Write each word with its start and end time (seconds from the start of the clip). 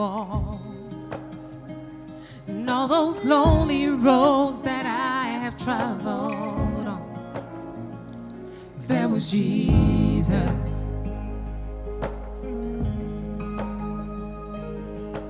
Fall, 0.00 0.58
and 2.46 2.70
all 2.70 2.88
those 2.88 3.22
lonely 3.22 3.86
roads 3.86 4.58
that 4.60 4.86
I 4.86 5.28
have 5.42 5.62
traveled 5.62 6.86
on, 6.96 7.02
there 8.88 9.10
was 9.10 9.30
Jesus. 9.30 10.84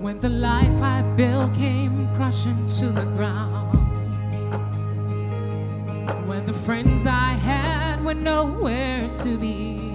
When 0.05 0.21
the 0.21 0.29
life 0.29 0.81
I 0.81 1.03
built 1.17 1.53
came 1.57 2.09
crushing 2.15 2.69
to 2.79 2.87
the 3.01 3.07
ground. 3.17 3.77
When 6.29 6.47
the 6.47 6.59
friends 6.67 7.07
I 7.07 7.33
had 7.51 8.05
were 8.05 8.15
nowhere 8.15 9.11
to 9.23 9.37
be 9.37 9.90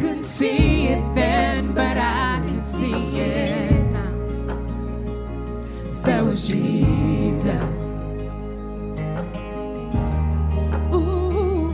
couldn't 0.00 0.24
see 0.24 0.86
it 0.88 1.14
then, 1.14 1.74
but 1.74 1.98
I 1.98 2.40
can 2.48 2.62
see 2.62 3.20
it 3.20 3.84
now. 3.92 4.10
That 6.04 6.24
was 6.24 6.48
Jesus. 6.48 7.82
Ooh, 10.94 11.68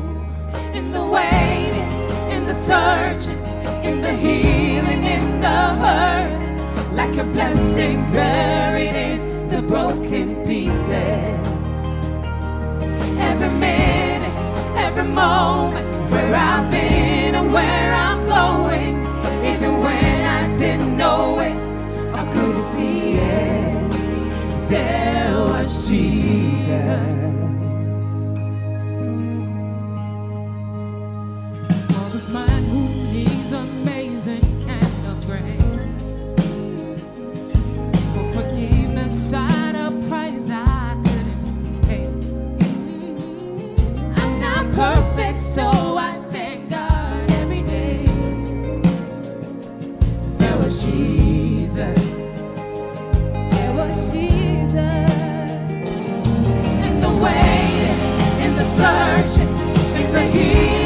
in 0.75 0.91
the 0.91 1.05
waiting, 1.07 1.91
in 2.35 2.47
the 2.47 2.55
searching, 2.55 3.39
in 3.85 4.01
the 4.01 4.13
healing, 4.13 5.05
in 5.05 5.41
the 5.41 5.61
hurt, 5.83 6.93
like 6.95 7.17
a 7.19 7.25
blessing 7.25 8.11
buried 8.11 8.97
in 8.97 9.49
the 9.49 9.63
broken 9.63 10.45
pieces. 10.45 10.89
Every 13.29 13.51
minute, 13.61 14.06
every 14.99 15.13
moment, 15.13 15.87
where 16.11 16.35
I've 16.35 16.71
been 16.71 17.35
and 17.35 17.53
where 17.53 17.93
I'm 17.93 18.25
going, 18.25 18.97
even 19.45 19.81
when 19.81 20.25
I 20.25 20.57
didn't 20.57 20.97
know 20.97 21.39
it, 21.41 21.55
I 22.15 22.25
couldn't 22.33 22.63
see 22.63 23.15
it. 23.15 23.91
There 24.69 25.45
was 25.45 25.89
Jesus. 25.89 27.46
Searching, 58.77 59.49
in 59.97 60.13
the 60.13 60.21
healing, 60.21 60.86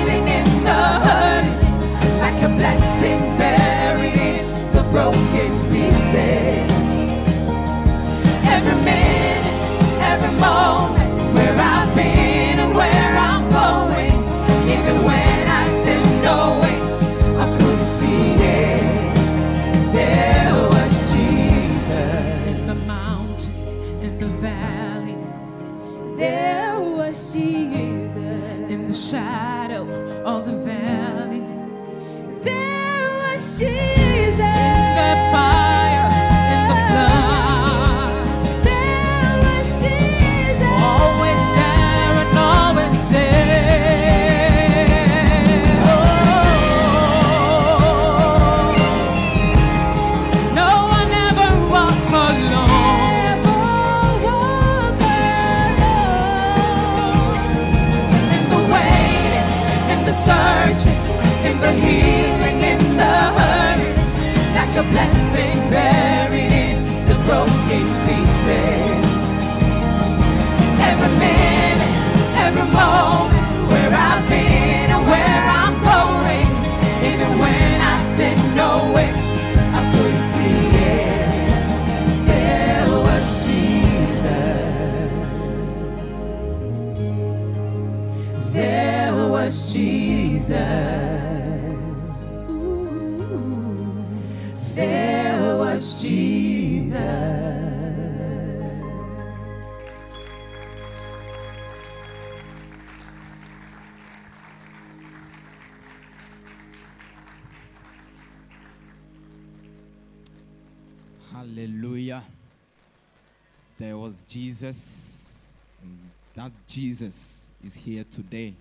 Jesus, 114.30 115.52
and 115.82 115.98
that 116.34 116.52
Jesus 116.68 117.50
is 117.64 117.74
here 117.74 118.04
today. 118.08 118.54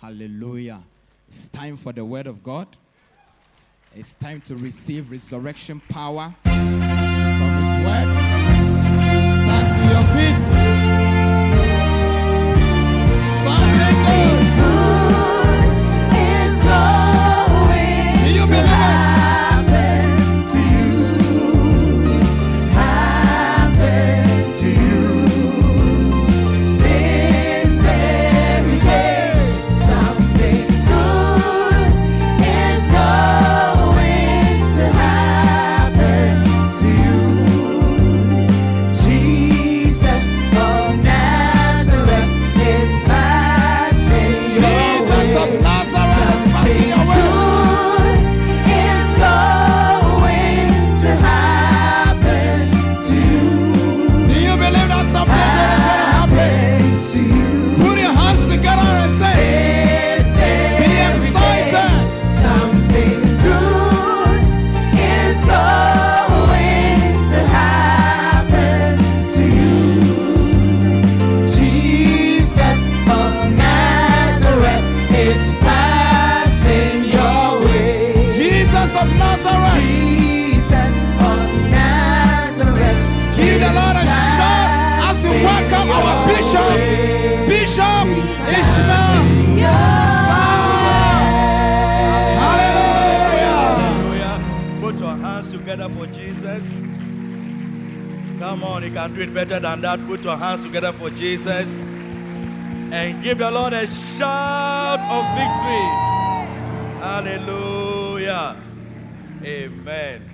Hallelujah. 0.00 0.80
It's 1.26 1.48
time 1.48 1.76
for 1.76 1.92
the 1.92 2.04
word 2.04 2.28
of 2.28 2.44
God. 2.44 2.68
It's 3.92 4.14
time 4.14 4.40
to 4.42 4.54
receive 4.54 5.10
resurrection 5.10 5.80
power 5.88 6.32
from 6.44 6.52
His 6.52 7.74
word. 7.84 8.08
Stand 9.42 9.68
to 9.74 9.82
your 9.90 10.04
feet. 10.14 10.40
Something 13.42 13.96
good. 14.06 14.54
is 16.38 16.56
going 16.62 18.34
you 18.34 18.42
to 18.42 18.46
believe 18.46 18.66
happen 18.66 19.13
your 100.34 100.44
hands 100.44 100.62
together 100.64 100.90
for 100.92 101.10
Jesus. 101.10 101.76
And 101.76 103.22
give 103.22 103.38
the 103.38 103.48
Lord 103.50 103.72
a 103.72 103.86
shout 103.86 104.98
of 104.98 105.24
victory. 105.38 105.86
Hallelujah. 107.00 108.56
Amen. 109.44 110.30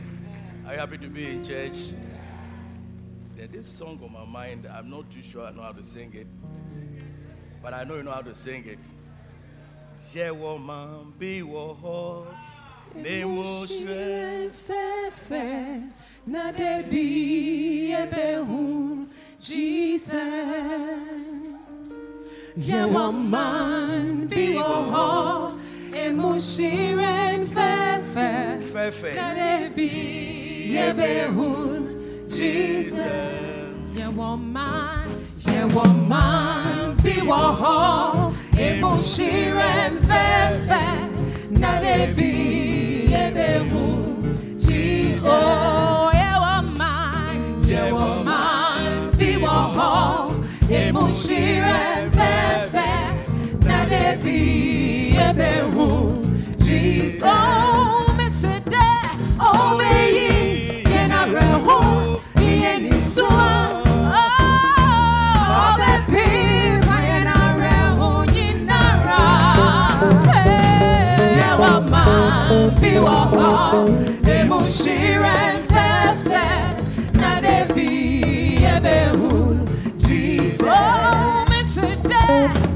Are 0.66 0.72
you 0.72 0.78
happy 0.78 0.96
to 0.98 1.08
be 1.08 1.32
in 1.32 1.44
church? 1.44 1.90
There's 3.36 3.50
this 3.50 3.66
song 3.66 4.00
on 4.02 4.12
my 4.12 4.24
mind. 4.24 4.66
I'm 4.72 4.88
not 4.88 5.10
too 5.10 5.22
sure 5.22 5.44
I 5.44 5.50
know 5.50 5.62
how 5.62 5.72
to 5.72 5.82
sing 5.82 6.12
it. 6.14 6.26
But 7.62 7.74
I 7.74 7.84
know 7.84 7.96
you 7.96 8.02
know 8.02 8.12
how 8.12 8.22
to 8.22 8.34
sing 8.34 8.64
it. 8.66 8.78
Bí 11.18 11.42
wọ́n 11.42 11.76
họ́ 11.82 12.24
ní 13.02 13.22
fẹ́fẹ́ 14.66 15.82
na 16.26 16.52
debi 16.52 17.04
Jesus. 19.40 20.12
Yẹ̀wọ̀ 22.68 23.08
máa 23.32 23.86
ń 24.04 24.26
bí 24.30 24.44
wọ́n 24.58 24.82
họ 24.94 25.08
emushiren 26.04 27.40
fẹ́fẹ́ 27.54 28.38
Fẹ́fẹ́. 28.72 29.12
na 29.18 29.26
debi 29.38 29.88
ebehu 30.86 31.48
Jesus. 32.36 32.98
Yẹ̀wọ̀ 33.98 34.32
máa 34.54 35.04
yẹ̀wọ̀ 35.48 35.88
máa 36.10 36.64
ń 36.76 36.92
bí 37.02 37.14
wọ́n 37.30 37.50
họ 37.60 37.78
emushiren 38.66 39.92
fẹ́fẹ́ 40.08 40.88
na 41.60 41.70
debi 41.84 42.30
ebehu 43.24 43.84
Jesus. 44.64 46.19
Họ 49.76 50.30
emushiren 50.80 52.02
fẹ́fẹ́ 52.16 52.98
na 53.68 53.78
debi 53.90 54.40
ebehu 55.26 55.88
Jesus. 56.66 57.22
Oh, 57.24 58.06
Mr. 58.18 58.56
Day, 58.74 59.06
oh, 59.48 59.70
baby, 59.80 60.28
yẹn 60.92 61.06
na 61.12 61.20
hó, 61.66 61.78
ìyẹn 62.48 62.76
ní 62.84 62.94
sùn. 63.12 63.32
Oh, 64.22 64.40
rẹ̀ 75.24 75.59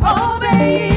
oh, 0.02 0.38
baby, 0.40 0.93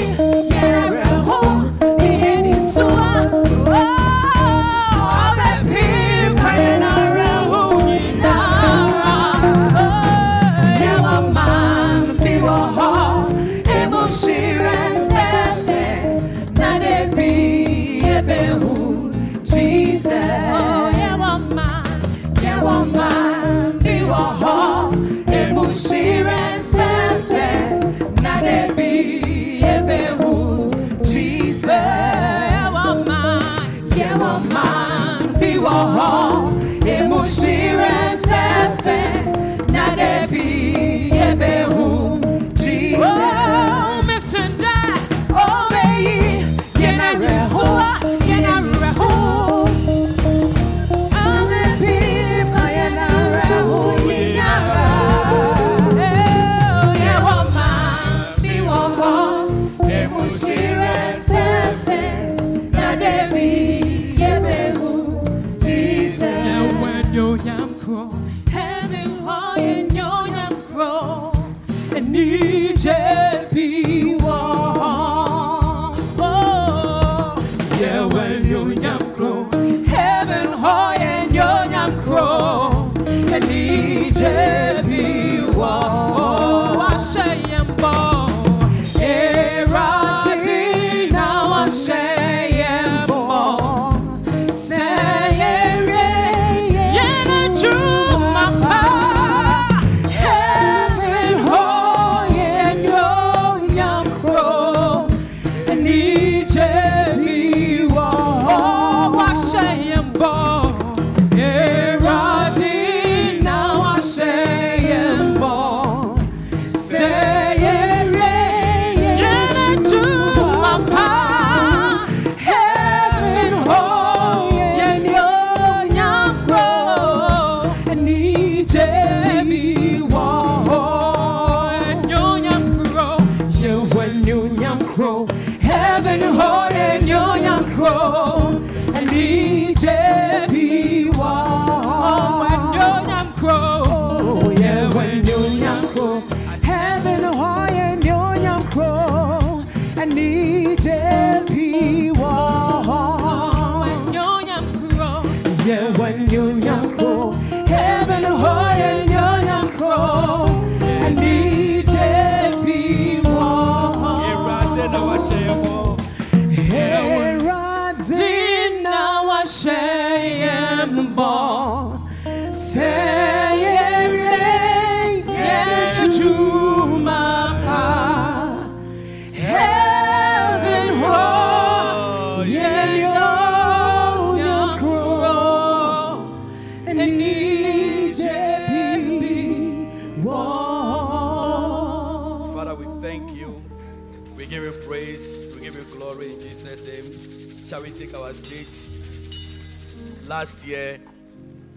Shall 197.68 197.84
we 197.84 197.90
take 197.90 198.16
our 198.16 198.34
seats? 198.34 200.26
Last 200.26 200.66
year, 200.66 201.02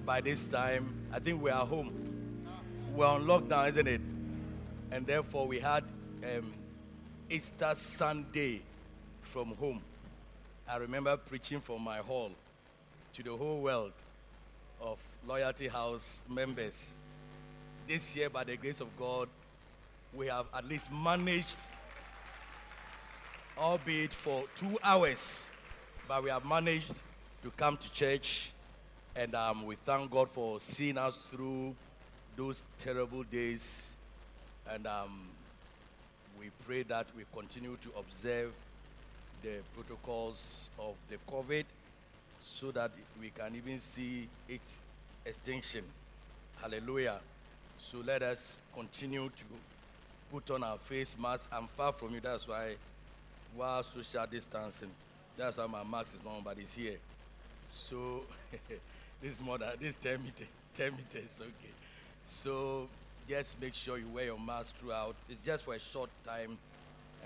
by 0.06 0.20
this 0.20 0.46
time, 0.46 0.94
I 1.12 1.18
think 1.18 1.42
we 1.42 1.50
are 1.50 1.66
home. 1.66 1.90
We're 2.94 3.06
on 3.06 3.24
lockdown, 3.24 3.70
isn't 3.70 3.88
it? 3.88 4.00
And 4.92 5.04
therefore, 5.04 5.48
we 5.48 5.58
had 5.58 5.82
um, 6.22 6.52
Easter 7.28 7.72
Sunday 7.74 8.62
from 9.22 9.56
home. 9.56 9.82
I 10.68 10.76
remember 10.76 11.16
preaching 11.16 11.58
from 11.58 11.82
my 11.82 11.98
hall 11.98 12.30
to 13.14 13.22
the 13.24 13.32
whole 13.32 13.60
world 13.60 13.94
of 14.80 15.00
Loyalty 15.26 15.66
House 15.66 16.24
members. 16.28 17.00
This 17.88 18.14
year, 18.14 18.30
by 18.30 18.44
the 18.44 18.56
grace 18.56 18.80
of 18.80 18.96
God, 18.96 19.28
we 20.14 20.28
have 20.28 20.46
at 20.54 20.64
least 20.66 20.92
managed, 20.92 21.58
albeit 23.58 24.14
for 24.14 24.44
two 24.54 24.78
hours, 24.84 25.52
but 26.10 26.24
we 26.24 26.30
have 26.30 26.44
managed 26.44 27.04
to 27.40 27.52
come 27.56 27.76
to 27.76 27.92
church. 27.92 28.50
And 29.14 29.32
um, 29.36 29.64
we 29.64 29.76
thank 29.76 30.10
God 30.10 30.28
for 30.28 30.58
seeing 30.58 30.98
us 30.98 31.28
through 31.30 31.72
those 32.36 32.64
terrible 32.78 33.22
days. 33.22 33.96
And 34.68 34.88
um, 34.88 35.28
we 36.36 36.46
pray 36.66 36.82
that 36.82 37.06
we 37.16 37.22
continue 37.32 37.76
to 37.82 37.90
observe 37.96 38.50
the 39.44 39.58
protocols 39.76 40.72
of 40.80 40.94
the 41.08 41.16
COVID 41.32 41.64
so 42.40 42.72
that 42.72 42.90
we 43.20 43.30
can 43.30 43.54
even 43.54 43.78
see 43.78 44.28
its 44.48 44.80
extinction. 45.24 45.84
Hallelujah. 46.60 47.20
So 47.78 47.98
let 48.04 48.24
us 48.24 48.62
continue 48.74 49.28
to 49.28 49.44
put 50.32 50.50
on 50.50 50.64
our 50.64 50.78
face 50.78 51.14
masks. 51.22 51.48
I'm 51.52 51.68
far 51.68 51.92
from 51.92 52.14
you, 52.14 52.20
that's 52.20 52.48
why 52.48 52.74
while 53.54 53.84
social 53.84 54.26
distancing, 54.28 54.90
that's 55.40 55.58
why 55.58 55.66
my 55.66 55.82
mask 55.84 56.16
is 56.16 56.24
long, 56.24 56.42
but 56.44 56.58
it's 56.58 56.74
here. 56.74 56.98
So 57.66 58.22
this 59.22 59.34
is 59.34 59.42
more 59.42 59.58
than 59.58 59.70
this 59.80 59.96
10 59.96 60.22
meters, 60.22 60.46
10 60.74 60.92
meters, 60.92 61.40
okay. 61.40 61.72
So 62.24 62.88
just 63.28 63.60
make 63.60 63.74
sure 63.74 63.96
you 63.96 64.08
wear 64.08 64.26
your 64.26 64.38
mask 64.38 64.76
throughout. 64.76 65.14
It's 65.28 65.44
just 65.44 65.64
for 65.64 65.74
a 65.74 65.78
short 65.78 66.10
time. 66.26 66.58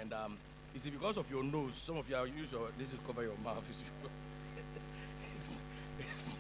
And 0.01 0.13
um, 0.13 0.37
is 0.75 0.87
it 0.87 0.91
because 0.91 1.17
of 1.17 1.31
your 1.31 1.43
nose? 1.43 1.75
Some 1.75 1.97
of 1.97 2.09
you 2.09 2.17
are 2.17 2.27
use 2.27 2.55
this 2.79 2.93
is 2.93 2.99
cover 3.07 3.23
your 3.23 3.37
mouth. 3.43 3.69
It's, 5.35 5.63
It's, 5.99 6.39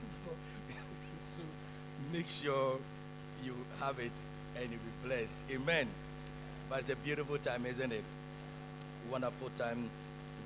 it's, 0.68 0.78
so 1.18 1.42
make 2.12 2.28
sure 2.28 2.78
you 3.44 3.54
have 3.80 3.98
it 3.98 4.12
and 4.56 4.70
you'll 4.70 4.80
be 4.80 5.08
blessed. 5.08 5.44
Amen. 5.50 5.88
But 6.70 6.80
it's 6.80 6.90
a 6.90 6.96
beautiful 6.96 7.38
time, 7.38 7.66
isn't 7.66 7.92
it? 7.92 8.04
Wonderful 9.10 9.50
time. 9.56 9.90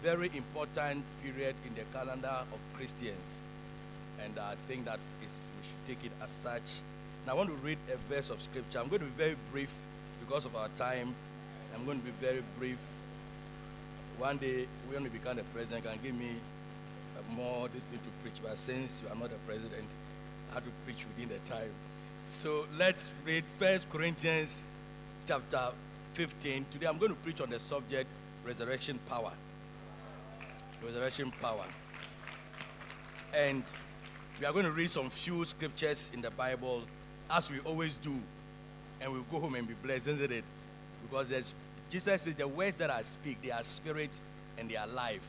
Very 0.02 0.30
important 0.34 1.04
period 1.22 1.56
in 1.66 1.74
the 1.74 1.82
calendar 1.92 2.44
of 2.52 2.58
Christians. 2.76 3.46
And 4.24 4.38
I 4.38 4.54
think 4.66 4.84
that 4.84 5.00
is 5.24 5.50
we 5.60 5.68
should 5.68 5.86
take 5.86 6.06
it 6.06 6.12
as 6.22 6.30
such. 6.30 6.80
Now 7.26 7.32
I 7.32 7.36
want 7.36 7.48
to 7.50 7.56
read 7.56 7.78
a 7.92 7.96
verse 8.12 8.30
of 8.30 8.40
scripture. 8.40 8.78
I'm 8.78 8.88
going 8.88 9.00
to 9.00 9.06
be 9.06 9.12
very 9.16 9.36
brief 9.52 9.74
because 10.24 10.44
of 10.44 10.54
our 10.56 10.68
time. 10.76 11.14
I'm 11.74 11.84
going 11.84 11.98
to 11.98 12.04
be 12.04 12.12
very 12.20 12.42
brief. 12.58 12.78
One 14.18 14.36
day, 14.36 14.66
when 14.90 15.02
we 15.02 15.08
become 15.08 15.36
the 15.36 15.44
president, 15.54 15.84
can 15.84 15.98
give 16.02 16.14
me 16.14 16.32
more 17.30 17.68
this 17.68 17.84
thing 17.84 17.98
to 17.98 18.10
preach. 18.22 18.40
But 18.42 18.56
since 18.56 19.02
you 19.02 19.08
are 19.08 19.16
not 19.16 19.30
the 19.30 19.36
president, 19.46 19.96
I 20.50 20.54
have 20.54 20.64
to 20.64 20.70
preach 20.84 21.04
within 21.06 21.28
the 21.28 21.38
time. 21.48 21.70
So 22.24 22.66
let's 22.78 23.10
read 23.24 23.44
First 23.58 23.88
Corinthians 23.90 24.64
chapter 25.26 25.70
15. 26.14 26.66
Today 26.70 26.86
I'm 26.86 26.98
going 26.98 27.12
to 27.12 27.18
preach 27.18 27.40
on 27.40 27.50
the 27.50 27.60
subject 27.60 28.10
resurrection 28.44 28.98
power. 29.08 29.32
Resurrection 30.84 31.32
power. 31.42 31.64
And 33.34 33.62
we 34.40 34.46
are 34.46 34.52
going 34.52 34.64
to 34.64 34.72
read 34.72 34.90
some 34.90 35.10
few 35.10 35.44
scriptures 35.44 36.12
in 36.14 36.22
the 36.22 36.30
Bible 36.30 36.82
as 37.30 37.50
we 37.50 37.58
always 37.60 37.98
do. 37.98 38.14
And 39.00 39.12
we'll 39.12 39.22
go 39.30 39.40
home 39.40 39.54
and 39.54 39.66
be 39.66 39.74
blessed, 39.74 40.08
isn't 40.08 40.32
it? 40.32 40.44
Because 41.02 41.28
there's, 41.28 41.54
Jesus 41.90 42.22
says, 42.22 42.34
the 42.34 42.48
words 42.48 42.78
that 42.78 42.90
I 42.90 43.02
speak, 43.02 43.42
they 43.42 43.50
are 43.50 43.62
spirit 43.62 44.20
and 44.58 44.68
they 44.68 44.76
are 44.76 44.86
life. 44.88 45.26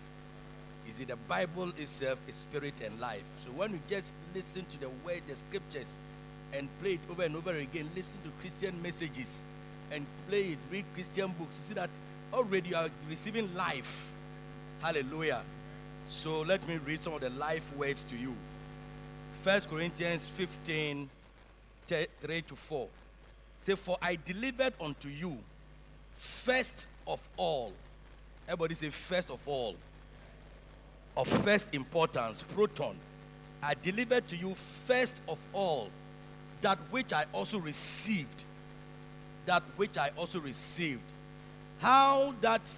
You 0.88 0.94
see, 0.94 1.04
the 1.06 1.16
Bible 1.16 1.70
itself 1.78 2.20
is 2.28 2.36
spirit 2.36 2.82
and 2.82 3.00
life. 3.00 3.28
So 3.44 3.52
when 3.52 3.74
you 3.74 3.80
just 3.88 4.14
listen 4.34 4.66
to 4.66 4.80
the 4.80 4.90
word, 5.06 5.22
the 5.28 5.36
scriptures, 5.36 6.00
and 6.52 6.68
play 6.82 6.94
it 6.94 7.00
over 7.12 7.24
and 7.24 7.36
over 7.36 7.56
again, 7.56 7.90
listen 7.96 8.22
to 8.24 8.30
Christian 8.42 8.82
messages, 8.82 9.44
and 9.92 10.06
play 10.28 10.44
it, 10.44 10.58
read 10.72 10.86
Christian 10.96 11.28
books, 11.38 11.58
you 11.58 11.64
see 11.64 11.74
that 11.76 11.90
already 12.34 12.70
you 12.70 12.76
are 12.76 12.90
receiving 13.08 13.54
life. 13.56 14.14
Hallelujah. 14.82 15.44
So 16.06 16.42
let 16.42 16.66
me 16.68 16.78
read 16.78 17.00
some 17.00 17.14
of 17.14 17.22
the 17.22 17.30
life 17.32 17.76
words 17.76 18.04
to 18.04 18.16
you. 18.16 18.34
First 19.42 19.70
Corinthians 19.70 20.26
15, 20.26 21.10
3 21.88 22.42
to 22.42 22.56
4. 22.56 22.88
Say, 23.60 23.76
For 23.76 23.98
I 24.02 24.18
delivered 24.24 24.74
unto 24.80 25.10
you 25.10 25.38
first 26.16 26.88
of 27.08 27.28
all. 27.38 27.72
Everybody 28.48 28.76
say, 28.76 28.90
first 28.90 29.32
of 29.32 29.46
all. 29.48 29.76
Of 31.18 31.28
first 31.28 31.74
importance, 31.74 32.44
proton. 32.44 32.96
I 33.62 33.74
delivered 33.82 34.28
to 34.30 34.38
you 34.38 34.56
first 34.56 35.22
of 35.28 35.38
all 35.54 35.90
that 36.62 36.78
which 36.92 37.14
I 37.14 37.26
also 37.34 37.60
received. 37.60 38.46
That 39.46 39.64
which 39.76 39.98
I 39.98 40.12
also 40.18 40.40
received. 40.40 41.02
How 41.80 42.34
that 42.42 42.72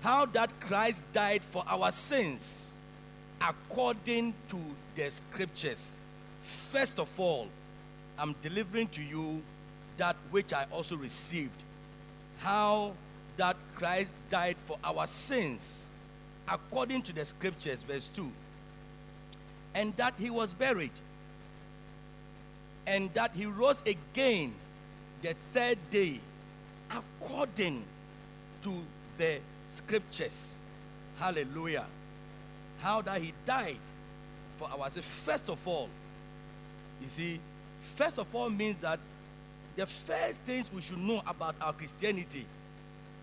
how 0.00 0.26
that 0.26 0.58
Christ 0.60 1.04
died 1.12 1.44
for 1.44 1.64
our 1.66 1.90
sins 1.90 2.78
according 3.40 4.34
to 4.48 4.58
the 4.94 5.10
scriptures. 5.10 5.98
First 6.42 6.98
of 6.98 7.18
all, 7.18 7.48
I'm 8.18 8.34
delivering 8.42 8.88
to 8.88 9.02
you 9.02 9.42
that 9.96 10.16
which 10.30 10.52
I 10.52 10.66
also 10.72 10.96
received. 10.96 11.64
How 12.38 12.92
that 13.36 13.56
Christ 13.74 14.14
died 14.30 14.56
for 14.56 14.76
our 14.82 15.06
sins 15.06 15.92
according 16.48 17.02
to 17.02 17.12
the 17.12 17.24
scriptures, 17.24 17.82
verse 17.82 18.08
2. 18.08 18.30
And 19.74 19.94
that 19.96 20.14
he 20.18 20.30
was 20.30 20.54
buried. 20.54 20.92
And 22.86 23.12
that 23.14 23.32
he 23.34 23.46
rose 23.46 23.82
again 23.82 24.54
the 25.22 25.34
third 25.52 25.78
day 25.90 26.20
according 26.90 27.84
to 28.62 28.72
the 29.18 29.40
scriptures. 29.68 30.64
Hallelujah. 31.18 31.86
How 32.80 33.02
that 33.02 33.20
he 33.20 33.32
died 33.44 33.78
for 34.56 34.68
our 34.70 34.90
sins. 34.90 35.06
First 35.06 35.48
of 35.48 35.66
all, 35.66 35.88
you 37.00 37.08
see, 37.08 37.40
first 37.78 38.18
of 38.18 38.34
all 38.34 38.50
means 38.50 38.76
that 38.78 38.98
the 39.76 39.86
first 39.86 40.42
things 40.42 40.72
we 40.72 40.80
should 40.80 40.98
know 40.98 41.22
about 41.26 41.54
our 41.60 41.72
Christianity 41.72 42.44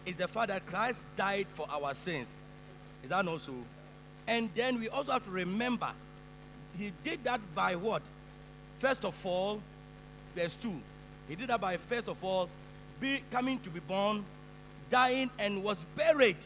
is 0.06 0.16
the 0.16 0.28
fact 0.28 0.50
that 0.50 0.66
Christ 0.66 1.04
died 1.16 1.48
for 1.50 1.68
our 1.70 1.94
sins. 1.94 2.40
Is 3.04 3.10
that 3.10 3.25
not 3.25 3.42
so? 3.42 3.54
And 4.28 4.50
then 4.56 4.80
we 4.80 4.88
also 4.90 5.12
have 5.12 5.25
to 5.25 5.32
remember 5.32 5.90
he 6.78 6.92
did 7.04 7.24
that 7.24 7.40
by 7.54 7.75
what? 7.75 8.02
First 8.80 9.06
of 9.06 9.25
all, 9.25 9.62
verse 10.36 10.56
2. 10.56 10.74
He 11.30 11.36
did 11.36 11.50
that 11.50 11.62
by 11.62 11.78
first 11.78 12.08
of 12.08 12.24
all, 12.24 12.50
be 13.00 13.22
coming 13.32 13.60
to 13.60 13.70
be 13.70 13.80
born, 13.80 14.24
dying, 14.89 15.30
and 15.39 15.63
was 15.63 15.86
buried. 15.96 16.38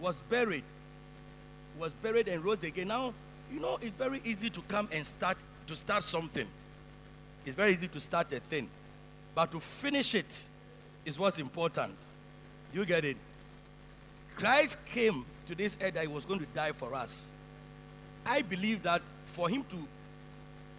Was 0.00 0.22
buried. 0.22 0.64
Was 1.78 1.92
buried 1.94 2.28
and 2.28 2.44
rose 2.44 2.64
again. 2.64 2.88
Now, 2.88 3.14
you 3.52 3.60
know, 3.60 3.78
it's 3.80 3.96
very 3.96 4.20
easy 4.24 4.50
to 4.50 4.60
come 4.62 4.88
and 4.92 5.06
start 5.06 5.36
to 5.66 5.76
start 5.76 6.04
something. 6.04 6.46
It's 7.44 7.54
very 7.54 7.72
easy 7.72 7.88
to 7.88 8.00
start 8.00 8.32
a 8.32 8.40
thing. 8.40 8.68
But 9.34 9.50
to 9.52 9.60
finish 9.60 10.14
it 10.14 10.48
is 11.04 11.18
what's 11.18 11.38
important. 11.38 11.94
You 12.72 12.84
get 12.84 13.04
it? 13.04 13.16
Christ 14.36 14.84
came 14.86 15.24
to 15.46 15.54
this 15.54 15.78
earth 15.82 15.94
that 15.94 16.02
he 16.02 16.08
was 16.08 16.24
going 16.24 16.40
to 16.40 16.46
die 16.46 16.72
for 16.72 16.94
us. 16.94 17.28
I 18.24 18.42
believe 18.42 18.82
that 18.82 19.02
for 19.26 19.48
him 19.48 19.64
to 19.70 19.76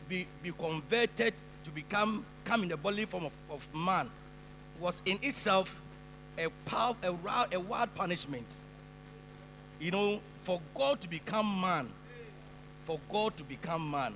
be, 0.09 0.27
be 0.43 0.51
converted 0.51 1.33
to 1.63 1.69
become 1.71 2.25
come 2.43 2.63
in 2.63 2.69
the 2.69 2.77
bodily 2.77 3.05
form 3.05 3.25
of, 3.25 3.31
of 3.49 3.67
man 3.75 4.09
was 4.79 5.01
in 5.05 5.17
itself 5.21 5.81
a, 6.37 6.49
power, 6.65 6.95
a, 7.03 7.13
wild, 7.13 7.53
a 7.53 7.59
wild 7.59 7.93
punishment. 7.95 8.59
You 9.79 9.91
know, 9.91 10.19
for 10.37 10.61
God 10.73 11.01
to 11.01 11.09
become 11.09 11.61
man, 11.61 11.87
for 12.83 12.99
God 13.09 13.35
to 13.37 13.43
become 13.43 13.89
man. 13.91 14.13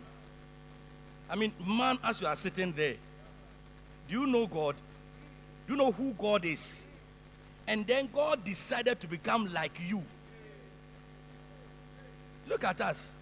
I 1.30 1.36
mean, 1.36 1.54
man, 1.66 1.98
as 2.04 2.22
you 2.22 2.28
are 2.28 2.36
sitting 2.36 2.72
there, 2.72 2.96
do 4.08 4.20
you 4.20 4.28
know 4.28 4.48
God? 4.48 4.76
Do 5.68 5.74
you 5.74 5.78
know 5.78 5.92
who 5.92 6.14
God 6.14 6.46
is? 6.46 6.86
And 7.68 7.86
then 7.86 8.10
God 8.12 8.44
decided 8.44 9.00
to 9.00 9.08
become 9.08 9.52
like 9.54 9.80
you. 9.88 10.04
Look 12.50 12.64
at 12.64 12.82
us. 12.82 13.14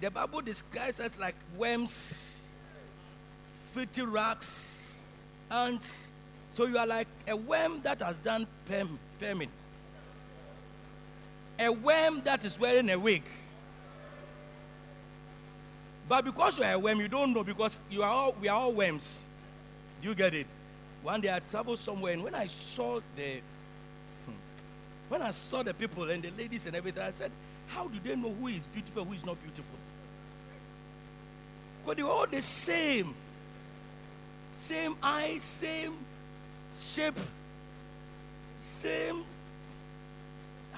The 0.00 0.10
Bible 0.10 0.40
describes 0.40 1.00
us 1.00 1.18
like 1.18 1.34
worms, 1.56 2.50
filthy 3.72 4.02
rags, 4.02 5.10
ants. 5.50 6.12
So 6.60 6.66
you 6.66 6.76
are 6.76 6.86
like 6.86 7.08
a 7.26 7.34
worm 7.34 7.80
that 7.84 8.02
has 8.02 8.18
done 8.18 8.46
perm, 8.66 8.98
perming. 9.18 9.48
A 11.58 11.72
worm 11.72 12.20
that 12.24 12.44
is 12.44 12.60
wearing 12.60 12.90
a 12.90 12.98
wig. 12.98 13.22
But 16.06 16.26
because 16.26 16.58
you 16.58 16.64
are 16.64 16.74
a 16.74 16.78
worm, 16.78 17.00
you 17.00 17.08
don't 17.08 17.32
know 17.32 17.44
because 17.44 17.80
you 17.90 18.02
are 18.02 18.10
all, 18.10 18.34
we 18.38 18.48
are 18.48 18.60
all 18.60 18.72
worms. 18.72 19.24
Do 20.02 20.10
you 20.10 20.14
get 20.14 20.34
it? 20.34 20.46
One 21.02 21.22
day 21.22 21.32
I 21.34 21.38
traveled 21.38 21.78
somewhere 21.78 22.12
and 22.12 22.22
when 22.22 22.34
I 22.34 22.46
saw 22.46 23.00
the 23.16 23.40
hmm, 24.26 24.32
when 25.08 25.22
I 25.22 25.30
saw 25.30 25.62
the 25.62 25.72
people 25.72 26.10
and 26.10 26.22
the 26.22 26.30
ladies 26.36 26.66
and 26.66 26.76
everything, 26.76 27.02
I 27.02 27.10
said, 27.10 27.30
How 27.68 27.88
do 27.88 27.98
they 28.04 28.14
know 28.16 28.34
who 28.38 28.48
is 28.48 28.66
beautiful, 28.66 29.06
who 29.06 29.14
is 29.14 29.24
not 29.24 29.42
beautiful? 29.42 29.78
Because 31.80 31.96
they 31.96 32.02
were 32.02 32.10
all 32.10 32.26
the 32.26 32.42
same. 32.42 33.14
Same 34.52 34.94
eyes, 35.02 35.42
same 35.42 35.94
shape, 36.72 37.18
same. 38.56 39.24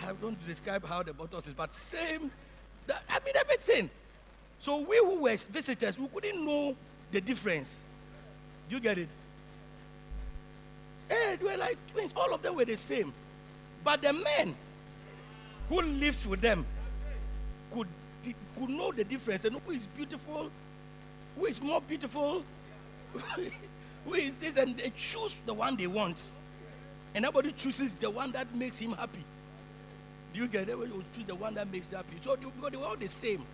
I 0.05 0.13
don't 0.21 0.47
describe 0.47 0.85
how 0.87 1.03
the 1.03 1.13
bottles 1.13 1.47
is, 1.47 1.55
but 1.55 1.73
same. 1.73 2.31
that- 2.87 3.03
I 3.09 3.21
mean, 3.25 3.35
everything. 3.37 3.89
So 4.59 4.81
we 4.81 4.97
who 4.99 5.23
were 5.23 5.37
visitors, 5.37 5.99
we 5.99 6.09
couldn't 6.09 6.45
know 6.45 6.77
the 7.11 7.21
difference. 7.21 7.85
Do 8.69 8.75
you 8.77 8.81
get 8.81 8.99
it? 8.99 9.09
Eh, 11.11 11.37
they 11.37 11.45
were 11.45 11.57
like 11.57 11.77
twins. 11.93 12.13
All 12.17 12.33
of 12.35 12.43
them 12.43 12.57
were 12.57 12.65
the 12.65 12.77
same. 12.77 13.13
But 13.85 14.03
the 14.03 14.13
men 14.13 14.55
who 15.69 15.83
lived 15.83 16.27
with 16.27 16.41
them 16.41 16.65
could, 17.71 17.87
could 18.59 18.71
know 18.71 18.93
the 18.93 19.05
difference 19.05 19.45
and 19.45 19.57
who 19.65 19.71
is 19.73 19.87
beautiful, 19.87 20.51
who 21.37 21.47
is 21.47 21.61
more 21.63 21.81
beautiful, 21.81 22.45
who 24.05 24.15
is 24.15 24.37
this, 24.37 24.57
and 24.57 24.77
they 24.77 24.93
choose 24.95 25.41
the 25.47 25.55
one 25.55 25.77
they 25.77 25.87
want. 25.87 26.33
And 27.15 27.25
everybody 27.25 27.53
chooses 27.53 27.97
the 27.97 28.11
one 28.11 28.33
that 28.33 28.55
makes 28.55 28.79
him 28.79 28.93
happy. 28.93 29.25
Do 30.33 30.41
you 30.41 30.49
get 30.49 30.63
it? 30.63 30.73
Everybody 30.73 30.93
will 30.93 31.05
choose 31.13 31.25
the 31.25 31.35
one 31.35 31.55
that 31.55 31.71
makes 31.71 31.91
you 31.91 31.99
happy. 31.99 32.17
So 32.21 32.37
because 32.37 32.71
they 32.71 32.77
were 32.79 32.87
all 32.87 32.97
the 32.97 33.09
same. 33.09 33.45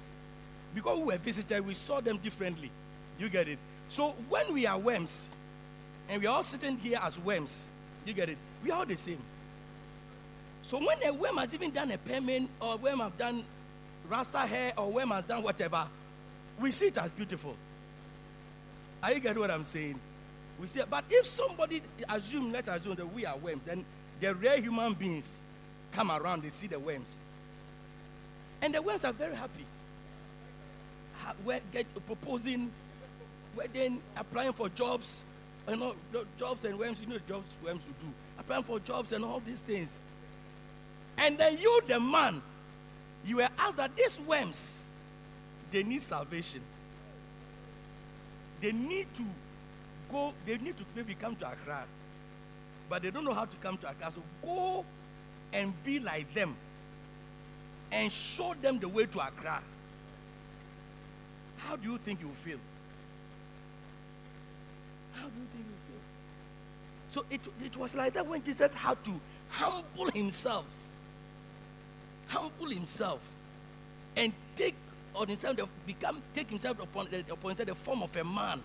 Because 0.74 0.98
we 0.98 1.06
were 1.06 1.16
visitors, 1.16 1.61
we 1.61 1.74
saw 1.74 2.00
them 2.00 2.18
differently. 2.18 2.70
Do 3.18 3.24
you 3.24 3.30
get 3.30 3.48
it? 3.48 3.58
So 3.88 4.14
when 4.28 4.52
we 4.54 4.66
are 4.66 4.78
worms, 4.78 5.34
and 6.08 6.20
we 6.20 6.26
are 6.26 6.37
all 6.37 6.42
sitting 6.42 6.78
here 6.78 6.98
as 7.02 7.18
worms, 7.18 7.68
you 8.06 8.12
get 8.12 8.28
it? 8.28 8.38
We 8.64 8.70
are 8.70 8.78
all 8.78 8.87
the 8.87 8.96
same. 8.96 9.18
So 10.62 10.78
when 10.78 11.02
a 11.04 11.12
worm 11.12 11.37
has 11.38 11.52
even 11.54 11.70
done 11.70 11.90
a 11.90 11.98
payment, 11.98 12.50
or 12.61 12.76
worm 12.76 13.00
have 13.00 13.16
done 13.16 13.42
rasta 14.08 14.38
hair, 14.38 14.72
or 14.76 14.90
worm 14.90 15.08
has 15.08 15.24
done 15.24 15.42
whatever, 15.42 15.87
we 16.61 16.70
see 16.70 16.87
it 16.87 16.98
as 16.98 17.12
beautiful. 17.12 17.56
Are 19.02 19.12
you 19.12 19.20
getting 19.20 19.40
what 19.40 19.50
I'm 19.50 19.64
saying? 19.64 19.98
We 20.61 20.66
say, 20.66 20.83
but 20.90 21.05
if 21.09 21.25
somebody 21.27 21.81
assume, 22.09 22.53
let's 22.53 22.68
assume 22.68 22.97
that 22.97 23.12
we 23.14 23.25
are 23.25 23.37
worms, 23.37 23.64
then 23.64 23.85
the 24.21 24.35
rare 24.35 24.61
human 24.61 24.94
beings 24.94 25.40
come 25.92 26.11
around, 26.11 26.42
they 26.42 26.49
see 26.49 26.66
the 26.66 26.79
worms, 26.79 27.21
and 28.61 28.75
the 28.75 28.83
worms 28.83 29.05
are 29.05 29.12
very 29.12 29.37
happy. 29.37 29.64
Ha- 31.23 31.35
we- 31.44 31.61
Get 31.73 31.87
proposing, 32.07 32.71
wedding, 33.55 34.01
applying 34.16 34.53
for 34.53 34.68
jobs, 34.71 35.25
you 35.68 35.77
know, 35.77 35.94
jobs 36.38 36.64
and 36.64 36.77
worms. 36.79 37.01
You 37.01 37.09
know, 37.09 37.18
jobs 37.29 37.57
worms 37.64 37.87
will 37.87 37.94
do, 38.09 38.12
applying 38.38 38.64
for 38.64 38.81
jobs 38.81 39.12
and 39.12 39.25
all 39.25 39.40
these 39.40 39.61
things. 39.61 39.99
And 41.18 41.38
then 41.38 41.57
you, 41.59 41.81
the 41.87 42.01
man, 42.01 42.42
you 43.25 43.37
were 43.37 43.49
asked 43.59 43.77
that 43.77 43.94
these 43.97 44.21
worms, 44.21 44.90
they 45.71 45.83
need 45.83 46.03
salvation. 46.03 46.61
They 48.61 48.73
need 48.73 49.07
to 49.14 49.23
go, 50.11 50.33
they 50.47 50.59
need 50.59 50.77
to 50.77 50.85
maybe 50.94 51.14
come 51.14 51.37
to 51.37 51.47
Accra. 51.47 51.85
But 52.88 53.03
they 53.03 53.11
don't 53.11 53.25
know 53.25 53.35
how 53.35 53.44
to 53.44 53.57
come 53.59 53.77
to 53.79 53.90
Accra. 53.90 54.12
So 54.12 54.23
go 54.42 54.85
and 55.53 55.73
be 55.85 56.01
like 56.01 56.33
them 56.35 56.57
and 57.92 58.11
show 58.11 58.55
them 58.61 58.79
the 58.79 58.88
way 58.88 59.07
to 59.07 59.18
Accra. 59.18 59.62
How 61.59 61.77
do 61.77 61.90
you 61.90 61.99
think 61.99 62.21
you 62.21 62.29
feel? 62.29 62.59
How 65.12 65.27
do 65.27 65.33
you 65.38 65.47
think 65.53 65.64
you 65.66 65.75
feel? 65.87 66.01
So 67.09 67.25
it, 67.31 67.64
it 67.64 67.77
was 67.77 67.94
like 67.94 68.12
that 68.14 68.27
when 68.27 68.42
Jesus 68.42 68.75
had 68.75 69.03
to 69.05 69.21
humble 69.51 70.11
himself. 70.12 70.66
Humble 72.29 72.66
himself 72.66 73.35
and 74.16 74.33
take 74.55 74.75
on 75.14 75.27
himself 75.27 75.57
become 75.87 76.23
take 76.35 76.51
himself 76.51 76.83
upon, 76.83 77.07
upon 77.07 77.51
himself 77.51 77.68
the 77.68 77.75
form 77.75 78.03
of 78.03 78.14
a 78.16 78.25
man. 78.25 78.61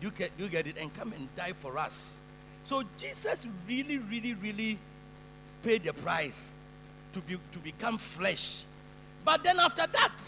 You 0.00 0.10
get 0.10 0.30
you 0.38 0.48
get 0.48 0.66
it 0.66 0.76
and 0.78 0.94
come 0.94 1.12
and 1.12 1.34
die 1.34 1.52
for 1.52 1.78
us. 1.78 2.20
So 2.64 2.82
Jesus 2.96 3.46
really, 3.66 3.98
really, 3.98 4.34
really 4.34 4.78
paid 5.62 5.84
the 5.84 5.92
price 5.92 6.52
to 7.12 7.20
be 7.20 7.36
to 7.52 7.58
become 7.58 7.98
flesh. 7.98 8.64
But 9.24 9.42
then 9.42 9.58
after 9.58 9.86
that, 9.86 10.18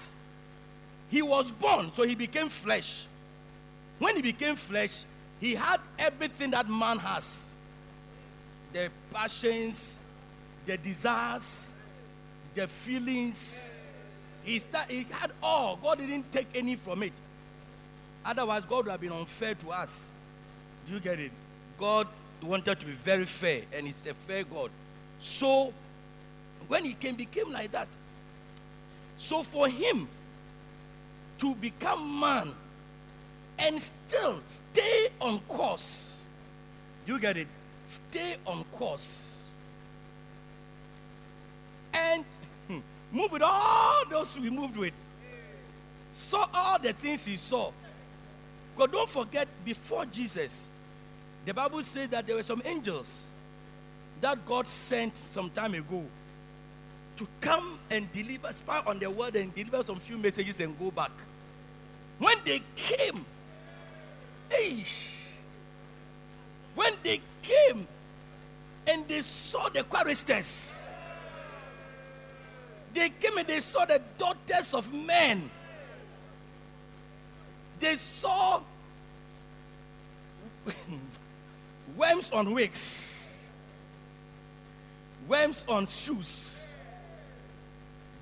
he 1.11 1.23
was 1.23 1.53
born, 1.53 1.93
so 1.93 2.03
he 2.03 2.15
became 2.15 2.49
flesh. 2.49 3.07
When 3.99 4.17
he 4.17 4.23
became 4.23 4.57
flesh, 4.57 5.05
he 5.41 5.55
had 5.55 5.81
everything 5.99 6.51
that 6.53 6.69
man 6.69 6.99
has 6.99 7.53
the 8.73 8.89
passions, 9.13 10.01
the 10.67 10.77
desires, 10.77 11.75
the 12.55 12.67
feelings. 12.69 13.83
He, 14.43 14.59
start, 14.59 14.91
he 14.91 15.07
had 15.11 15.33
all. 15.43 15.79
God 15.83 15.99
didn't 15.99 16.31
take 16.33 16.47
any 16.55 16.77
from 16.77 17.03
it. 17.03 17.13
Otherwise, 18.25 18.65
God 18.67 18.85
would 18.85 18.91
have 18.91 19.01
been 19.01 19.13
unfair 19.13 19.55
to 19.55 19.71
us. 19.71 20.11
Do 20.87 20.95
you 20.95 21.01
get 21.01 21.19
it? 21.19 21.33
God 21.79 22.07
wanted 22.43 22.79
to 22.81 22.87
be 22.87 22.93
very 22.93 23.27
fair, 23.27 23.63
and 23.73 23.87
He's 23.87 24.07
a 24.07 24.15
fair 24.15 24.45
God. 24.45 24.71
So, 25.19 25.73
when 26.69 26.85
He 26.85 26.95
came, 26.95 27.15
became 27.15 27.51
like 27.51 27.71
that. 27.73 27.89
So, 29.17 29.43
for 29.43 29.69
Him 29.69 30.09
to 31.39 31.55
become 31.55 32.21
man 32.21 32.53
and 33.59 33.81
still 33.81 34.41
stay 34.47 35.09
on 35.21 35.39
course, 35.41 36.25
do 37.07 37.15
you 37.15 37.21
get 37.21 37.37
it? 37.37 37.49
Stay 37.87 38.37
on 38.47 38.65
course. 38.65 39.49
And 41.93 42.25
hmm, 42.69 42.79
move 43.11 43.33
with 43.33 43.43
all 43.43 44.05
those 44.09 44.39
we 44.39 44.51
moved 44.51 44.77
with. 44.77 44.93
Saw 46.13 46.47
all 46.53 46.79
the 46.79 46.93
things 46.93 47.25
he 47.25 47.37
saw. 47.37 47.73
Because 48.75 48.93
don't 48.93 49.09
forget, 49.09 49.49
before 49.65 50.07
Jesus, 50.07 50.71
the 51.45 51.55
Bible 51.55 51.83
says 51.83 52.09
that 52.11 52.27
there 52.27 52.37
were 52.37 52.43
some 52.43 52.63
angels 52.65 53.31
that 54.21 54.45
God 54.45 54.67
sent 54.67 55.17
some 55.17 55.51
time 55.51 55.75
ago 55.75 56.05
to 57.17 57.27
come 57.41 57.79
and 57.91 58.11
deliver, 58.13 58.53
spy 58.53 58.83
on 58.87 58.99
the 58.99 59.11
world 59.11 59.37
and 59.37 59.55
deliver 59.55 59.83
some 59.83 59.97
few 59.97 60.17
messages 60.17 60.61
and 60.61 60.79
go 60.79 60.91
back. 60.91 61.11
When 62.19 62.37
they 62.45 62.63
came, 62.77 63.25
eish, 64.51 65.33
when 66.75 66.93
they 67.03 67.21
came 67.43 67.87
and 68.87 69.07
they 69.09 69.21
saw 69.21 69.69
the 69.69 69.83
choristers, 69.85 70.93
they 72.93 73.11
came 73.11 73.39
and 73.39 73.47
they 73.47 73.61
saw 73.61 73.85
the 73.85 74.01
daughters 74.19 74.75
of 74.75 74.93
men. 74.93 75.51
They 77.81 77.97
saw 77.97 78.61
worms 81.97 82.31
on 82.31 82.53
wigs, 82.53 83.51
worms 85.27 85.65
on 85.67 85.87
shoes. 85.87 86.69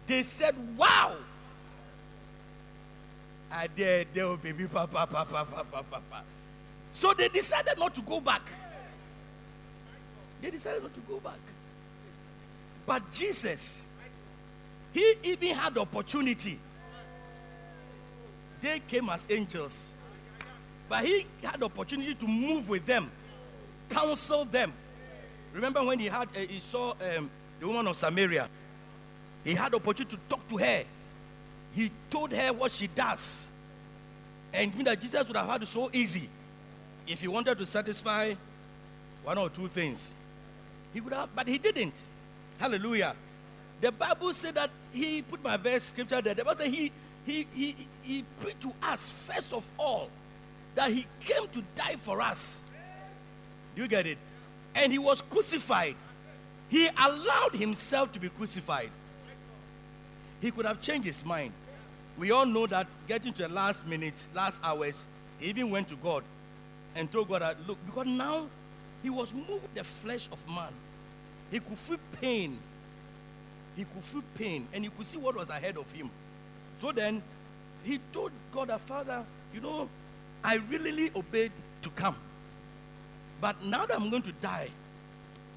They 0.07 0.23
said, 0.23 0.55
Wow! 0.77 1.17
I 3.51 3.67
dare, 3.67 4.05
there 4.15 4.25
oh, 4.25 4.37
baby, 4.37 4.67
papa, 4.67 5.07
papa, 5.11 5.25
papa, 5.27 5.85
papa. 5.91 6.23
So 6.93 7.13
they 7.15 7.29
decided 7.29 7.79
not 7.79 7.95
to 7.97 8.01
go 8.03 8.21
back. 8.21 8.43
They 10.41 10.51
decided 10.51 10.83
not 10.83 10.95
to 10.95 11.01
go 11.01 11.19
back. 11.19 11.41
But 12.87 13.11
Jesus, 13.11 13.89
he 14.93 15.15
even 15.25 15.55
had 15.55 15.75
the 15.75 15.81
opportunity. 15.81 16.59
They 18.61 18.81
came 18.81 19.09
as 19.09 19.27
angels. 19.31 19.95
But 20.89 21.05
he 21.05 21.27
had 21.43 21.63
opportunity 21.63 22.15
to 22.15 22.27
move 22.27 22.69
with 22.69 22.87
them, 22.87 23.11
counsel 23.89 24.45
them. 24.45 24.73
Remember 25.53 25.85
when 25.85 25.99
he 25.99 26.07
had 26.07 26.29
uh, 26.29 26.41
he 26.41 26.61
saw 26.61 26.93
um, 27.17 27.31
the 27.61 27.67
woman 27.67 27.87
of 27.87 27.97
Samaria? 27.97 28.49
He 29.45 29.55
had 29.55 29.75
opportunity 29.75 30.17
to 30.17 30.23
talk 30.29 30.47
to 30.49 30.57
her. 30.57 30.85
He 31.75 31.91
told 32.11 32.33
her 32.33 32.53
what 32.53 32.71
she 32.71 32.87
does. 32.87 33.51
And 34.53 34.75
you 34.75 34.85
that 34.85 35.01
Jesus 35.01 35.27
would 35.27 35.37
have 35.37 35.49
had 35.49 35.63
it 35.63 35.67
so 35.67 35.91
easy 35.93 36.29
if 37.07 37.21
he 37.21 37.29
wanted 37.29 37.59
to 37.59 37.67
satisfy 37.67 38.35
one 39.23 39.39
or 39.39 39.51
two 39.51 39.69
things. 39.69 40.15
He 40.93 41.01
would 41.01 41.13
have, 41.13 41.35
but 41.35 41.47
he 41.47 41.59
didn't. 41.59 42.07
Hallelujah. 42.59 43.15
The 43.81 43.93
Bible 43.93 44.33
said 44.33 44.55
that 44.55 44.71
he 44.93 45.23
put 45.23 45.43
my 45.43 45.57
verse 45.57 45.85
scripture 45.85 46.21
there. 46.21 46.35
The 46.35 46.45
Bible 46.45 46.59
said 46.59 46.69
he 46.69 46.91
he 47.29 47.47
he 47.55 47.77
he 48.03 48.25
preached 48.41 48.63
to 48.63 48.73
us 48.83 49.09
first 49.09 49.53
of 49.53 49.69
all 49.79 50.09
that 50.75 50.91
he 50.91 51.07
came 51.21 51.47
to 51.49 51.63
die 51.75 51.97
for 51.97 52.21
us. 52.21 52.65
Do 53.75 53.83
you 53.83 53.89
get 53.89 54.07
it? 54.07 54.19
And 54.75 54.93
he 54.93 54.99
was 54.99 55.21
crucified. 55.21 55.97
He 56.69 56.89
allowed 56.89 57.55
himself 57.55 58.13
to 58.13 58.21
be 58.21 58.29
crucified. 58.29 58.91
He 60.41 60.51
could 60.51 60.67
have 60.67 60.81
changed 60.81 61.07
his 61.07 61.25
mind. 61.25 61.53
We 62.17 62.31
all 62.31 62.47
know 62.47 62.67
that 62.67 62.87
getting 63.07 63.33
to 63.33 63.43
the 63.43 63.49
last 63.49 63.87
minutes, 63.87 64.31
last 64.35 64.61
hours, 64.65 65.07
he 65.39 65.49
even 65.49 65.71
went 65.71 65.89
to 65.89 65.97
God 65.97 66.25
and 66.95 67.11
told 67.11 67.29
God 67.29 67.43
that, 67.43 67.57
look, 67.67 67.79
because 67.87 68.07
now 68.07 68.47
he 69.03 69.11
was 69.11 69.35
moving 69.35 69.69
the 69.75 69.85
flesh 69.85 70.29
of 70.33 70.47
man. 70.49 70.73
He 71.51 71.61
could 71.61 71.79
feel 71.79 71.99
pain. 72.21 72.59
He 73.77 73.85
could 73.85 74.03
feel 74.03 74.23
pain 74.35 74.67
and 74.73 74.85
he 74.85 74.91
could 74.91 75.07
see 75.07 75.19
what 75.19 75.37
was 75.37 75.51
ahead 75.51 75.77
of 75.77 75.91
him. 75.93 76.11
So 76.79 76.93
then 76.93 77.23
he 77.85 77.99
told 78.13 78.31
God, 78.53 78.69
that, 78.69 78.81
Father, 78.81 79.25
you 79.53 79.61
know, 79.61 79.89
I 80.45 80.57
really 80.71 81.11
obeyed 81.15 81.53
to 81.83 81.91
come. 81.91 82.17
But 83.41 83.65
now 83.65 83.87
that 83.87 84.01
I'm 84.01 84.11
going 84.11 84.23
to 84.23 84.33
die, 84.33 84.69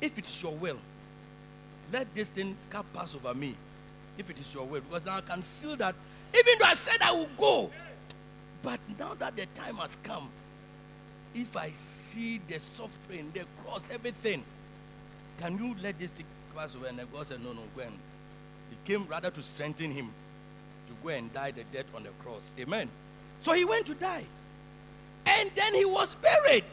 if 0.02 0.18
it 0.18 0.28
is 0.28 0.42
your 0.42 0.54
will, 0.54 0.78
let 1.92 2.14
this 2.16 2.30
thing 2.30 2.56
pass 2.94 3.16
over 3.16 3.34
me. 3.34 3.56
If 4.18 4.30
it 4.30 4.40
is 4.40 4.54
your 4.54 4.66
will, 4.66 4.82
because 4.82 5.06
now 5.06 5.18
I 5.18 5.22
can 5.22 5.42
feel 5.42 5.76
that 5.78 5.96
even 6.38 6.54
though 6.60 6.66
I 6.66 6.74
said 6.74 7.02
I 7.02 7.12
will 7.12 7.30
go, 7.38 7.72
but 8.64 8.80
now 8.98 9.14
that 9.20 9.36
the 9.36 9.46
time 9.48 9.76
has 9.76 9.98
come, 10.04 10.30
if 11.34 11.56
I 11.56 11.70
see 11.70 12.40
the 12.48 12.60
suffering, 12.60 13.32
the 13.34 13.46
cross, 13.64 13.90
everything, 13.92 14.44
can 15.40 15.58
you 15.58 15.76
let 15.82 15.98
this 15.98 16.12
thing 16.12 16.26
pass 16.56 16.76
over? 16.76 16.88
And 16.88 17.00
God 17.12 17.28
said, 17.28 17.44
No, 17.44 17.54
no, 17.54 17.62
go 17.76 17.84
and. 17.84 17.98
He 18.70 18.78
came 18.86 19.06
rather 19.08 19.32
to 19.32 19.44
strengthen 19.44 19.92
him 19.92 20.12
go 21.04 21.10
and 21.10 21.32
die 21.34 21.52
the 21.52 21.64
death 21.66 21.86
on 21.96 22.04
the 22.04 22.10
cross. 22.24 22.54
Amen. 22.60 22.90
So 23.42 23.54
he 23.54 23.66
went 23.66 23.86
to 23.88 23.96
die. 23.96 24.26
And 25.26 25.52
then 25.56 25.74
he 25.74 25.86
was 25.86 26.16
buried. 26.16 26.66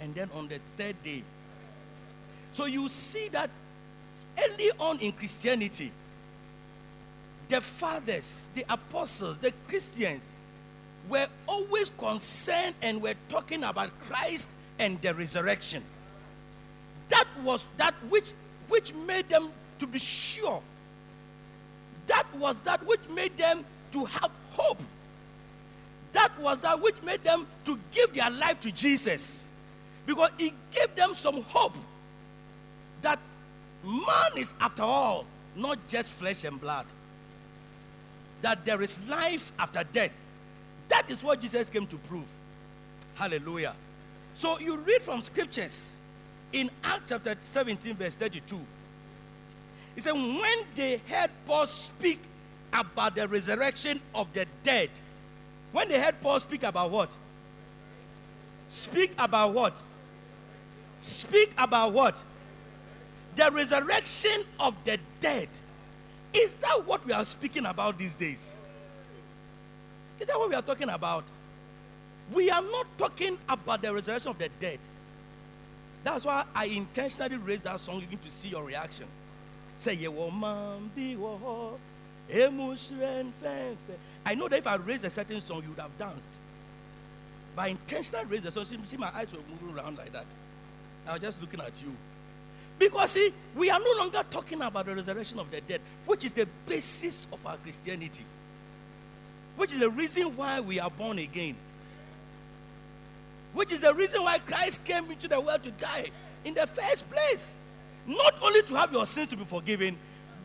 And 0.00 0.14
then 0.14 0.30
on 0.34 0.48
the 0.48 0.58
third 0.58 1.00
day. 1.02 1.22
So 2.52 2.66
you 2.66 2.88
see 2.88 3.28
that 3.28 3.50
early 4.38 4.70
on 4.78 4.98
in 5.00 5.12
Christianity, 5.12 5.90
the 7.48 7.60
fathers, 7.60 8.50
the 8.54 8.64
apostles, 8.68 9.38
the 9.38 9.52
Christians 9.68 10.34
were 11.08 11.26
always 11.46 11.90
concerned 11.90 12.74
and 12.82 13.02
were 13.02 13.14
talking 13.28 13.62
about 13.64 13.90
Christ 14.00 14.48
and 14.78 15.00
the 15.02 15.14
resurrection. 15.14 15.82
That 17.08 17.26
was 17.42 17.66
that 17.76 17.94
which 18.08 18.32
which 18.68 18.94
made 18.94 19.28
them 19.28 19.50
to 19.78 19.86
be 19.86 19.98
sure. 19.98 20.62
That 22.06 22.26
was 22.36 22.60
that 22.62 22.84
which 22.86 23.00
made 23.10 23.36
them 23.36 23.64
to 23.92 24.04
have 24.04 24.30
hope. 24.50 24.80
That 26.12 26.30
was 26.38 26.60
that 26.60 26.80
which 26.80 27.00
made 27.02 27.24
them 27.24 27.46
to 27.64 27.78
give 27.90 28.12
their 28.14 28.30
life 28.30 28.60
to 28.60 28.72
Jesus. 28.72 29.48
Because 30.06 30.30
it 30.38 30.52
gave 30.70 30.94
them 30.94 31.14
some 31.14 31.42
hope 31.42 31.76
that 33.02 33.18
man 33.84 34.38
is, 34.38 34.54
after 34.60 34.82
all, 34.82 35.26
not 35.56 35.78
just 35.88 36.12
flesh 36.12 36.44
and 36.44 36.60
blood. 36.60 36.86
That 38.42 38.64
there 38.64 38.82
is 38.82 39.06
life 39.08 39.52
after 39.58 39.82
death. 39.92 40.14
That 40.88 41.10
is 41.10 41.22
what 41.24 41.40
Jesus 41.40 41.70
came 41.70 41.86
to 41.86 41.96
prove. 41.96 42.28
Hallelujah. 43.14 43.74
So 44.34 44.58
you 44.58 44.76
read 44.78 45.02
from 45.02 45.22
scriptures 45.22 45.98
in 46.52 46.70
Acts 46.82 47.10
chapter 47.10 47.34
17, 47.38 47.94
verse 47.94 48.16
32. 48.16 48.58
He 49.94 50.00
said, 50.00 50.12
When 50.12 50.58
they 50.74 51.00
heard 51.08 51.30
Paul 51.46 51.66
speak 51.66 52.20
about 52.72 53.14
the 53.14 53.28
resurrection 53.28 54.00
of 54.14 54.32
the 54.32 54.46
dead, 54.62 54.90
when 55.72 55.88
they 55.88 56.00
heard 56.00 56.20
Paul 56.20 56.40
speak 56.40 56.62
about 56.62 56.90
what? 56.90 57.16
Speak 58.66 59.12
about 59.18 59.52
what? 59.52 59.82
Speak 61.00 61.52
about 61.58 61.92
what? 61.92 62.22
The 63.36 63.50
resurrection 63.52 64.42
of 64.58 64.74
the 64.84 64.98
dead. 65.20 65.48
Is 66.32 66.54
that 66.54 66.82
what 66.86 67.04
we 67.06 67.12
are 67.12 67.24
speaking 67.24 67.66
about 67.66 67.98
these 67.98 68.14
days? 68.14 68.60
Is 70.18 70.26
that 70.26 70.38
what 70.38 70.48
we 70.48 70.54
are 70.54 70.62
talking 70.62 70.88
about? 70.88 71.24
We 72.32 72.50
are 72.50 72.62
not 72.62 72.86
talking 72.96 73.38
about 73.48 73.82
the 73.82 73.92
resurrection 73.92 74.30
of 74.30 74.38
the 74.38 74.48
dead. 74.58 74.78
That's 76.02 76.24
why 76.24 76.44
I 76.54 76.66
intentionally 76.66 77.36
raised 77.36 77.64
that 77.64 77.80
song 77.80 78.00
looking 78.00 78.18
to 78.18 78.30
see 78.30 78.48
your 78.48 78.62
reaction. 78.62 79.06
Say, 79.76 79.94
ye 79.94 80.08
woman 80.08 80.90
be 80.94 81.16
wo 81.16 81.78
I 84.26 84.34
know 84.34 84.48
that 84.48 84.58
if 84.58 84.66
I 84.66 84.76
raise 84.76 85.04
a 85.04 85.10
certain 85.10 85.40
song, 85.40 85.62
you 85.62 85.70
would 85.70 85.78
have 85.78 85.96
danced. 85.98 86.40
But 87.54 87.62
I 87.62 87.68
intentionally 87.68 88.24
raised 88.26 88.44
the 88.44 88.50
song. 88.50 88.64
See, 88.64 88.78
see, 88.84 88.96
my 88.96 89.10
eyes 89.14 89.32
were 89.32 89.40
moving 89.50 89.76
around 89.76 89.98
like 89.98 90.12
that. 90.12 90.26
I 91.06 91.12
was 91.12 91.22
just 91.22 91.40
looking 91.40 91.60
at 91.60 91.82
you. 91.82 91.92
Because 92.78 93.12
see, 93.12 93.32
we 93.54 93.70
are 93.70 93.78
no 93.78 93.92
longer 93.98 94.24
talking 94.30 94.60
about 94.60 94.86
the 94.86 94.94
resurrection 94.94 95.38
of 95.38 95.50
the 95.50 95.60
dead, 95.60 95.80
which 96.06 96.24
is 96.24 96.32
the 96.32 96.48
basis 96.66 97.26
of 97.32 97.46
our 97.46 97.56
Christianity, 97.58 98.24
which 99.56 99.72
is 99.72 99.80
the 99.80 99.90
reason 99.90 100.36
why 100.36 100.60
we 100.60 100.80
are 100.80 100.90
born 100.90 101.18
again, 101.18 101.54
which 103.52 103.70
is 103.70 103.80
the 103.80 103.94
reason 103.94 104.22
why 104.22 104.38
Christ 104.38 104.84
came 104.84 105.08
into 105.10 105.28
the 105.28 105.40
world 105.40 105.62
to 105.62 105.70
die 105.72 106.06
in 106.44 106.54
the 106.54 106.66
first 106.66 107.08
place. 107.10 107.54
Not 108.06 108.34
only 108.42 108.62
to 108.62 108.74
have 108.76 108.92
your 108.92 109.06
sins 109.06 109.28
to 109.28 109.36
be 109.36 109.44
forgiven, 109.44 109.96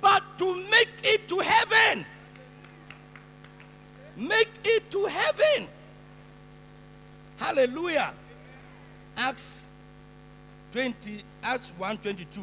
but 0.02 0.24
to 0.38 0.56
make 0.70 0.90
it 1.04 1.28
to 1.28 1.40
heaven. 1.40 2.06
Make 4.16 4.50
it 4.64 4.90
to 4.92 5.06
heaven. 5.06 5.68
Hallelujah. 7.38 8.14
Acts 9.18 9.74
20, 10.72 11.22
Acts 11.44 11.74
122. 11.78 12.42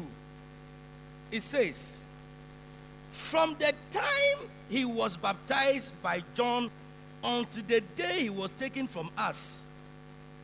It 1.31 1.41
says, 1.41 2.05
From 3.11 3.55
the 3.59 3.73
time 3.89 4.49
he 4.69 4.85
was 4.85 5.17
baptized 5.17 5.99
by 6.01 6.23
John 6.35 6.69
until 7.23 7.63
the 7.67 7.81
day 7.95 8.21
he 8.21 8.29
was 8.29 8.51
taken 8.51 8.87
from 8.87 9.09
us, 9.17 9.67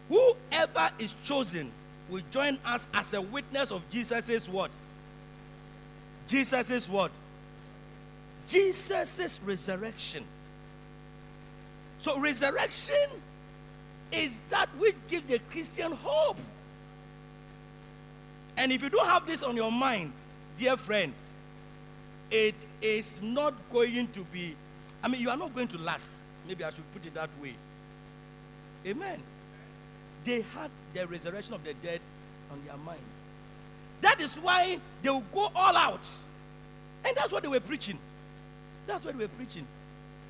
whoever 0.10 0.90
is 1.00 1.16
chosen 1.24 1.72
will 2.13 2.21
join 2.30 2.60
us 2.63 2.88
as 2.93 3.15
a 3.15 3.21
witness 3.21 3.71
of 3.71 3.88
Jesus' 3.89 4.47
what? 4.47 4.69
Jesus' 6.28 6.88
what? 6.88 7.12
Jesus' 8.47 9.39
resurrection. 9.43 10.23
So, 11.97 12.19
resurrection 12.19 13.08
is 14.12 14.41
that 14.49 14.67
which 14.78 14.95
gives 15.08 15.28
the 15.28 15.39
Christian 15.49 15.91
hope. 15.91 16.38
And 18.58 18.71
if 18.71 18.84
you 18.84 18.89
don't 18.91 19.08
have 19.08 19.26
this 19.26 19.41
on 19.41 19.56
your 19.56 19.71
mind, 19.71 20.13
dear 20.56 20.78
friend, 20.78 21.12
it 22.30 22.67
is 22.80 23.23
not 23.23 23.56
going 23.71 24.08
to 24.10 24.19
be, 24.26 24.56
I 25.04 25.08
mean, 25.08 25.19
you 25.19 25.32
are 25.32 25.38
not 25.38 25.56
going 25.56 25.67
to 25.69 25.80
last. 25.80 26.30
Maybe 26.47 26.63
I 26.63 26.69
should 26.69 26.91
put 26.93 27.08
it 27.08 27.15
that 27.15 27.30
way. 27.41 27.56
Amen. 28.86 29.19
They 30.24 30.42
had 30.56 30.72
the 30.94 31.08
resurrection 31.08 31.54
of 31.54 31.64
the 31.64 31.74
dead 31.76 32.00
on 32.52 32.62
their 32.66 32.78
minds. 32.78 33.32
That 34.02 34.22
is 34.22 34.38
why 34.38 34.80
they 35.02 35.10
will 35.10 35.24
go 35.34 35.50
all 35.56 35.76
out. 35.76 36.08
And 37.06 37.16
that's 37.16 37.32
what 37.32 37.44
they 37.44 37.50
were 37.50 37.60
preaching. 37.60 37.98
That's 38.88 39.06
what 39.06 39.18
they 39.18 39.24
were 39.24 39.30
preaching. 39.30 39.66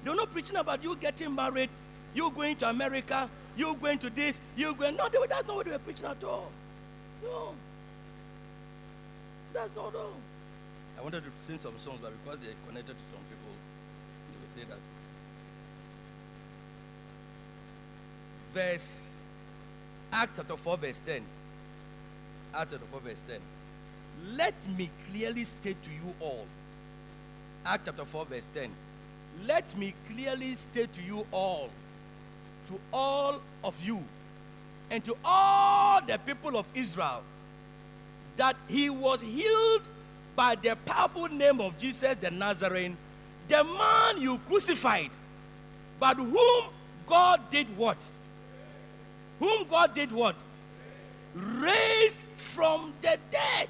They 0.04 0.10
were 0.10 0.16
not 0.16 0.32
preaching 0.32 0.58
about 0.58 0.84
you 0.84 0.96
getting 0.96 1.34
married, 1.34 1.70
you 2.14 2.30
going 2.32 2.56
to 2.58 2.70
America, 2.70 3.30
you 3.56 3.76
going 3.76 3.98
to 4.00 4.10
this, 4.10 4.40
you 4.56 4.74
going. 4.74 4.96
No, 4.96 5.06
were, 5.06 5.28
that's 5.28 5.48
not 5.48 5.58
what 5.58 5.66
they 5.66 5.72
were 5.72 5.80
preaching 5.80 6.06
at 6.06 6.24
all. 6.24 6.52
No. 7.24 7.54
That's 9.54 9.76
not 9.76 9.94
all. 9.96 10.14
I 10.98 11.02
wanted 11.02 11.24
to 11.24 11.30
sing 11.38 11.58
some 11.58 11.78
songs, 11.78 12.00
but 12.02 12.12
because 12.24 12.42
they're 12.42 12.54
connected 12.68 12.98
to 12.98 13.04
some 13.04 13.20
people, 13.30 13.54
they 14.32 14.42
will 14.42 14.48
say 14.48 14.62
that. 14.70 14.80
Verse 18.54 19.24
Acts 20.14 20.34
chapter 20.38 20.56
4, 20.56 20.78
verse 20.78 21.00
10. 21.00 21.24
Acts 22.54 22.74
chapter 22.74 22.86
4, 22.86 23.00
verse 23.00 23.24
10. 23.24 23.40
Let 24.38 24.54
me 24.78 24.92
clearly 25.10 25.44
state 25.44 25.82
to 25.82 25.90
you 25.90 26.14
all. 26.20 26.46
Acts 27.66 27.86
chapter 27.86 28.06
4, 28.06 28.26
verse 28.26 28.48
10. 28.54 28.70
Let 29.48 29.76
me 29.76 29.96
clearly 30.12 30.54
state 30.54 30.94
to 30.94 31.02
you 31.02 31.26
all, 31.32 31.72
to 32.68 32.80
all 32.94 33.42
of 33.64 33.84
you, 33.84 34.04
and 34.92 35.04
to 35.04 35.18
all 35.26 36.00
the 36.06 36.20
people 36.20 36.58
of 36.58 36.68
Israel, 36.76 37.24
that 38.36 38.56
he 38.68 38.92
was 38.92 39.24
healed 39.24 39.90
by 40.36 40.54
the 40.56 40.78
powerful 40.86 41.28
name 41.28 41.60
of 41.60 41.76
Jesus 41.80 42.16
the 42.18 42.30
Nazarene, 42.30 42.96
the 43.48 43.64
man 43.64 44.22
you 44.22 44.40
crucified, 44.48 45.10
but 46.00 46.18
whom 46.18 46.66
God 47.08 47.50
did 47.50 47.66
what? 47.76 47.98
Whom 49.40 49.68
God 49.68 49.94
did 49.94 50.12
what? 50.12 50.36
Raised 51.36 52.24
from 52.36 52.94
the 53.02 53.18
dead. 53.32 53.68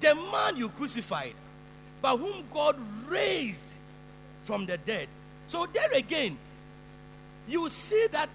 The 0.00 0.14
man 0.14 0.56
you 0.56 0.68
crucified, 0.68 1.34
but 2.00 2.16
whom 2.16 2.44
God 2.52 2.76
raised 3.06 3.78
from 4.42 4.66
the 4.66 4.76
dead. 4.78 5.08
So, 5.46 5.66
there 5.72 5.92
again, 5.94 6.36
you 7.46 7.68
see 7.68 8.06
that 8.10 8.28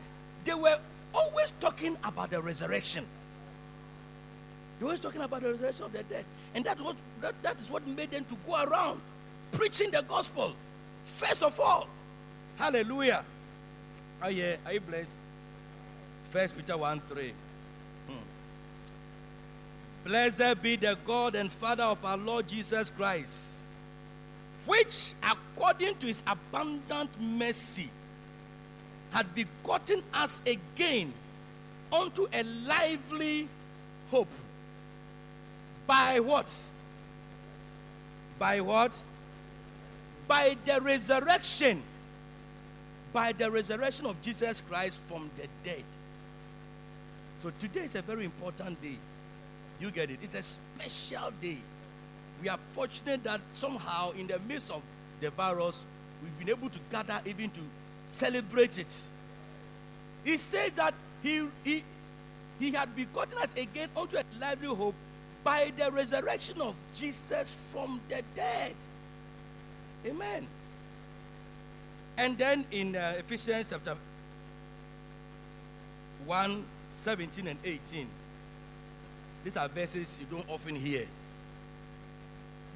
they 0.44 0.54
were 0.54 0.78
always 1.14 1.52
talking 1.60 1.98
about 2.04 2.30
the 2.30 2.42
resurrection. 2.42 3.06
They're 4.80 4.88
always 4.88 5.00
talking 5.00 5.22
about 5.22 5.42
the 5.42 5.52
resurrection 5.52 5.86
of 5.86 5.94
the 5.94 6.04
dead. 6.04 6.24
And 6.56 6.64
that, 6.66 6.80
was, 6.80 6.96
that, 7.22 7.36
that 7.44 7.60
is 7.60 7.70
what 7.70 7.86
made 7.88 8.12
them 8.12 8.24
to 8.26 8.38
go 8.46 8.64
around 8.64 9.02
preaching 9.52 9.92
the 9.92 10.04
gospel. 10.08 10.54
First 11.04 11.44
of 11.44 11.60
all, 11.60 11.88
hallelujah. 12.58 13.24
Are 14.22 14.32
you, 14.32 14.56
are 14.66 14.74
you 14.74 14.80
blessed? 14.80 15.16
First 16.30 16.56
Peter 16.58 16.76
1 16.76 17.00
3. 17.02 17.34
Hmm. 18.08 18.14
Blessed 20.04 20.62
be 20.62 20.76
the 20.76 20.98
God 21.06 21.36
and 21.36 21.52
Father 21.52 21.84
of 21.84 22.04
our 22.04 22.18
Lord 22.18 22.48
Jesus 22.48 22.90
Christ, 22.92 23.74
which 24.66 25.14
according 25.24 25.96
to 25.98 26.08
his 26.08 26.24
abundant 26.26 27.10
mercy 27.20 27.90
had 29.12 29.34
begotten 29.34 30.02
us 30.14 30.42
again 30.46 31.14
unto 31.94 32.28
a 32.34 32.44
lively 32.44 33.48
hope. 34.12 34.28
By 35.86 36.20
what? 36.20 36.52
By 38.38 38.62
what? 38.62 39.02
By 40.28 40.58
the 40.66 40.82
resurrection. 40.82 41.82
By 43.14 43.32
the 43.32 43.50
resurrection 43.50 44.06
of 44.06 44.22
Jesus 44.22 44.62
Christ 44.62 45.00
from 45.08 45.30
the 45.38 45.48
dead. 45.64 45.84
So 47.40 47.52
today 47.60 47.82
is 47.82 47.96
a 47.96 48.02
very 48.02 48.26
important 48.26 48.82
day. 48.82 48.98
You 49.80 49.92
get 49.92 50.10
it? 50.10 50.20
It's 50.22 50.34
a 50.34 50.42
special 50.42 51.32
day. 51.40 51.58
We 52.42 52.50
are 52.50 52.60
fortunate 52.72 53.24
that 53.24 53.42
somehow, 53.52 54.12
in 54.12 54.28
the 54.28 54.40
midst 54.48 54.72
of 54.72 54.82
the 55.20 55.30
virus, 55.30 55.86
we've 56.22 56.38
been 56.40 56.50
able 56.50 56.70
to 56.70 56.80
gather 56.92 57.20
even 57.26 57.50
to 57.52 57.62
celebrate 58.06 58.80
it. 58.80 58.94
He 60.24 60.38
says 60.38 60.72
that 60.74 60.94
he, 61.22 61.48
he, 61.64 61.84
he 62.60 62.72
had 62.72 62.96
begotten 62.96 63.38
us 63.40 63.54
again 63.54 63.90
unto 63.96 64.18
a 64.18 64.24
lively 64.40 64.68
hope 64.68 64.96
by 65.44 65.72
the 65.78 65.92
resurrection 65.92 66.60
of 66.62 66.76
Jesus 66.94 67.52
from 67.72 68.02
the 68.10 68.22
dead. 68.36 68.76
Amen. 70.06 70.48
And 72.18 72.38
then 72.38 72.66
in 72.72 72.96
uh, 72.96 73.16
Ephesians 73.20 73.70
chapter 73.70 73.96
1 76.26 76.64
17 76.90 77.48
and 77.48 77.60
18, 77.64 78.08
these 79.44 79.58
are 79.58 79.68
verses 79.68 80.20
you 80.20 80.26
don't 80.30 80.50
often 80.50 80.76
hear. 80.76 81.06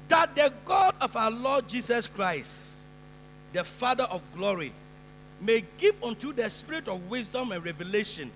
That 0.08 0.34
the 0.36 0.52
God 0.64 0.94
of 1.00 1.16
our 1.16 1.30
Lord 1.30 1.68
Jesus 1.68 2.06
Christ, 2.06 2.80
the 3.52 3.64
Father 3.64 4.04
of 4.04 4.22
glory, 4.36 4.72
may 5.40 5.64
give 5.76 6.02
unto 6.04 6.32
the 6.32 6.48
spirit 6.48 6.86
of 6.88 7.10
wisdom 7.10 7.52
and 7.52 7.64
revelation 7.64 8.30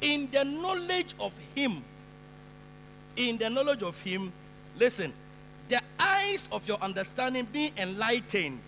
in 0.00 0.30
the 0.30 0.44
knowledge 0.44 1.14
of 1.20 1.36
Him. 1.54 1.82
In 3.16 3.36
the 3.36 3.50
knowledge 3.50 3.82
of 3.82 4.00
Him, 4.00 4.32
listen, 4.78 5.12
the 5.68 5.80
eyes 5.98 6.48
of 6.50 6.66
your 6.66 6.78
understanding 6.78 7.46
be 7.52 7.72
enlightened. 7.76 8.60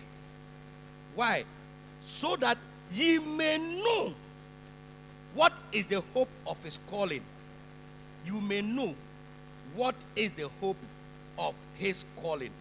Why? 1.15 1.45
So 2.03 2.35
that 2.37 2.57
ye 2.91 3.17
may 3.17 3.57
know 3.57 4.13
what 5.33 5.53
is 5.71 5.85
the 5.85 6.01
hope 6.13 6.29
of 6.45 6.63
His 6.63 6.79
calling. 6.87 7.21
You 8.25 8.39
may 8.39 8.61
know 8.61 8.93
what 9.75 9.95
is 10.15 10.33
the 10.33 10.49
hope 10.59 10.77
of 11.37 11.55
His 11.77 12.05
calling. 12.17 12.51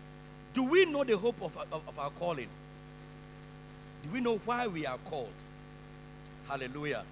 Do 0.54 0.64
we 0.64 0.84
know 0.84 1.04
the 1.04 1.16
hope 1.16 1.40
of, 1.42 1.56
of, 1.72 1.82
of 1.88 1.98
our 1.98 2.10
calling? 2.10 2.48
Do 4.04 4.10
we 4.12 4.20
know 4.20 4.38
why 4.44 4.66
we 4.66 4.86
are 4.86 4.98
called? 5.06 5.32
Hallelujah. 6.48 7.04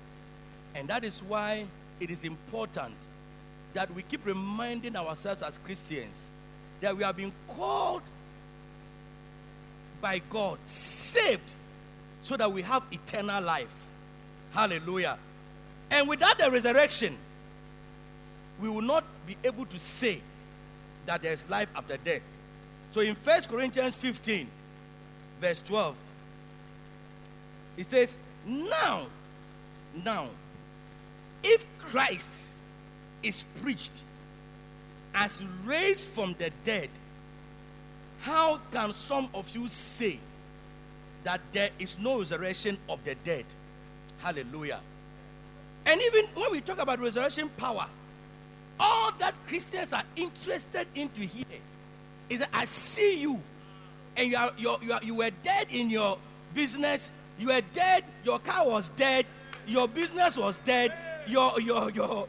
And 0.75 0.89
that 0.89 1.05
is 1.05 1.23
why 1.23 1.65
it 1.99 2.11
is 2.11 2.25
important 2.25 2.95
that 3.75 3.93
we 3.95 4.03
keep 4.03 4.25
reminding 4.27 4.97
ourselves 4.97 5.43
as 5.43 5.59
Christians 5.59 6.31
that 6.81 6.97
we 6.97 7.05
have 7.05 7.17
been 7.17 7.33
called 7.47 8.03
by 10.01 10.21
God, 10.31 10.59
saved, 10.65 11.55
so 12.23 12.37
that 12.37 12.51
we 12.51 12.63
have 12.63 12.83
eternal 12.91 13.43
life. 13.43 13.87
Hallelujah. 14.53 15.19
And 15.91 16.09
without 16.09 16.39
the 16.39 16.51
resurrection, 16.51 17.17
we 18.61 18.69
will 18.69 18.83
not 18.83 19.05
be 19.27 19.37
able 19.45 19.67
to 19.67 19.79
say 19.79 20.21
that 21.07 21.23
there's 21.23 21.49
life 21.49 21.69
after 21.75 21.97
death. 21.97 22.23
So 22.93 23.01
in 23.01 23.15
1 23.15 23.43
Corinthians 23.49 23.95
15, 23.95 24.47
verse 25.41 25.61
12, 25.61 25.97
it 27.77 27.87
says, 27.87 28.19
Now, 28.47 29.07
now, 30.05 30.29
if 31.43 31.67
Christ 31.79 32.61
is 33.23 33.45
preached 33.63 34.05
as 35.15 35.43
raised 35.65 36.09
from 36.09 36.35
the 36.39 36.51
dead, 36.65 36.91
how 38.21 38.61
can 38.71 38.93
some 38.93 39.29
of 39.35 39.55
you 39.55 39.67
say 39.69 40.19
that 41.25 41.41
there 41.53 41.71
is 41.79 41.99
no 41.99 42.19
resurrection 42.19 42.79
of 42.89 43.03
the 43.05 43.15
dead? 43.17 43.45
Hallelujah. 44.19 44.81
And 45.87 46.01
even 46.01 46.27
when 46.35 46.53
we 46.53 46.61
talk 46.61 46.81
about 46.81 47.01
resurrection 47.01 47.49
power, 47.57 47.87
all 48.79 49.13
that 49.19 49.35
Christians 49.47 49.93
are 49.93 50.05
interested 50.17 50.87
in 50.95 51.09
to 51.11 51.21
hear 51.21 51.45
is 52.29 52.41
that 52.41 52.49
I 52.53 52.65
see 52.65 53.21
you 53.21 53.41
and 54.17 54.31
you, 54.31 54.37
are, 54.37 54.53
you, 54.57 54.69
are, 54.71 54.79
you, 54.83 54.93
are, 54.93 55.01
you 55.03 55.15
were 55.17 55.31
dead 55.43 55.67
in 55.71 55.91
your 55.91 56.19
business, 56.55 57.13
you 57.39 57.49
were 57.49 57.63
dead, 57.73 58.05
your 58.25 58.39
car 58.39 58.67
was 58.67 58.89
dead, 58.91 59.27
your 59.67 59.89
business 59.89 60.37
was 60.37 60.59
dead, 60.59 60.93
your, 61.27 61.61
your, 61.61 61.91
your, 61.91 62.27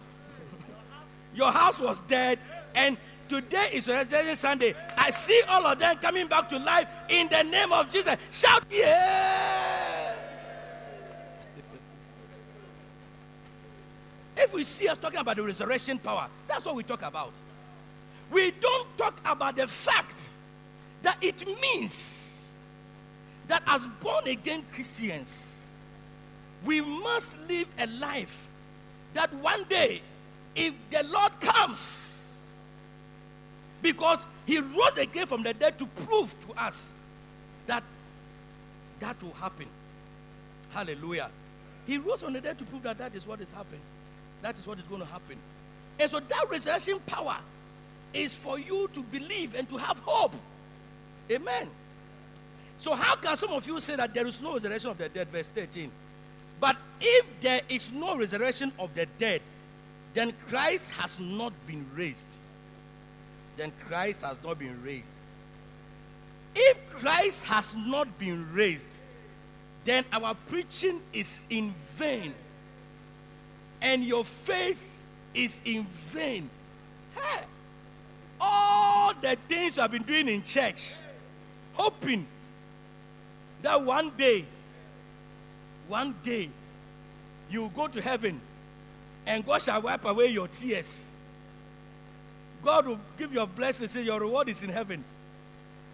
your 1.36 1.52
house 1.52 1.80
was 1.80 2.02
dead, 2.02 2.40
and 2.76 2.98
today 3.32 3.70
is 3.72 3.88
Resurrection 3.88 4.36
Sunday. 4.36 4.76
I 4.98 5.10
see 5.10 5.41
all 5.48 5.65
of 5.65 5.80
them 5.80 5.96
coming 6.00 6.28
back 6.28 6.50
to 6.50 6.60
life 6.60 6.86
in 7.08 7.30
the 7.30 7.44
name 7.44 7.72
of 7.72 7.89
Jesus. 7.89 8.17
Shout, 8.30 8.65
yeah! 8.70 10.15
If 14.38 14.54
we 14.54 14.63
see 14.63 14.89
us 14.89 14.98
talking 14.98 15.20
about 15.20 15.38
the 15.38 15.44
resurrection 15.44 15.98
power, 15.98 16.28
that's 16.48 16.65
what 16.65 16.76
we 16.76 16.84
talk 16.84 17.04
about. 17.04 17.32
We 18.30 18.52
don't 18.52 18.98
talk 18.98 19.22
about 19.24 19.56
the 19.56 19.67
fact 19.67 20.38
that 21.04 21.15
it 21.22 21.46
means 21.62 22.60
that 23.48 23.63
as 23.67 23.88
born 23.88 24.28
again 24.28 24.63
Christians, 24.74 25.72
we 26.65 26.82
must 26.82 27.39
live 27.48 27.67
a 27.80 27.88
life 27.88 28.50
that 29.13 29.34
one 29.36 29.63
day, 29.70 30.02
if 30.54 30.74
the 30.89 31.04
Lord 31.04 31.39
comes, 31.39 32.21
because 33.82 34.28
he 34.46 34.60
rose 34.60 34.98
again 34.98 35.26
from 35.26 35.44
the 35.44 35.54
dead 35.54 35.78
to 35.80 35.86
prove 35.86 36.36
to 36.48 36.62
us 36.62 36.94
that 37.67 37.84
that 39.00 39.22
will 39.24 39.34
happen. 39.34 39.65
Hallelujah. 40.72 41.30
He 41.88 41.98
rose 41.98 42.22
from 42.22 42.34
the 42.34 42.41
dead 42.41 42.58
to 42.60 42.63
prove 42.65 42.84
that 42.84 42.98
that 43.00 43.15
is 43.15 43.26
what 43.28 43.41
is 43.41 43.52
happening. 43.52 43.82
That 44.41 44.58
is 44.58 44.67
what 44.67 44.78
is 44.78 44.84
going 44.86 45.02
to 45.02 45.08
happen. 45.08 45.38
And 46.00 46.10
so 46.10 46.20
that 46.20 46.46
resurrection 46.50 47.00
power 47.06 47.38
is 48.13 48.34
for 48.36 48.60
you 48.60 48.89
to 48.94 49.02
believe 49.04 49.56
and 49.56 49.67
to 49.70 49.78
have 49.78 50.00
hope. 50.00 50.34
Amen. 51.30 51.67
So, 52.78 52.96
how 52.96 53.15
can 53.15 53.36
some 53.36 53.52
of 53.52 53.67
you 53.67 53.80
say 53.80 53.96
that 53.96 54.13
there 54.13 54.26
is 54.26 54.41
no 54.41 54.54
resurrection 54.54 54.89
of 54.89 54.98
the 54.98 55.08
dead? 55.08 55.28
Verse 55.28 55.50
13. 55.50 55.91
But 56.60 56.78
if 57.00 57.39
there 57.39 57.62
is 57.70 57.91
no 57.91 58.17
resurrection 58.17 58.72
of 58.80 58.94
the 58.96 59.06
dead, 59.17 59.41
then 60.13 60.34
Christ 60.48 60.89
has 60.91 61.20
not 61.20 61.54
been 61.67 61.86
raised. 61.96 62.39
Then 63.58 63.72
Christ 63.88 64.24
has 64.24 64.38
not 64.44 64.60
been 64.60 64.82
raised. 64.84 65.22
If 66.56 66.90
Christ 66.90 67.46
has 67.46 67.76
not 67.76 68.18
been 68.18 68.52
raised, 68.54 69.02
then 69.84 70.04
our 70.12 70.36
preaching 70.48 71.02
is 71.14 71.48
in 71.50 71.74
vain 71.96 72.34
and 73.82 74.04
your 74.04 74.24
faith 74.24 75.02
is 75.34 75.62
in 75.66 75.84
vain. 75.84 76.50
Hey, 77.16 77.44
all 78.40 79.14
the 79.14 79.38
things 79.48 79.78
you 79.78 79.82
have 79.82 79.92
been 79.92 80.04
doing 80.04 80.28
in 80.28 80.44
church, 80.44 80.98
hoping 81.74 82.28
that 83.62 83.82
one 83.82 84.12
day, 84.18 84.46
one 85.88 86.16
day, 86.22 86.50
you 87.50 87.62
will 87.62 87.70
go 87.70 87.88
to 87.88 88.02
heaven 88.02 88.40
and 89.26 89.46
God 89.46 89.62
shall 89.62 89.82
wipe 89.82 90.06
away 90.06 90.28
your 90.28 90.48
tears. 90.48 91.14
God 92.63 92.88
will 92.88 93.00
give 93.17 93.34
you 93.34 93.41
a 93.41 93.47
blessing, 93.47 93.88
say 93.88 94.04
your 94.04 94.19
reward 94.19 94.50
is 94.50 94.63
in 94.63 94.69
heaven. 94.69 95.04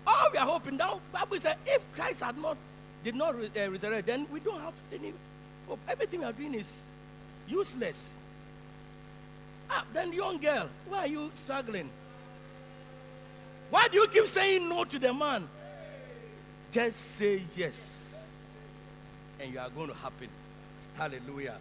All 0.06 0.30
we 0.32 0.38
are 0.38 0.46
hoping 0.46 0.78
now, 0.78 1.00
Bible 1.12 1.38
says, 1.38 1.56
if 1.66 1.92
Christ 1.94 2.24
had 2.24 2.38
not 2.38 2.58
did 3.04 3.16
not 3.16 3.36
uh, 3.36 3.72
resurrect, 3.72 4.08
then 4.08 4.28
we 4.32 4.40
don't 4.40 4.60
have 4.60 4.74
any 4.92 5.14
hope. 5.68 5.80
Everything 5.88 6.22
we 6.22 6.26
are 6.26 6.34
doing 6.34 6.54
is 6.56 6.88
useless. 7.48 8.18
Ah, 9.70 9.86
then 9.94 10.12
young 10.14 10.38
girl, 10.38 10.68
why 10.90 11.00
are 11.00 11.08
you 11.08 11.30
struggling? 11.34 11.90
Why 13.70 13.88
do 13.92 13.98
you 13.98 14.08
keep 14.08 14.28
saying 14.28 14.68
no 14.68 14.84
to 14.86 15.00
the 15.00 15.14
man? 15.14 15.48
Just 16.72 17.00
say 17.16 17.42
yes, 17.56 18.58
and 19.40 19.54
you 19.54 19.60
are 19.60 19.70
going 19.70 19.88
to 19.88 19.96
happen. 19.96 20.28
Hallelujah. 20.96 21.56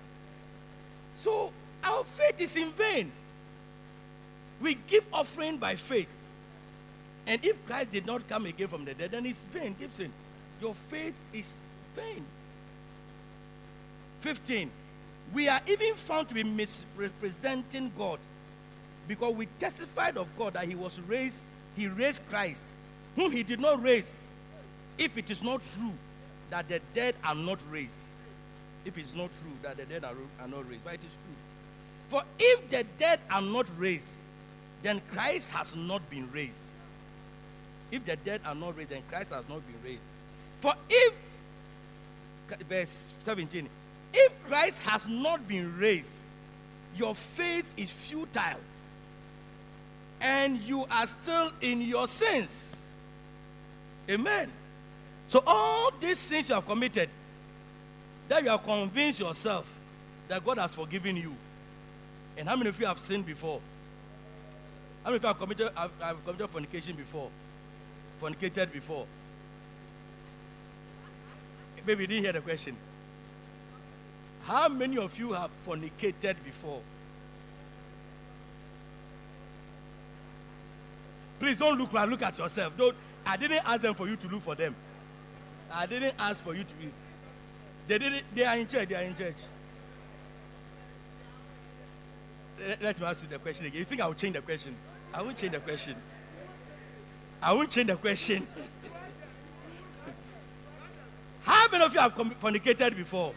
So 1.14 1.52
our 1.84 2.04
faith 2.04 2.40
is 2.40 2.56
in 2.56 2.70
vain. 2.70 3.12
We 4.60 4.76
give 4.86 5.04
offering 5.12 5.58
by 5.58 5.76
faith. 5.76 6.12
And 7.26 7.44
if 7.44 7.64
Christ 7.66 7.90
did 7.90 8.06
not 8.06 8.26
come 8.28 8.46
again 8.46 8.68
from 8.68 8.84
the 8.84 8.94
dead, 8.94 9.10
then 9.10 9.26
it's 9.26 9.42
vain. 9.42 9.74
Gibson, 9.78 10.12
your 10.60 10.74
faith 10.74 11.18
is 11.32 11.62
vain. 11.94 12.24
15. 14.20 14.70
We 15.34 15.48
are 15.48 15.60
even 15.66 15.94
found 15.94 16.28
to 16.28 16.34
be 16.34 16.44
misrepresenting 16.44 17.92
God 17.98 18.18
because 19.08 19.34
we 19.34 19.46
testified 19.58 20.16
of 20.16 20.28
God 20.38 20.54
that 20.54 20.64
He 20.64 20.74
was 20.74 21.00
raised, 21.02 21.40
He 21.74 21.88
raised 21.88 22.26
Christ, 22.28 22.72
whom 23.16 23.32
He 23.32 23.42
did 23.42 23.60
not 23.60 23.82
raise. 23.82 24.18
If 24.98 25.18
it 25.18 25.30
is 25.30 25.42
not 25.42 25.60
true 25.76 25.92
that 26.50 26.68
the 26.68 26.80
dead 26.94 27.16
are 27.24 27.34
not 27.34 27.60
raised, 27.70 28.00
if 28.84 28.96
it's 28.96 29.14
not 29.14 29.30
true 29.42 29.52
that 29.62 29.76
the 29.76 29.84
dead 29.84 30.04
are, 30.04 30.14
are 30.40 30.48
not 30.48 30.68
raised, 30.68 30.84
but 30.84 30.94
it 30.94 31.04
is 31.04 31.16
true. 31.16 31.34
For 32.08 32.22
if 32.38 32.70
the 32.70 32.84
dead 32.98 33.18
are 33.30 33.42
not 33.42 33.66
raised, 33.76 34.10
then 34.82 35.00
Christ 35.12 35.50
has 35.52 35.74
not 35.74 36.08
been 36.10 36.30
raised. 36.32 36.72
If 37.90 38.04
the 38.04 38.16
dead 38.16 38.40
are 38.44 38.54
not 38.54 38.76
raised, 38.76 38.90
then 38.90 39.02
Christ 39.08 39.32
has 39.32 39.48
not 39.48 39.60
been 39.66 39.76
raised. 39.84 40.02
For 40.60 40.74
if, 40.88 41.14
verse 42.68 43.14
17, 43.20 43.68
if 44.14 44.44
Christ 44.46 44.82
has 44.84 45.08
not 45.08 45.46
been 45.46 45.76
raised, 45.78 46.20
your 46.96 47.14
faith 47.14 47.74
is 47.76 47.90
futile 47.90 48.60
and 50.20 50.58
you 50.60 50.86
are 50.90 51.06
still 51.06 51.50
in 51.60 51.82
your 51.82 52.06
sins. 52.06 52.92
Amen. 54.08 54.50
So, 55.28 55.42
all 55.46 55.90
these 56.00 56.18
sins 56.18 56.48
you 56.48 56.54
have 56.54 56.66
committed, 56.66 57.10
that 58.28 58.42
you 58.42 58.48
have 58.48 58.62
convinced 58.62 59.20
yourself 59.20 59.78
that 60.28 60.44
God 60.44 60.58
has 60.58 60.74
forgiven 60.74 61.16
you. 61.16 61.34
And 62.36 62.48
how 62.48 62.56
many 62.56 62.68
of 62.68 62.78
you 62.80 62.86
have 62.86 62.98
sinned 62.98 63.26
before? 63.26 63.60
How 65.06 65.12
many 65.12 65.18
of 65.18 65.22
you 65.22 65.28
have 65.28 65.38
committed, 65.38 65.70
have, 65.76 65.92
have 66.00 66.24
committed 66.24 66.50
fornication 66.50 66.96
before? 66.96 67.30
Fornicated 68.20 68.72
before? 68.72 69.06
Maybe 71.86 72.02
you 72.02 72.06
didn't 72.08 72.24
hear 72.24 72.32
the 72.32 72.40
question. 72.40 72.76
How 74.42 74.68
many 74.68 74.98
of 74.98 75.16
you 75.16 75.32
have 75.32 75.50
fornicated 75.64 76.34
before? 76.44 76.80
Please 81.38 81.56
don't 81.56 81.78
look 81.78 81.94
around, 81.94 82.10
look 82.10 82.22
at 82.22 82.36
yourself. 82.36 82.76
Don't, 82.76 82.96
I 83.24 83.36
didn't 83.36 83.62
ask 83.64 83.82
them 83.82 83.94
for 83.94 84.08
you 84.08 84.16
to 84.16 84.26
look 84.26 84.42
for 84.42 84.56
them. 84.56 84.74
I 85.72 85.86
didn't 85.86 86.16
ask 86.18 86.42
for 86.42 86.52
you 86.52 86.64
to 86.64 86.74
be. 86.74 86.90
They 87.86 87.98
didn't, 87.98 88.24
they 88.34 88.44
are 88.44 88.56
in 88.56 88.66
church, 88.66 88.88
they 88.88 88.96
are 88.96 89.02
in 89.02 89.14
church. 89.14 89.36
Let, 92.58 92.82
let 92.82 93.00
me 93.00 93.06
ask 93.06 93.22
you 93.22 93.28
the 93.28 93.38
question 93.38 93.68
again. 93.68 93.78
You 93.78 93.84
think 93.84 94.00
I 94.00 94.08
will 94.08 94.14
change 94.14 94.34
the 94.34 94.42
question? 94.42 94.74
I 95.12 95.22
won't 95.22 95.36
change 95.36 95.52
the 95.52 95.60
question. 95.60 95.96
I 97.42 97.52
won't 97.52 97.70
change 97.70 97.88
the 97.88 97.96
question. 97.96 98.46
How 101.42 101.68
many 101.70 101.84
of 101.84 101.94
you 101.94 102.00
have 102.00 102.14
fornicated 102.14 102.96
before? 102.96 103.32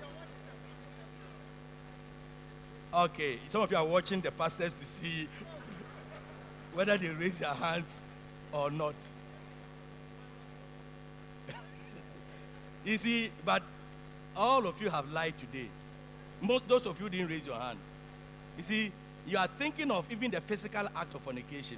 Okay, 2.91 3.38
some 3.47 3.62
of 3.62 3.69
you 3.69 3.77
are 3.77 3.86
watching 3.86 4.19
the 4.19 4.32
pastors 4.32 4.73
to 4.73 4.84
see 4.84 5.27
whether 6.73 6.97
they 6.97 7.10
raise 7.10 7.39
their 7.39 7.53
hands 7.53 8.01
or 8.51 8.71
not. 8.71 8.95
you 12.86 12.97
see, 12.97 13.29
but 13.45 13.62
all 14.36 14.65
of 14.65 14.82
you 14.82 14.89
have 14.89 15.12
lied 15.12 15.38
today. 15.38 15.67
Most 16.41 16.67
those 16.67 16.88
of 16.88 16.99
you 16.99 17.10
didn't 17.10 17.27
raise 17.27 17.45
your 17.45 17.60
hand. 17.60 17.77
You 18.58 18.63
see, 18.63 18.91
you 19.30 19.38
are 19.38 19.48
thinking 19.48 19.92
of 19.92 20.12
even 20.12 20.32
the 20.32 20.42
physical 20.42 20.88
act 20.96 21.13
of 21.13 21.22
fornication. 21.22 21.78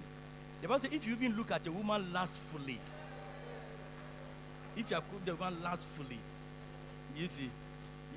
The 0.61 0.67
Bible 0.67 0.79
says 0.79 0.93
if 0.93 1.05
you 1.05 1.13
even 1.13 1.35
look 1.35 1.51
at 1.51 1.65
a 1.67 1.71
woman 1.71 2.11
lustfully, 2.13 2.79
if 4.77 4.89
you 4.89 4.95
have 4.95 5.03
the 5.25 5.35
woman 5.35 5.61
lustfully, 5.61 6.19
you 7.15 7.27
see, 7.27 7.49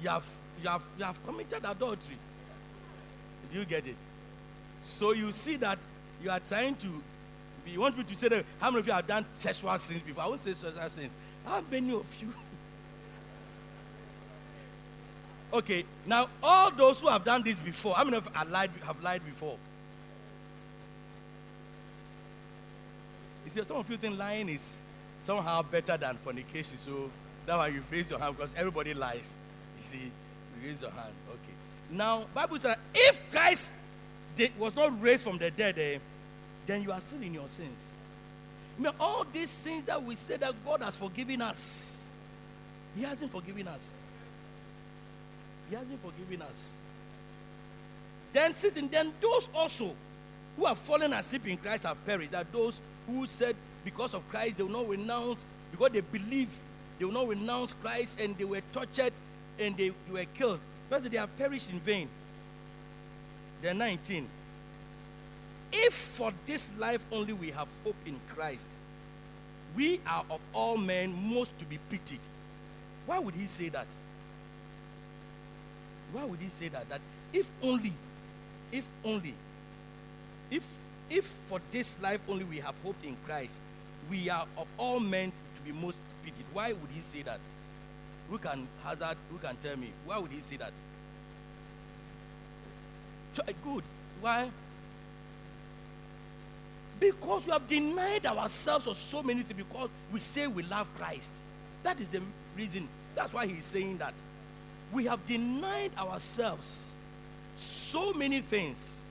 you 0.01 0.09
have 0.09 0.25
you 0.62 0.68
have 0.68 0.85
you 0.99 1.05
have 1.05 1.25
committed 1.27 1.64
adultery. 1.64 2.16
Do 3.51 3.59
you 3.59 3.64
get 3.64 3.87
it? 3.87 3.97
So 4.83 5.12
you 5.12 5.33
see 5.33 5.57
that 5.57 5.79
you 6.23 6.31
are 6.31 6.40
trying 6.40 6.77
to 6.77 7.03
you 7.66 7.81
want 7.81 7.97
me 7.97 8.05
to 8.05 8.16
say 8.16 8.29
that 8.29 8.44
how 8.61 8.70
many 8.70 8.81
of 8.81 8.87
you 8.87 8.92
have 8.92 9.07
done 9.07 9.25
sexual 9.38 9.77
sins 9.79 10.03
before? 10.03 10.25
I 10.25 10.27
won't 10.29 10.40
say 10.40 10.53
sexual 10.53 10.88
sins. 10.88 11.14
How 11.47 11.62
many 11.70 11.92
of 11.94 12.23
you? 12.23 12.33
Okay, 15.55 15.85
now 16.05 16.29
all 16.43 16.71
those 16.71 17.01
who 17.01 17.09
have 17.09 17.25
done 17.25 17.43
this 17.43 17.61
before, 17.61 17.95
how 17.95 18.05
many 18.05 18.17
of 18.17 18.27
you 18.27 18.33
have 18.35 18.51
lied, 18.51 18.71
have 18.85 19.03
lied 19.03 19.25
before? 19.25 19.57
You 23.44 23.50
see, 23.50 23.63
some 23.63 23.77
of 23.77 23.88
you 23.88 23.96
think 23.96 24.19
lying 24.19 24.48
is 24.48 24.81
somehow 25.19 25.63
better 25.63 25.96
than 25.96 26.17
fornication, 26.17 26.77
so 26.77 27.11
that 27.46 27.57
why 27.57 27.69
you 27.69 27.83
raise 27.90 28.11
your 28.11 28.19
hand 28.19 28.37
because 28.37 28.55
everybody 28.55 28.94
lies. 28.94 29.37
You 29.79 29.83
see, 29.83 29.98
you 29.98 30.69
raise 30.69 30.83
your 30.83 30.90
hand. 30.90 31.13
Okay. 31.29 31.55
Now, 31.90 32.25
Bible 32.35 32.59
says 32.59 32.77
if 32.94 33.21
Christ 33.31 33.75
did, 34.35 34.59
was 34.59 34.75
not 34.75 35.00
raised 35.00 35.23
from 35.23 35.38
the 35.38 35.50
dead, 35.50 35.79
eh, 35.79 35.98
then 36.67 36.83
you 36.83 36.90
are 36.90 37.00
still 37.00 37.23
in 37.23 37.35
your 37.35 37.48
sins. 37.48 37.92
I 38.79 38.83
mean, 38.83 38.92
all 38.98 39.25
these 39.33 39.50
sins 39.50 39.85
that 39.85 40.02
we 40.02 40.17
say 40.17 40.37
that 40.38 40.52
God 40.65 40.83
has 40.83 40.96
forgiven 40.96 41.42
us, 41.42 42.09
He 42.96 43.05
hasn't 43.05 43.31
forgiven 43.31 43.69
us. 43.69 43.94
He 45.69 45.77
hasn't 45.77 46.00
forgiven 46.02 46.42
us. 46.42 46.85
Then, 48.33 48.52
since 48.52 48.73
then, 48.73 49.12
those 49.21 49.48
also 49.54 49.94
who 50.56 50.67
have 50.67 50.79
fallen 50.79 51.12
asleep 51.12 51.46
in 51.46 51.56
Christ 51.56 51.87
have 51.87 52.04
perished. 52.04 52.33
That 52.33 52.52
those 52.52 52.81
who 53.06 53.27
said 53.27 53.56
because 53.85 54.15
of 54.15 54.29
Christ 54.29 54.58
they 54.58 54.65
will 54.65 54.71
not 54.71 54.88
renounce, 54.88 55.46
because 55.71 55.92
they 55.92 56.00
believe 56.00 56.50
they 56.98 57.04
will 57.04 57.12
not 57.12 57.29
renounce 57.29 57.75
Christ 57.75 58.21
and 58.21 58.37
they 58.37 58.44
were 58.44 58.62
tortured 58.73 59.12
and 59.58 59.77
they, 59.77 59.88
they 59.88 60.12
were 60.12 60.25
killed. 60.35 60.60
Because 60.88 61.08
they 61.08 61.17
have 61.17 61.35
perished 61.37 61.71
in 61.71 61.81
vain. 61.81 62.08
Then 63.62 63.79
19. 63.79 64.29
If 65.73 65.92
for 65.92 66.33
this 66.46 66.71
life 66.79 67.04
only 67.10 67.33
we 67.33 67.50
have 67.50 67.69
hope 67.83 67.96
in 68.06 68.21
Christ, 68.35 68.79
we 69.77 70.00
are 70.06 70.25
of 70.31 70.40
all 70.52 70.77
men 70.77 71.12
most 71.33 71.58
to 71.58 71.65
be 71.65 71.79
pitied. 71.90 72.21
Why 73.06 73.19
would 73.19 73.35
he 73.35 73.46
say 73.46 73.71
that? 73.71 73.87
Why 76.15 76.25
would 76.25 76.38
he 76.38 76.48
say 76.48 76.69
that? 76.69 76.88
That 76.88 77.00
if 77.33 77.50
only, 77.60 77.92
if 78.71 78.87
only, 79.04 79.35
if 80.48 80.65
if 81.10 81.25
for 81.25 81.60
this 81.73 82.00
life 82.00 82.21
only 82.29 82.44
we 82.44 82.58
have 82.58 82.75
hope 82.85 82.96
in 83.02 83.17
Christ, 83.27 83.60
we 84.08 84.31
are 84.31 84.46
of 84.56 84.69
all 84.79 85.00
men 85.00 85.33
to 85.56 85.62
be 85.62 85.73
most 85.73 86.00
pitied. 86.25 86.44
Why 86.52 86.73
would 86.73 86.90
he 86.94 87.00
say 87.00 87.23
that? 87.23 87.40
Who 88.31 88.38
can 88.38 88.69
hazard? 88.85 89.17
Who 89.33 89.38
can 89.38 89.56
tell 89.56 89.77
me? 89.77 89.90
Why 90.06 90.19
would 90.19 90.31
he 90.31 90.40
say 90.40 90.56
that? 90.56 90.73
Eh, 93.48 93.52
good. 93.65 93.83
Why? 94.21 94.48
Because 97.00 97.46
we 97.46 97.52
have 97.52 97.67
denied 97.67 98.25
ourselves 98.25 98.87
of 98.87 98.96
so 98.96 99.21
many 99.21 99.42
things 99.42 99.65
because 99.65 99.90
we 100.12 100.21
say 100.21 100.46
we 100.46 100.62
love 100.62 100.88
Christ. 100.96 101.42
That 101.83 102.00
is 102.00 102.08
the 102.08 102.23
reason. 102.56 102.88
That's 103.17 103.35
why 103.35 103.46
he's 103.46 103.65
saying 103.65 103.98
that. 103.98 104.15
We 104.92 105.06
have 105.06 105.24
denied 105.26 105.90
ourselves 105.98 106.92
so 107.56 108.12
many 108.12 108.40
things. 108.40 109.10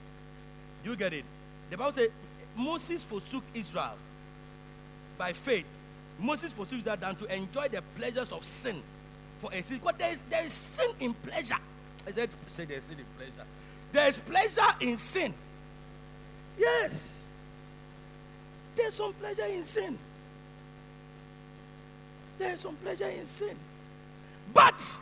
Do 0.83 0.91
you 0.91 0.95
get 0.95 1.13
it? 1.13 1.25
The 1.69 1.77
Bible 1.77 1.91
says 1.91 2.09
Moses 2.55 3.03
forsook 3.03 3.43
Israel 3.53 3.95
by 5.17 5.33
faith. 5.33 5.65
Moses 6.19 6.51
forsook 6.51 6.79
Israel 6.79 6.97
than 6.97 7.15
to 7.15 7.35
enjoy 7.35 7.67
the 7.69 7.81
pleasures 7.95 8.31
of 8.31 8.43
sin 8.43 8.81
for 9.39 9.51
a 9.53 9.61
sin. 9.61 9.79
Because 9.79 9.95
there 9.97 10.11
is, 10.11 10.21
there 10.29 10.45
is 10.45 10.53
sin 10.53 10.89
in 10.99 11.13
pleasure. 11.13 11.57
I 12.07 12.11
said, 12.11 12.29
say 12.47 12.65
there's 12.65 12.83
sin 12.83 12.97
in 12.99 13.05
pleasure. 13.17 13.47
There 13.91 14.07
is 14.07 14.17
pleasure 14.17 14.75
in 14.81 14.97
sin. 14.97 15.33
Yes. 16.57 17.25
There's 18.75 18.93
some 18.93 19.13
pleasure 19.13 19.45
in 19.45 19.63
sin. 19.63 19.97
There's 22.37 22.59
some 22.61 22.75
pleasure 22.75 23.07
in 23.07 23.25
sin. 23.25 23.55
But 24.53 24.99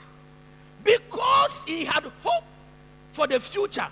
because 0.84 1.64
he 1.66 1.86
had 1.86 2.04
hope 2.24 2.44
for 3.12 3.28
the 3.28 3.40
future, 3.40 3.88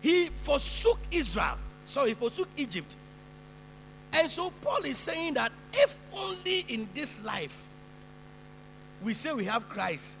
he 0.00 0.28
forsook 0.28 0.98
Israel. 1.10 1.58
Sorry, 1.84 2.10
he 2.10 2.14
forsook 2.14 2.48
Egypt. 2.56 2.96
And 4.12 4.30
so 4.30 4.50
Paul 4.62 4.84
is 4.84 4.96
saying 4.96 5.34
that 5.34 5.52
if 5.72 5.98
only 6.14 6.60
in 6.68 6.88
this 6.94 7.22
life 7.24 7.68
we 9.02 9.14
say 9.14 9.32
we 9.32 9.44
have 9.44 9.68
Christ, 9.68 10.18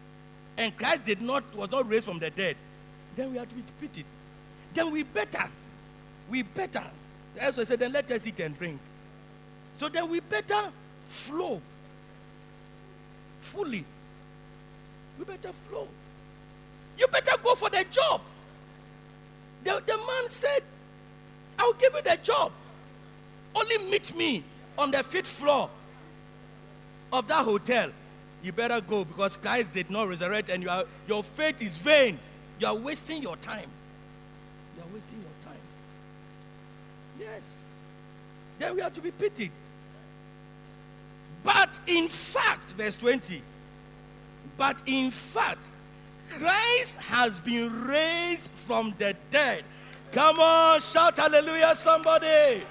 and 0.56 0.76
Christ 0.76 1.04
did 1.04 1.20
not 1.20 1.44
was 1.54 1.70
not 1.70 1.88
raised 1.88 2.04
from 2.04 2.18
the 2.18 2.30
dead, 2.30 2.56
then 3.16 3.32
we 3.32 3.38
have 3.38 3.48
to 3.48 3.54
be 3.54 3.62
pitied. 3.80 4.04
Then 4.74 4.92
we 4.92 5.02
better, 5.02 5.44
we 6.28 6.42
better. 6.42 6.84
As 7.40 7.58
I 7.58 7.64
said, 7.64 7.78
then 7.78 7.92
let 7.92 8.10
us 8.10 8.26
eat 8.26 8.40
and 8.40 8.56
drink. 8.56 8.80
So 9.78 9.88
then 9.88 10.08
we 10.10 10.20
better 10.20 10.70
flow 11.06 11.60
fully. 13.40 13.84
We 15.18 15.24
better 15.24 15.52
flow. 15.52 15.88
you 16.96 17.06
better 17.08 17.36
go 17.42 17.54
for 17.54 17.70
the 17.70 17.84
job. 17.90 18.20
The, 19.64 19.82
the 19.84 19.96
man 19.96 20.28
said, 20.28 20.62
I'll 21.58 21.72
give 21.74 21.92
you 21.94 22.02
the 22.02 22.18
job. 22.22 22.52
Only 23.54 23.78
meet 23.90 24.16
me 24.16 24.44
on 24.76 24.90
the 24.90 25.02
fifth 25.02 25.26
floor 25.26 25.68
of 27.12 27.26
that 27.28 27.44
hotel. 27.44 27.90
You 28.42 28.52
better 28.52 28.80
go 28.80 29.04
because 29.04 29.36
Christ 29.36 29.74
did 29.74 29.90
not 29.90 30.08
resurrect 30.08 30.48
and 30.48 30.62
you 30.62 30.70
are, 30.70 30.84
your 31.08 31.24
faith 31.24 31.60
is 31.60 31.76
vain. 31.76 32.18
You 32.60 32.68
are 32.68 32.76
wasting 32.76 33.22
your 33.22 33.36
time. 33.36 33.68
You 34.76 34.82
are 34.82 34.94
wasting 34.94 35.18
your 35.20 35.30
time. 35.40 35.60
Yes. 37.18 37.74
Then 38.58 38.76
we 38.76 38.82
are 38.82 38.90
to 38.90 39.00
be 39.00 39.10
pitied. 39.10 39.52
But 41.42 41.78
in 41.86 42.08
fact, 42.08 42.72
verse 42.72 42.94
20, 42.96 43.42
but 44.58 44.82
in 44.84 45.10
fact, 45.10 45.76
Christ 46.28 46.98
has 46.98 47.40
been 47.40 47.86
raised 47.86 48.50
from 48.52 48.92
the 48.98 49.16
dead. 49.30 49.62
Come 50.12 50.40
on, 50.40 50.80
shout 50.80 51.16
hallelujah, 51.16 51.74
somebody. 51.74 52.62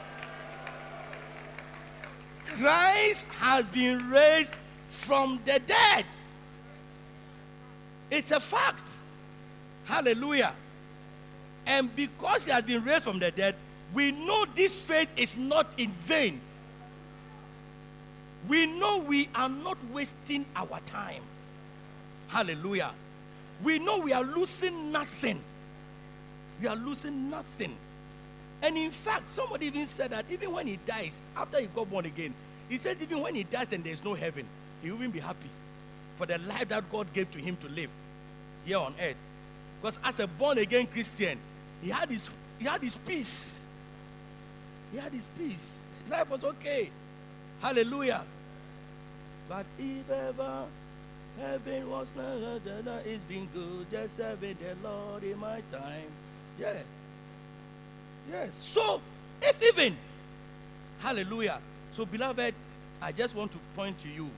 Christ 2.46 3.28
has 3.40 3.70
been 3.70 4.10
raised 4.10 4.56
from 4.90 5.40
the 5.46 5.60
dead. 5.66 6.06
It's 8.12 8.32
a 8.32 8.40
fact. 8.40 8.86
Hallelujah. 9.86 10.54
And 11.66 11.94
because 11.96 12.46
he 12.46 12.52
has 12.52 12.64
been 12.64 12.84
raised 12.84 13.04
from 13.04 13.20
the 13.20 13.32
dead, 13.32 13.56
we 13.94 14.12
know 14.12 14.46
this 14.56 14.82
faith 14.82 15.10
is 15.18 15.38
not 15.38 15.80
in 15.80 15.92
vain. 15.92 16.42
We 18.48 18.66
know 18.66 19.00
we 19.00 19.30
are 19.36 19.50
not 19.50 19.78
wasting 19.92 20.46
our 20.56 20.80
time. 20.86 21.24
Hallelujah. 22.28 22.92
We 23.64 23.80
know 23.80 24.00
we 24.00 24.14
are 24.14 24.24
losing 24.24 24.92
nothing. 24.92 25.42
We 26.62 26.68
are 26.68 26.76
losing 26.76 27.30
nothing. 27.30 27.76
And 28.62 28.78
in 28.78 28.92
fact, 28.92 29.30
somebody 29.30 29.68
even 29.68 29.86
said 29.88 30.12
that 30.12 30.26
even 30.32 30.52
when 30.52 30.68
he 30.68 30.80
dies, 30.86 31.26
after 31.36 31.60
he 31.60 31.68
got 31.68 31.90
born 31.90 32.06
again, 32.06 32.34
he 32.70 32.78
says 32.78 33.02
even 33.02 33.22
when 33.22 33.36
he 33.36 33.44
dies 33.44 33.72
and 33.74 33.84
there's 33.84 34.04
no 34.04 34.14
heaven, 34.14 34.46
he 34.82 34.90
will 34.90 34.98
even 34.98 35.12
be 35.12 35.20
happy 35.20 35.50
for 36.16 36.26
the 36.26 36.38
life 36.40 36.68
that 36.70 36.92
God 36.92 37.12
gave 37.14 37.30
to 37.32 37.40
him 37.40 37.56
to 37.58 37.70
live 37.70 37.92
here 38.66 38.80
on 38.80 38.94
earth. 39.02 39.18
Because 39.80 40.00
as 40.04 40.20
a 40.20 40.28
born 40.28 40.58
again 40.58 40.88
Christian, 40.88 41.38
he 41.82 41.90
had 41.90 42.10
his 42.10 42.30
he 42.60 42.66
had 42.66 42.82
his 42.82 42.96
peace. 42.96 43.70
He 44.92 44.98
had 44.98 45.14
his 45.14 45.28
peace. 45.38 45.82
His 46.04 46.12
life 46.12 46.30
was 46.30 46.44
okay. 46.44 46.90
Hallelujah. 47.62 48.24
But 49.48 49.66
if 49.78 50.10
ever 50.10 50.66
heaven 51.40 51.90
was 51.90 52.14
not, 52.16 53.06
it's 53.06 53.24
been 53.24 53.48
good 53.54 53.90
just 53.92 54.18
serving 54.18 54.58
the 54.60 54.88
Lord 54.88 55.24
in 55.24 55.40
my 55.40 55.62
time. 55.70 56.10
Yeah. 56.60 56.74
Yes. 58.30 58.56
So, 58.56 59.02
if 59.42 59.62
even, 59.64 59.96
hallelujah. 61.00 61.60
So, 61.92 62.06
beloved, 62.06 62.54
I 63.02 63.12
just 63.12 63.36
want 63.36 63.52
to 63.52 63.60
point 63.76 63.98
to 64.00 64.10
you 64.10 64.30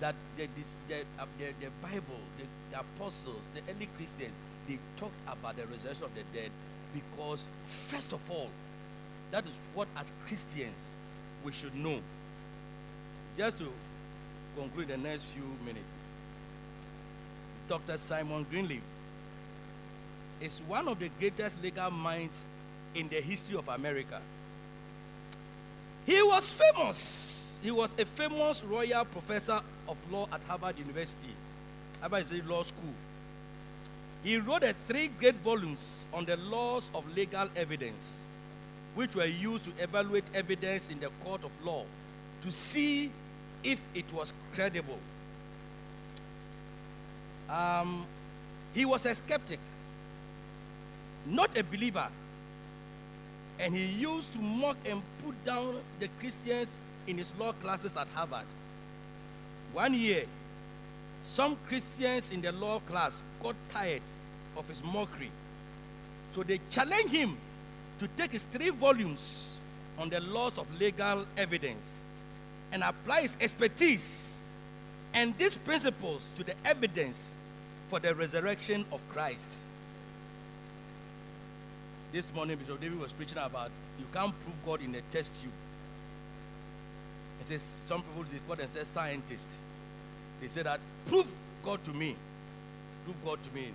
that 0.00 0.14
the, 0.36 0.48
this, 0.54 0.76
the, 0.88 1.00
uh, 1.18 1.26
the, 1.38 1.46
the 1.64 1.70
Bible, 1.82 2.20
the, 2.38 2.44
the 2.70 2.80
apostles, 2.80 3.48
the 3.48 3.60
early 3.72 3.88
Christians, 3.96 4.32
they 4.66 4.78
talked 4.96 5.14
about 5.26 5.56
the 5.56 5.66
resurrection 5.66 6.04
of 6.04 6.14
the 6.14 6.22
dead 6.36 6.50
because, 6.94 7.48
first 7.66 8.12
of 8.12 8.30
all, 8.30 8.48
that 9.30 9.44
is 9.46 9.58
what, 9.74 9.88
as 9.96 10.12
Christians, 10.26 10.96
we 11.44 11.52
should 11.52 11.74
know. 11.74 11.98
Just 13.36 13.58
to 13.58 13.66
conclude 14.56 14.88
the 14.88 14.96
next 14.96 15.24
few 15.24 15.44
minutes, 15.66 15.96
Dr. 17.68 17.96
Simon 17.96 18.44
Greenleaf 18.50 18.82
is 20.40 20.60
one 20.66 20.88
of 20.88 20.98
the 20.98 21.08
greatest 21.18 21.62
legal 21.62 21.90
minds 21.90 22.44
in 22.94 23.08
the 23.08 23.20
history 23.20 23.56
of 23.56 23.68
America. 23.68 24.20
He 26.06 26.20
was 26.22 26.52
famous. 26.52 27.60
He 27.62 27.70
was 27.70 27.98
a 27.98 28.04
famous 28.04 28.62
Royall 28.62 29.06
professor 29.06 29.58
of 29.88 29.96
law 30.12 30.28
at 30.32 30.44
Harvard 30.44 30.78
University, 30.78 31.30
Harvard 32.00 32.26
Law 32.46 32.62
School. 32.62 32.92
He 34.22 34.38
wrote 34.38 34.64
three 34.86 35.08
great 35.08 35.36
volumes 35.36 36.06
on 36.12 36.24
the 36.26 36.36
laws 36.36 36.90
of 36.94 37.04
legal 37.16 37.48
evidence, 37.56 38.26
which 38.94 39.14
were 39.16 39.24
used 39.26 39.64
to 39.64 39.82
evaluate 39.82 40.24
evidence 40.34 40.90
in 40.90 41.00
the 41.00 41.08
court 41.24 41.44
of 41.44 41.50
law 41.64 41.84
to 42.42 42.52
see 42.52 43.10
if 43.62 43.82
it 43.94 44.12
was 44.12 44.34
credible. 44.54 44.98
Um, 47.54 48.04
he 48.74 48.84
was 48.84 49.06
a 49.06 49.14
skeptic, 49.14 49.60
not 51.24 51.56
a 51.56 51.62
believer, 51.62 52.08
and 53.60 53.74
he 53.76 53.84
used 53.86 54.32
to 54.32 54.40
mock 54.40 54.76
and 54.88 55.00
put 55.24 55.44
down 55.44 55.76
the 56.00 56.08
Christians 56.18 56.80
in 57.06 57.16
his 57.18 57.32
law 57.38 57.52
classes 57.52 57.96
at 57.96 58.08
Harvard. 58.08 58.46
One 59.72 59.94
year, 59.94 60.24
some 61.22 61.56
Christians 61.68 62.30
in 62.30 62.40
the 62.40 62.50
law 62.50 62.80
class 62.80 63.22
got 63.40 63.54
tired 63.68 64.02
of 64.56 64.66
his 64.66 64.82
mockery. 64.82 65.30
So 66.32 66.42
they 66.42 66.58
challenged 66.70 67.14
him 67.14 67.36
to 68.00 68.08
take 68.08 68.32
his 68.32 68.42
three 68.42 68.70
volumes 68.70 69.60
on 69.96 70.10
the 70.10 70.18
laws 70.20 70.58
of 70.58 70.66
legal 70.80 71.24
evidence 71.36 72.12
and 72.72 72.82
apply 72.82 73.20
his 73.22 73.38
expertise 73.40 74.50
and 75.14 75.36
these 75.38 75.56
principles 75.56 76.32
to 76.36 76.42
the 76.42 76.54
evidence 76.64 77.36
for 77.94 78.00
the 78.00 78.12
resurrection 78.12 78.84
of 78.90 79.00
Christ. 79.10 79.62
This 82.12 82.34
morning, 82.34 82.56
Bishop 82.56 82.80
David 82.80 82.98
was 82.98 83.12
preaching 83.12 83.38
about 83.38 83.70
you 84.00 84.04
can't 84.12 84.34
prove 84.40 84.56
God 84.66 84.84
in 84.84 84.96
a 84.96 85.00
test 85.12 85.40
tube. 85.40 85.52
He 87.38 87.44
says 87.44 87.78
some 87.84 88.02
people 88.02 88.24
they 88.24 88.38
call 88.48 88.56
themselves 88.56 88.88
scientists. 88.88 89.60
They 90.40 90.48
say 90.48 90.62
that 90.62 90.80
prove 91.06 91.32
God 91.64 91.84
to 91.84 91.92
me. 91.92 92.16
Prove 93.04 93.16
God 93.24 93.40
to 93.44 93.54
me. 93.54 93.70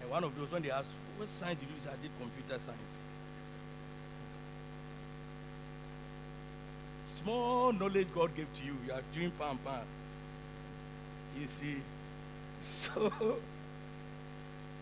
And 0.00 0.10
one 0.10 0.24
of 0.24 0.34
those 0.38 0.50
when 0.50 0.62
they 0.62 0.70
ask, 0.70 0.96
what 1.18 1.28
science 1.28 1.60
did 1.60 1.68
you 1.68 1.74
use? 1.74 1.86
I 1.86 2.00
did 2.00 2.10
computer 2.18 2.58
science. 2.58 3.04
Small 7.02 7.74
knowledge 7.74 8.08
God 8.14 8.34
gave 8.34 8.50
to 8.50 8.64
you. 8.64 8.76
You 8.86 8.94
are 8.94 9.02
doing 9.12 9.30
pam 9.38 9.58
pam. 9.58 9.84
You 11.38 11.46
see. 11.46 11.76
So 12.60 13.12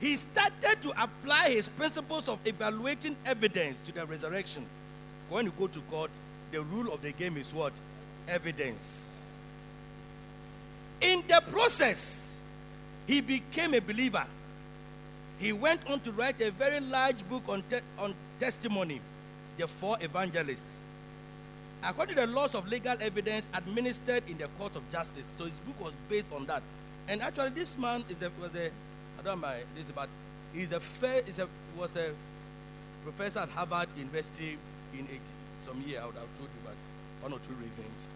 he 0.01 0.17
started 0.17 0.83
to 0.83 0.91
apply 1.03 1.51
his 1.51 1.69
principles 1.69 2.29
of 2.29 2.39
evaluating 2.45 3.17
evidence 3.25 3.79
to 3.81 3.93
the 3.93 4.07
resurrection. 4.07 4.65
When 5.29 5.47
you 5.47 5.53
go 5.59 5.67
to 5.67 5.81
court, 5.83 6.11
the 6.53 6.63
rule 6.63 6.93
of 6.93 7.03
the 7.03 7.13
game 7.13 7.37
is 7.37 7.55
what? 7.55 7.73
Evidence. 8.29 9.35
In 11.01 11.23
the 11.27 11.43
process, 11.51 12.41
he 13.07 13.21
became 13.21 13.75
a 13.75 13.81
believer. 13.81 14.27
He 15.39 15.53
went 15.53 15.81
on 15.91 16.01
to 16.01 16.13
write 16.13 16.41
a 16.41 16.51
very 16.51 16.81
large 16.81 17.27
book 17.29 17.43
on, 17.49 17.63
te- 17.69 17.85
on 17.99 18.15
testimony, 18.39 19.01
The 19.59 19.67
Four 19.67 19.97
Evangelists. 20.01 20.81
According 21.83 22.15
to 22.17 22.23
the 22.23 22.27
laws 22.27 22.55
of 22.55 22.67
legal 22.69 22.97
evidence 23.01 23.49
administered 23.55 24.23
in 24.29 24.39
the 24.39 24.49
court 24.59 24.77
of 24.77 24.89
justice, 24.91 25.27
so 25.27 25.45
his 25.45 25.61
book 25.61 25.79
was 25.81 25.93
based 26.09 26.33
on 26.33 26.47
that. 26.47 26.63
And 27.09 27.23
actually, 27.23 27.51
this 27.51 27.77
man 27.77 28.03
is 28.09 28.23
a, 28.23 28.31
was 28.41 28.55
a 28.57 28.71
I 29.19 29.23
don't 29.23 29.41
know 29.41 29.53
this, 29.75 29.91
but 29.91 30.09
he's 30.53 30.73
a 30.73 30.81
fair, 30.81 31.23
is 31.27 31.39
a, 31.39 31.49
was 31.77 31.97
a 31.97 32.11
professor 33.03 33.41
at 33.41 33.49
Harvard 33.51 33.89
University 33.97 34.59
in 34.95 35.05
80, 35.05 35.21
some 35.65 35.83
year. 35.87 36.01
I 36.03 36.07
would 36.07 36.15
have 36.15 36.39
told 36.39 36.49
you, 36.51 36.61
but 36.65 36.75
one 37.23 37.33
or 37.33 37.39
two 37.41 37.55
reasons. 37.55 38.13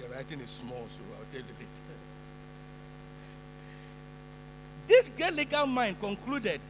The 0.00 0.08
writing 0.08 0.40
is 0.40 0.50
small, 0.50 0.84
so 0.88 1.02
I'll 1.18 1.30
tell 1.30 1.40
you 1.40 1.46
later. 1.46 1.82
This 4.86 5.08
great 5.08 5.34
legal 5.34 5.66
mind 5.66 5.98
concluded 6.00 6.60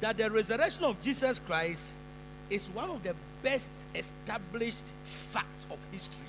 that 0.00 0.16
the 0.16 0.30
resurrection 0.30 0.84
of 0.84 1.00
Jesus 1.00 1.38
Christ 1.38 1.96
is 2.50 2.68
one 2.70 2.90
of 2.90 3.02
the 3.02 3.14
best 3.42 3.70
established 3.94 4.96
facts 5.04 5.66
of 5.70 5.78
history. 5.92 6.26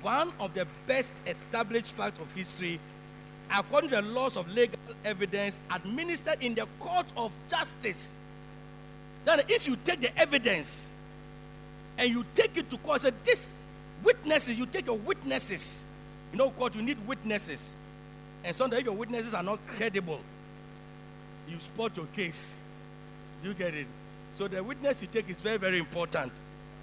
One 0.00 0.32
of 0.40 0.54
the 0.54 0.66
best 0.86 1.12
established 1.26 1.92
facts 1.92 2.18
of 2.20 2.32
history, 2.32 2.80
according 3.50 3.90
to 3.90 3.96
the 3.96 4.02
laws 4.02 4.36
of 4.36 4.52
legal 4.52 4.78
evidence 5.04 5.60
administered 5.70 6.42
in 6.42 6.54
the 6.54 6.66
court 6.78 7.06
of 7.16 7.32
justice. 7.48 8.20
That 9.24 9.50
if 9.50 9.66
you 9.66 9.76
take 9.84 10.00
the 10.00 10.16
evidence 10.18 10.92
and 11.98 12.10
you 12.10 12.24
take 12.34 12.56
it 12.56 12.68
to 12.70 12.78
court, 12.78 13.00
say 13.00 13.12
this 13.24 13.60
witnesses, 14.02 14.58
you 14.58 14.66
take 14.66 14.86
your 14.86 14.98
witnesses. 14.98 15.86
You 16.32 16.38
know, 16.38 16.50
court, 16.50 16.74
you 16.74 16.82
need 16.82 16.98
witnesses. 17.06 17.76
And 18.44 18.54
sometimes 18.54 18.80
if 18.80 18.86
your 18.86 18.96
witnesses 18.96 19.34
are 19.34 19.42
not 19.42 19.64
credible, 19.66 20.20
you 21.48 21.58
spot 21.58 21.96
your 21.96 22.06
case. 22.06 22.62
Do 23.42 23.48
you 23.48 23.54
get 23.54 23.74
it? 23.74 23.86
So 24.34 24.48
the 24.48 24.62
witness 24.62 25.02
you 25.02 25.08
take 25.08 25.28
is 25.28 25.40
very, 25.40 25.58
very 25.58 25.78
important. 25.78 26.32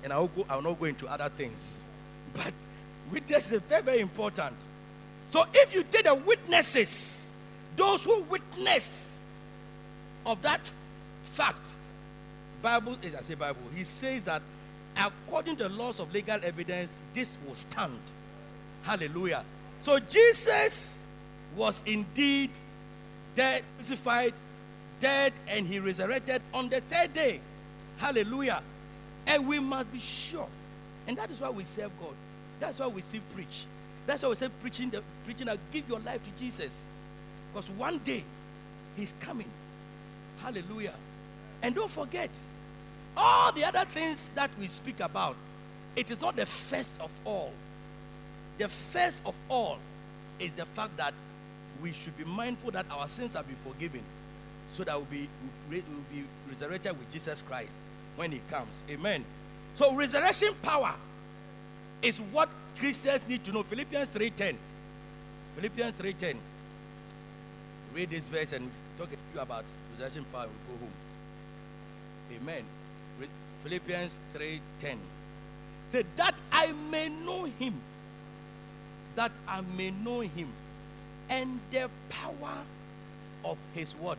And 0.04 0.14
I 0.14 0.20
will, 0.20 0.28
go, 0.28 0.46
I 0.50 0.56
will 0.56 0.64
not 0.64 0.80
go 0.80 0.86
into 0.86 1.08
other 1.08 1.30
things. 1.30 1.80
But 2.34 2.54
witness 3.12 3.52
is 3.52 3.62
very, 3.62 3.82
very 3.82 4.00
important. 4.00 4.56
So 5.30 5.46
if 5.54 5.74
you 5.74 5.84
take 5.84 6.06
the 6.06 6.16
witnesses 6.16 7.30
those 7.80 8.04
who 8.04 8.24
witnessed 8.24 9.20
of 10.26 10.42
that 10.42 10.72
fact, 11.24 11.78
Bible, 12.62 12.98
eh, 13.04 13.10
I 13.18 13.22
say 13.22 13.36
Bible, 13.36 13.62
he 13.74 13.86
says 13.86 14.24
that 14.24 14.42
according 14.98 15.56
to 15.56 15.64
the 15.64 15.70
laws 15.70 16.02
of 16.02 16.14
legal 16.14 16.38
evidence, 16.44 17.02
this 17.14 17.38
will 17.48 17.56
stand. 17.56 18.00
Hallelujah. 18.84 19.46
So 19.82 19.98
Jesus 19.98 21.00
was 21.56 21.82
indeed 21.86 22.50
dead, 23.34 23.64
crucified, 23.78 24.34
dead, 25.00 25.32
and 25.48 25.66
he 25.66 25.80
resurrected 25.80 26.42
on 26.54 26.68
the 26.68 26.82
third 26.82 27.14
day. 27.14 27.40
Hallelujah. 27.98 28.62
And 29.26 29.48
we 29.48 29.60
must 29.60 29.92
be 29.94 30.00
sure. 30.00 30.50
And 31.08 31.18
that 31.18 31.32
is 31.32 31.40
why 31.40 31.50
we 31.50 31.64
serve 31.64 31.92
God. 32.02 32.16
That's 32.60 32.80
why 32.80 32.88
we 32.88 33.02
see 33.02 33.22
preach. 33.34 33.66
That's 34.10 34.24
why 34.24 34.30
we 34.30 34.36
say 34.36 34.50
preaching 34.60 34.90
the 34.90 35.04
preaching 35.24 35.46
that 35.46 35.60
give 35.72 35.88
your 35.88 36.00
life 36.00 36.24
to 36.24 36.32
Jesus. 36.32 36.88
Because 37.54 37.70
one 37.72 38.00
day 38.00 38.24
he's 38.96 39.14
coming. 39.20 39.50
Hallelujah. 40.42 40.96
And 41.62 41.76
don't 41.76 41.92
forget, 41.92 42.32
all 43.16 43.52
the 43.52 43.66
other 43.66 43.86
things 43.86 44.32
that 44.32 44.50
we 44.60 44.66
speak 44.66 45.00
about, 45.00 45.36
it 45.96 46.10
is 46.10 46.20
not 46.22 46.36
the 46.36 46.48
first 46.48 47.00
of 47.00 47.12
all. 47.24 47.52
The 48.58 48.68
first 48.68 49.22
of 49.28 49.36
all 49.48 49.78
is 50.40 50.54
the 50.54 50.66
fact 50.66 50.98
that 50.98 51.14
we 51.80 51.92
should 51.92 52.18
be 52.18 52.24
mindful 52.24 52.72
that 52.72 52.88
our 52.90 53.08
sins 53.08 53.36
have 53.36 53.46
been 53.46 53.58
forgiven 53.58 54.02
so 54.72 54.84
that 54.86 54.96
we'll 54.96 55.06
be, 55.06 55.30
we'll 55.70 55.82
be 56.12 56.24
resurrected 56.50 56.98
with 56.98 57.12
Jesus 57.12 57.44
Christ 57.44 57.84
when 58.16 58.32
he 58.32 58.42
comes. 58.50 58.84
Amen. 58.90 59.24
So 59.76 59.94
resurrection 59.94 60.54
power 60.64 60.96
is 62.02 62.20
what 62.20 62.50
Christians 62.80 63.28
need 63.28 63.44
to 63.44 63.52
know. 63.52 63.64
Philippians 63.64 64.10
3.10. 64.10 64.56
Philippians 65.56 65.94
3.10. 65.96 66.36
Read 67.94 68.10
this 68.10 68.30
verse 68.30 68.54
and 68.54 68.72
talk 68.98 69.10
to 69.10 69.18
you 69.34 69.42
about 69.42 69.66
resurrection 69.94 70.26
power 70.32 70.44
and 70.44 70.52
we'll 70.68 70.78
go 70.78 70.86
home. 70.86 70.94
Amen. 72.36 72.64
Philippians 73.64 74.22
3.10. 74.34 74.98
Say, 75.90 76.04
that 76.16 76.36
I 76.52 76.72
may 76.90 77.10
know 77.10 77.46
him. 77.46 77.74
That 79.16 79.32
I 79.48 79.62
may 79.76 79.92
know 79.92 80.22
him. 80.22 80.48
And 81.30 81.60
the 81.72 81.90
power 82.10 82.58
of 83.44 83.58
his 83.74 83.94
what? 83.94 84.18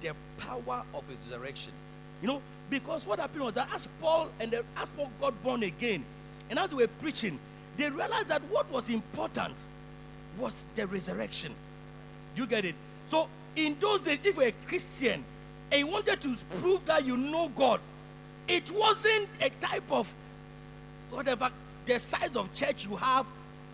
The 0.00 0.14
power 0.38 0.82
of 0.92 1.08
his 1.08 1.18
resurrection. 1.30 1.72
You 2.20 2.28
know, 2.28 2.42
because 2.70 3.06
what 3.06 3.20
happened 3.20 3.44
was 3.44 3.54
that 3.54 3.68
as 3.72 3.86
Paul 4.00 4.30
and 4.40 4.50
the, 4.50 4.64
as 4.76 4.88
Paul 4.90 5.10
got 5.20 5.40
born 5.42 5.62
again, 5.62 6.04
and 6.52 6.58
as 6.58 6.68
they 6.68 6.76
were 6.76 6.86
preaching, 6.86 7.38
they 7.78 7.88
realized 7.88 8.28
that 8.28 8.42
what 8.50 8.70
was 8.70 8.90
important 8.90 9.54
was 10.38 10.66
the 10.74 10.86
resurrection. 10.86 11.54
You 12.36 12.46
get 12.46 12.66
it? 12.66 12.74
So 13.06 13.26
in 13.56 13.74
those 13.80 14.02
days, 14.02 14.20
if 14.22 14.36
you're 14.36 14.48
a 14.48 14.52
Christian 14.66 15.24
and 15.70 15.80
you 15.80 15.86
wanted 15.86 16.20
to 16.20 16.36
prove 16.60 16.84
that 16.84 17.06
you 17.06 17.16
know 17.16 17.50
God, 17.56 17.80
it 18.46 18.70
wasn't 18.70 19.30
a 19.40 19.48
type 19.48 19.90
of 19.90 20.12
whatever 21.08 21.48
the 21.86 21.98
size 21.98 22.36
of 22.36 22.52
church 22.52 22.86
you 22.86 22.96
have 22.96 23.24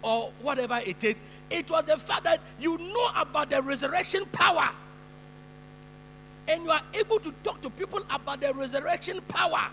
or 0.01 0.31
whatever 0.41 0.81
it 0.87 1.03
is. 1.03 1.21
It 1.51 1.69
was 1.69 1.83
the 1.83 1.97
fact 1.97 2.23
that 2.25 2.39
you 2.61 2.79
know 2.79 3.09
about 3.17 3.51
the 3.51 3.61
resurrection 3.61 4.25
power. 4.27 4.69
And 6.47 6.63
you 6.63 6.71
are 6.71 6.83
able 6.95 7.19
to 7.19 7.35
talk 7.43 7.61
to 7.63 7.71
people 7.71 8.03
about 8.09 8.41
the 8.41 8.55
resurrection 8.55 9.21
power. 9.27 9.67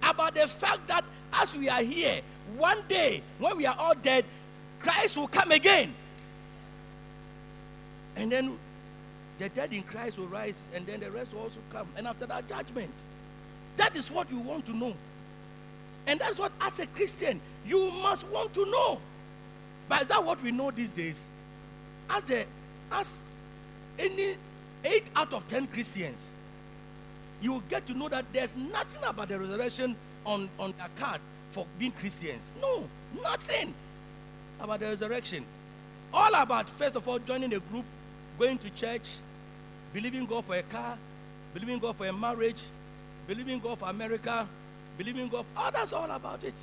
About 0.00 0.36
the 0.36 0.46
fact 0.46 0.86
that 0.86 1.04
as 1.32 1.56
we 1.56 1.68
are 1.68 1.82
here, 1.82 2.20
one 2.56 2.78
day 2.88 3.22
when 3.38 3.56
we 3.56 3.66
are 3.66 3.76
all 3.78 3.94
dead, 3.94 4.24
Christ 4.80 5.16
will 5.16 5.28
come 5.28 5.50
again. 5.50 5.94
And 8.16 8.30
then 8.32 8.58
the 9.38 9.48
dead 9.48 9.72
in 9.72 9.82
Christ 9.82 10.18
will 10.18 10.26
rise, 10.26 10.68
and 10.74 10.86
then 10.86 11.00
the 11.00 11.10
rest 11.10 11.32
will 11.32 11.42
also 11.42 11.60
come. 11.70 11.86
And 11.96 12.06
after 12.06 12.26
that, 12.26 12.48
judgment. 12.48 12.92
That 13.76 13.96
is 13.96 14.10
what 14.10 14.30
you 14.30 14.40
want 14.40 14.66
to 14.66 14.72
know. 14.72 14.94
And 16.06 16.18
that's 16.18 16.38
what, 16.38 16.52
as 16.60 16.80
a 16.80 16.86
Christian, 16.86 17.40
you 17.66 17.90
must 18.02 18.26
want 18.28 18.52
to 18.54 18.64
know. 18.64 19.00
But 19.88 20.02
is 20.02 20.08
that 20.08 20.24
what 20.24 20.42
we 20.42 20.50
know 20.50 20.70
these 20.70 20.90
days? 20.90 21.30
As 22.10 22.30
a 22.30 22.44
as 22.90 23.30
any 23.98 24.36
eight 24.84 25.10
out 25.14 25.32
of 25.32 25.46
ten 25.46 25.66
Christians, 25.66 26.32
you 27.40 27.52
will 27.52 27.62
get 27.68 27.86
to 27.86 27.94
know 27.94 28.08
that 28.08 28.24
there's 28.32 28.56
nothing 28.56 29.02
about 29.04 29.28
the 29.28 29.38
resurrection 29.38 29.94
on, 30.24 30.48
on 30.58 30.74
their 30.78 30.88
card 30.96 31.20
for 31.50 31.66
being 31.78 31.92
Christians. 31.92 32.54
No, 32.60 32.88
nothing 33.22 33.74
about 34.60 34.80
the 34.80 34.86
resurrection. 34.86 35.44
All 36.12 36.34
about, 36.34 36.68
first 36.68 36.96
of 36.96 37.06
all, 37.06 37.18
joining 37.18 37.52
a 37.54 37.60
group, 37.60 37.84
going 38.38 38.58
to 38.58 38.70
church, 38.70 39.16
believing 39.92 40.26
God 40.26 40.44
for 40.44 40.56
a 40.56 40.62
car, 40.62 40.96
believing 41.54 41.78
God 41.78 41.96
for 41.96 42.06
a 42.06 42.12
marriage, 42.12 42.62
believing 43.26 43.58
God 43.58 43.78
for 43.78 43.88
America, 43.88 44.46
believing 44.96 45.28
God. 45.28 45.44
For, 45.54 45.62
Oh, 45.62 45.70
that's 45.72 45.92
all 45.92 46.10
about 46.10 46.44
it. 46.44 46.54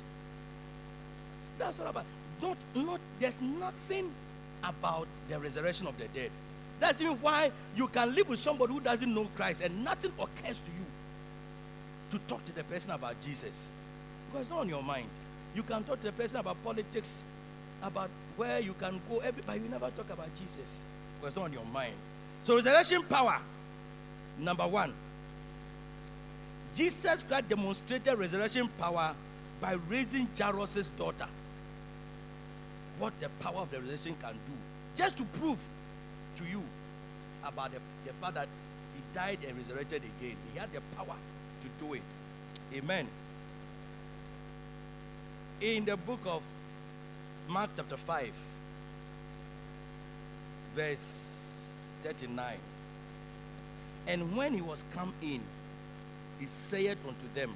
That's 1.58 1.80
all 1.80 1.86
about. 1.86 2.04
Don't 2.40 2.58
not. 2.74 3.00
There's 3.18 3.40
nothing 3.40 4.10
about 4.62 5.06
the 5.28 5.38
resurrection 5.38 5.86
of 5.86 5.96
the 5.98 6.08
dead. 6.08 6.30
That's 6.80 7.00
even 7.00 7.14
why 7.14 7.50
you 7.74 7.88
can 7.88 8.14
live 8.14 8.28
with 8.28 8.38
somebody 8.38 8.72
who 8.72 8.80
doesn't 8.80 9.12
know 9.12 9.26
Christ 9.34 9.62
and 9.64 9.82
nothing 9.84 10.12
occurs 10.18 10.58
to 10.58 10.70
you 10.70 10.86
to 12.10 12.18
talk 12.20 12.44
to 12.44 12.54
the 12.54 12.64
person 12.64 12.92
about 12.92 13.20
Jesus. 13.20 13.72
Because 14.28 14.42
it's 14.42 14.50
not 14.50 14.60
on 14.60 14.68
your 14.68 14.82
mind. 14.82 15.08
You 15.54 15.62
can 15.62 15.84
talk 15.84 16.00
to 16.00 16.06
the 16.06 16.12
person 16.12 16.40
about 16.40 16.62
politics, 16.62 17.22
about 17.82 18.10
where 18.36 18.60
you 18.60 18.74
can 18.78 19.00
go, 19.08 19.18
everybody. 19.18 19.60
You 19.60 19.68
never 19.68 19.90
talk 19.90 20.10
about 20.10 20.34
Jesus. 20.34 20.86
Because 21.18 21.28
it's 21.28 21.36
not 21.36 21.46
on 21.46 21.52
your 21.52 21.64
mind. 21.64 21.94
So 22.44 22.54
resurrection 22.56 23.02
power, 23.04 23.38
number 24.38 24.66
one. 24.66 24.92
Jesus 26.74 27.22
Christ 27.22 27.48
demonstrated 27.48 28.18
resurrection 28.18 28.68
power 28.78 29.14
by 29.60 29.76
raising 29.88 30.28
Jairus' 30.38 30.90
daughter. 30.90 31.26
What 32.98 33.18
the 33.20 33.28
power 33.40 33.62
of 33.62 33.70
the 33.70 33.80
resurrection 33.80 34.14
can 34.20 34.32
do. 34.32 34.52
Just 34.94 35.16
to 35.16 35.24
prove 35.24 35.58
to 36.36 36.44
you 36.44 36.62
about 37.44 37.72
the, 37.72 37.78
the 38.04 38.12
fact 38.14 38.34
that 38.34 38.48
he 38.94 39.02
died 39.14 39.38
and 39.48 39.56
resurrected 39.56 40.02
again. 40.18 40.36
He 40.52 40.58
had 40.58 40.72
the 40.72 40.80
power 40.96 41.16
to 41.66 41.84
do 41.84 41.94
it. 41.94 42.02
Amen. 42.74 43.06
In 45.60 45.84
the 45.84 45.96
book 45.96 46.20
of 46.26 46.42
Mark, 47.48 47.70
chapter 47.74 47.96
5, 47.96 48.30
verse 50.74 51.94
39. 52.02 52.56
And 54.08 54.36
when 54.36 54.54
he 54.54 54.60
was 54.60 54.84
come 54.92 55.12
in, 55.22 55.40
he 56.38 56.46
saith 56.46 56.98
unto 57.06 57.26
them, 57.34 57.54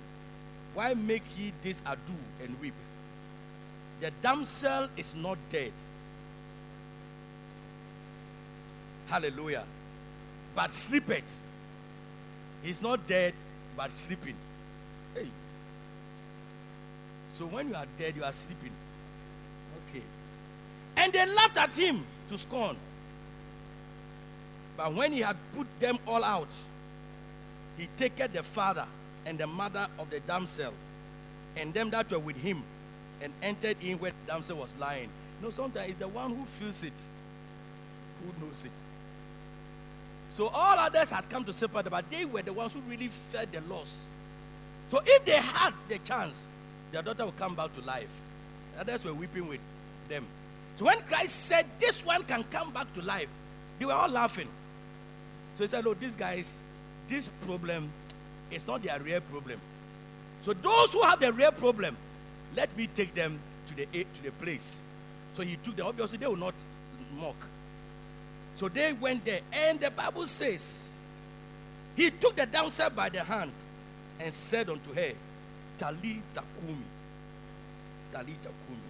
Why 0.75 0.95
make 0.95 1.23
ye 1.39 1.53
this 1.63 1.83
ado 1.83 2.19
and 2.43 2.59
weep? 2.61 2.75
The 4.01 4.11
damsel 4.23 4.89
is 4.97 5.15
not 5.15 5.39
dead. 5.51 5.73
Hallelujah. 9.09 9.65
But 10.55 10.71
sleepeth. 10.71 11.41
He's 12.63 12.81
not 12.81 13.07
dead, 13.07 13.35
but 13.81 13.91
sleeping. 13.93 14.35
Hey. 15.15 15.27
So 17.31 17.47
when 17.47 17.71
you 17.71 17.75
are 17.75 17.87
dead, 17.97 18.15
you 18.15 18.23
are 18.23 18.33
sleeping. 18.33 18.73
Okay. 19.89 20.03
And 20.99 21.11
they 21.11 21.25
laughed 21.35 21.57
at 21.57 21.73
him 21.73 22.05
to 22.29 22.37
scorn. 22.37 22.77
But 24.77 24.93
when 24.93 25.13
he 25.13 25.21
had 25.21 25.35
put 25.55 25.67
them 25.81 25.97
all 26.07 26.23
out, 26.23 26.55
he 27.79 27.89
taketh 27.97 28.35
the 28.35 28.43
father 28.43 28.85
and 29.25 29.39
the 29.39 29.47
mother 29.47 29.87
of 29.99 30.11
the 30.11 30.21
damsel 30.21 30.75
and 31.57 31.73
them 31.73 31.89
that 31.89 32.11
were 32.11 32.19
with 32.19 32.37
him 32.37 32.63
and 33.23 33.33
entered 33.43 33.79
in 33.81 33.97
where 33.99 34.11
the 34.11 34.33
damsel 34.33 34.59
was 34.59 34.77
lying. 34.77 35.09
You 35.39 35.47
know, 35.47 35.51
sometimes 35.51 35.89
it's 35.89 35.97
the 35.97 36.09
one 36.09 36.37
who 36.37 36.45
feels 36.45 36.85
it, 36.85 37.01
who 38.21 38.45
knows 38.45 38.67
it. 38.67 38.73
So 40.31 40.49
all 40.49 40.79
others 40.79 41.11
had 41.11 41.29
come 41.29 41.45
to 41.45 41.53
separate, 41.53 41.91
but 41.91 42.09
they 42.11 42.25
were 42.25 42.43
the 42.43 42.53
ones 42.53 42.75
who 42.75 42.81
really 42.89 43.09
felt 43.09 43.51
the 43.53 43.61
loss. 43.63 44.07
So 44.89 45.01
if 45.05 45.25
they 45.25 45.33
had 45.33 45.73
the 45.89 45.99
chance, 45.99 46.49
their 46.93 47.03
daughter 47.03 47.27
would 47.27 47.37
come 47.37 47.55
back 47.55 47.73
to 47.75 47.81
life. 47.83 48.11
Others 48.79 49.05
were 49.05 49.15
weeping 49.15 49.49
with 49.49 49.61
them. 50.09 50.27
So 50.77 50.87
when 50.87 51.01
Christ 51.03 51.35
said, 51.47 51.67
This 51.79 52.05
one 52.05 52.23
can 52.23 52.45
come 52.45 52.71
back 52.71 52.93
to 52.95 53.03
life, 53.03 53.29
they 53.79 53.85
were 53.85 53.93
all 53.93 54.09
laughing. 54.09 54.49
So 55.55 55.65
he 55.65 55.69
said, 55.69 55.85
Look, 55.85 56.01
these 56.01 56.17
guys, 56.17 56.63
this 57.07 57.29
problem 57.47 57.91
is 58.51 58.67
not 58.67 58.83
their 58.83 58.99
real 59.01 59.21
problem. 59.21 59.61
So 60.43 60.53
those 60.53 60.93
who 60.93 61.03
have 61.03 61.21
the 61.21 61.33
real 61.33 61.53
problem, 61.53 61.97
let 62.57 62.75
me 62.77 62.89
take 62.95 63.15
them 63.15 63.39
to 63.67 63.75
the 63.75 63.87
to 63.87 64.23
the 64.23 64.31
place. 64.33 64.83
So 65.35 65.43
he 65.43 65.57
took 65.57 65.77
them. 65.77 65.87
Obviously, 65.87 66.19
they 66.19 66.27
will 66.27 66.37
not 66.37 66.55
mock. 67.21 67.37
So 68.61 68.69
they 68.69 68.93
went 68.93 69.25
there, 69.25 69.41
and 69.55 69.81
the 69.81 69.91
Bible 69.91 70.27
says, 70.27 70.99
He 71.97 72.11
took 72.11 72.37
the 72.37 72.45
damsel 72.45 72.91
by 72.91 73.09
the 73.09 73.25
hand 73.25 73.53
and 74.21 74.35
said 74.35 74.69
unto 74.69 74.93
her, 74.93 75.13
Talitha 75.79 76.43
kumi. 76.61 76.77
Talitha 78.13 78.51
kumi. 78.67 78.81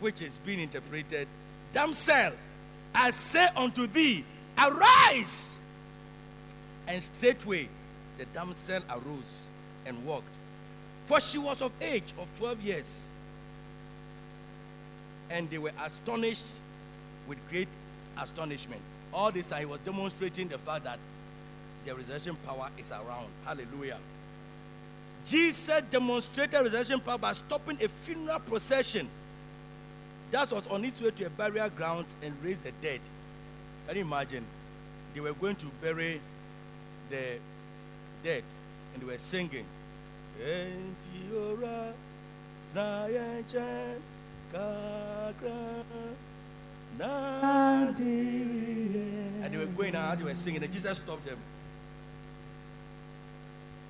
Which 0.00 0.20
is 0.20 0.36
being 0.36 0.60
interpreted, 0.60 1.26
Damsel, 1.72 2.34
I 2.94 3.08
say 3.08 3.48
unto 3.56 3.86
thee, 3.86 4.26
arise. 4.58 5.56
And 6.86 7.02
straightway 7.02 7.66
the 8.18 8.26
damsel 8.26 8.82
arose 8.90 9.46
and 9.86 10.04
walked. 10.04 10.36
For 11.06 11.18
she 11.18 11.38
was 11.38 11.62
of 11.62 11.72
age 11.80 12.12
of 12.18 12.28
12 12.36 12.60
years. 12.60 13.08
And 15.30 15.48
they 15.48 15.56
were 15.56 15.72
astonished 15.82 16.60
with 17.26 17.38
great 17.48 17.68
astonishment. 18.18 18.82
All 19.18 19.32
this 19.32 19.48
time 19.48 19.58
he 19.58 19.66
was 19.66 19.80
demonstrating 19.80 20.46
the 20.46 20.58
fact 20.58 20.84
that 20.84 20.96
the 21.84 21.92
resurrection 21.92 22.36
power 22.46 22.70
is 22.78 22.92
around. 22.92 23.26
Hallelujah. 23.44 23.98
Jesus 25.26 25.82
demonstrated 25.90 26.60
resurrection 26.60 27.00
power 27.00 27.18
by 27.18 27.32
stopping 27.32 27.76
a 27.82 27.88
funeral 27.88 28.38
procession 28.38 29.08
that 30.30 30.52
was 30.52 30.68
on 30.68 30.84
its 30.84 31.02
way 31.02 31.10
to 31.10 31.26
a 31.26 31.30
burial 31.30 31.68
ground 31.70 32.06
and 32.22 32.32
raised 32.44 32.62
the 32.62 32.70
dead. 32.80 33.00
Can 33.88 33.96
you 33.96 34.02
imagine? 34.02 34.44
They 35.14 35.20
were 35.20 35.32
going 35.32 35.56
to 35.56 35.66
bury 35.82 36.20
the 37.10 37.38
dead 38.22 38.44
and 38.94 39.02
they 39.02 39.06
were 39.06 39.18
singing. 39.18 39.64
And 47.00 47.94
they 49.52 49.58
were 49.58 49.66
going 49.66 49.94
out, 49.94 50.18
they 50.18 50.24
were 50.24 50.34
singing, 50.34 50.62
and 50.62 50.72
Jesus 50.72 50.98
stopped 50.98 51.24
them. 51.26 51.38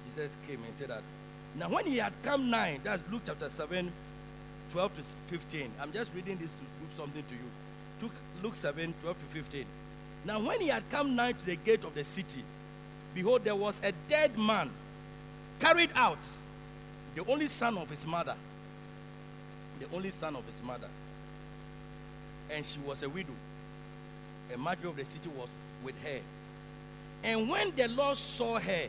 Jesus 0.04 0.36
came 0.46 0.62
and 0.64 0.74
said 0.74 0.90
that. 0.90 1.02
Now, 1.56 1.68
when 1.68 1.86
he 1.86 1.98
had 1.98 2.12
come 2.22 2.50
nigh, 2.50 2.78
that's 2.84 3.02
Luke 3.10 3.22
chapter 3.24 3.48
7, 3.48 3.90
12 4.70 4.94
to 4.94 5.02
15. 5.02 5.72
I'm 5.80 5.92
just 5.92 6.14
reading 6.14 6.36
this 6.36 6.50
to 6.50 6.58
prove 6.78 6.92
something 6.94 7.22
to 7.22 7.34
you. 7.34 7.50
Took 8.00 8.12
Luke 8.42 8.54
7, 8.54 8.94
12 9.00 9.18
to 9.18 9.24
15. 9.24 9.64
Now, 10.24 10.40
when 10.40 10.60
he 10.60 10.68
had 10.68 10.88
come 10.90 11.16
nigh 11.16 11.32
to 11.32 11.46
the 11.46 11.56
gate 11.56 11.84
of 11.84 11.94
the 11.94 12.04
city, 12.04 12.42
behold, 13.14 13.44
there 13.44 13.56
was 13.56 13.80
a 13.84 13.92
dead 14.06 14.38
man 14.38 14.70
carried 15.58 15.90
out, 15.94 16.18
the 17.14 17.24
only 17.26 17.46
son 17.46 17.78
of 17.78 17.88
his 17.90 18.06
mother. 18.06 18.36
The 19.80 19.86
only 19.96 20.10
son 20.10 20.36
of 20.36 20.44
his 20.46 20.62
mother. 20.62 20.88
And 22.50 22.64
she 22.64 22.78
was 22.80 23.02
a 23.02 23.08
widow. 23.08 23.34
A 24.54 24.58
matter 24.58 24.88
of 24.88 24.96
the 24.96 25.04
city 25.04 25.28
was 25.36 25.48
with 25.84 26.00
her. 26.02 26.20
And 27.24 27.48
when 27.48 27.74
the 27.74 27.88
Lord 27.88 28.16
saw 28.16 28.58
her, 28.58 28.86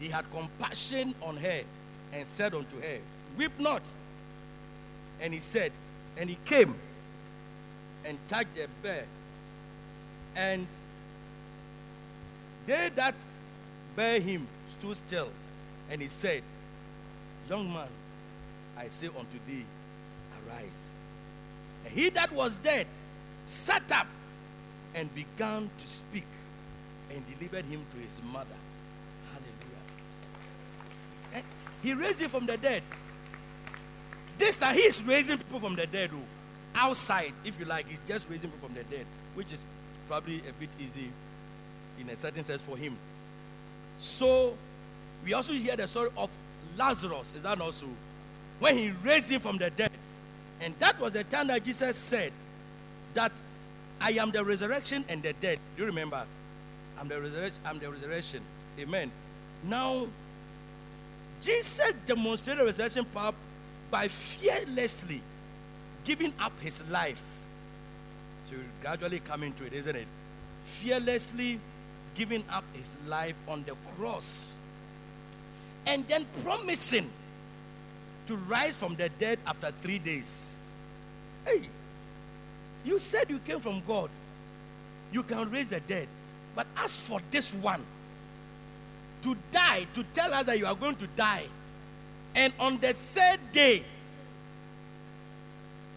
he 0.00 0.08
had 0.08 0.28
compassion 0.30 1.14
on 1.22 1.36
her 1.36 1.60
and 2.12 2.26
said 2.26 2.54
unto 2.54 2.80
her, 2.80 2.98
Weep 3.36 3.52
not. 3.58 3.82
And 5.20 5.32
he 5.32 5.40
said, 5.40 5.72
and 6.16 6.28
he 6.28 6.36
came 6.44 6.74
and 8.04 8.18
touched 8.28 8.54
the 8.54 8.66
bear. 8.82 9.04
And 10.34 10.66
they 12.66 12.90
that 12.94 13.14
bare 13.96 14.20
him 14.20 14.46
stood 14.66 14.96
still. 14.96 15.30
And 15.90 16.00
he 16.00 16.08
said, 16.08 16.42
Young 17.48 17.72
man, 17.72 17.88
I 18.76 18.88
say 18.88 19.08
unto 19.08 19.38
thee, 19.46 19.64
arise. 20.46 20.91
He 21.86 22.10
that 22.10 22.32
was 22.32 22.56
dead 22.56 22.86
sat 23.44 23.90
up 23.92 24.06
and 24.94 25.12
began 25.14 25.70
to 25.78 25.86
speak 25.86 26.26
and 27.10 27.24
delivered 27.38 27.64
him 27.64 27.84
to 27.92 27.98
his 27.98 28.20
mother. 28.32 28.48
Hallelujah. 29.32 29.82
And 31.34 31.44
he 31.82 31.94
raised 31.94 32.20
him 32.20 32.30
from 32.30 32.46
the 32.46 32.56
dead. 32.56 32.82
This 34.38 34.58
time 34.58 34.74
he 34.74 34.82
is 34.82 35.02
raising 35.02 35.38
people 35.38 35.60
from 35.60 35.76
the 35.76 35.86
dead. 35.86 36.10
oh. 36.12 36.22
Outside, 36.74 37.32
if 37.44 37.58
you 37.60 37.66
like, 37.66 37.86
he's 37.86 38.00
just 38.06 38.28
raising 38.30 38.50
people 38.50 38.68
from 38.68 38.74
the 38.74 38.84
dead, 38.84 39.04
which 39.34 39.52
is 39.52 39.64
probably 40.08 40.38
a 40.48 40.52
bit 40.58 40.70
easy 40.80 41.10
in 42.00 42.08
a 42.08 42.16
certain 42.16 42.42
sense 42.42 42.62
for 42.62 42.76
him. 42.76 42.96
So 43.98 44.54
we 45.24 45.34
also 45.34 45.52
hear 45.52 45.76
the 45.76 45.86
story 45.86 46.10
of 46.16 46.30
Lazarus. 46.76 47.34
Is 47.34 47.42
that 47.42 47.58
not 47.58 47.74
so? 47.74 47.86
When 48.58 48.76
he 48.76 48.90
raised 49.04 49.30
him 49.30 49.40
from 49.40 49.58
the 49.58 49.70
dead. 49.70 49.91
And 50.62 50.74
that 50.78 50.98
was 51.00 51.12
the 51.14 51.24
time 51.24 51.48
that 51.48 51.64
Jesus 51.64 51.96
said 51.96 52.32
that 53.14 53.32
I 54.00 54.12
am 54.12 54.30
the 54.30 54.44
resurrection 54.44 55.04
and 55.08 55.22
the 55.22 55.32
dead. 55.34 55.58
Do 55.76 55.82
you 55.82 55.86
remember? 55.86 56.24
I'm 56.98 57.08
the 57.08 57.20
resurrection. 57.20 57.60
I'm 57.66 57.78
the 57.78 57.90
resurrection. 57.90 58.42
Amen. 58.78 59.10
Now, 59.64 60.06
Jesus 61.40 61.92
demonstrated 62.06 62.64
resurrection 62.64 63.04
power 63.06 63.32
by 63.90 64.08
fearlessly 64.08 65.20
giving 66.04 66.32
up 66.40 66.52
his 66.60 66.88
life. 66.90 67.22
So 68.48 68.56
you 68.56 68.62
gradually 68.80 69.20
come 69.20 69.42
into 69.42 69.64
it, 69.64 69.72
isn't 69.72 69.96
it? 69.96 70.06
Fearlessly 70.62 71.58
giving 72.14 72.44
up 72.50 72.64
his 72.72 72.96
life 73.08 73.36
on 73.48 73.64
the 73.64 73.74
cross. 73.96 74.56
And 75.86 76.06
then 76.06 76.24
promising 76.44 77.10
to 78.26 78.36
rise 78.36 78.76
from 78.76 78.94
the 78.94 79.08
dead 79.18 79.38
after 79.46 79.70
three 79.70 79.98
days. 79.98 80.64
Hey, 81.44 81.62
you 82.84 82.98
said 82.98 83.28
you 83.28 83.38
came 83.38 83.60
from 83.60 83.82
God. 83.86 84.10
You 85.12 85.22
can 85.22 85.50
raise 85.50 85.70
the 85.70 85.80
dead. 85.80 86.08
But 86.54 86.66
as 86.76 86.96
for 86.96 87.20
this 87.30 87.54
one, 87.54 87.82
to 89.22 89.36
die, 89.50 89.86
to 89.94 90.04
tell 90.12 90.32
us 90.34 90.46
that 90.46 90.58
you 90.58 90.66
are 90.66 90.74
going 90.74 90.96
to 90.96 91.06
die, 91.08 91.44
and 92.34 92.52
on 92.58 92.78
the 92.78 92.92
third 92.92 93.38
day, 93.52 93.84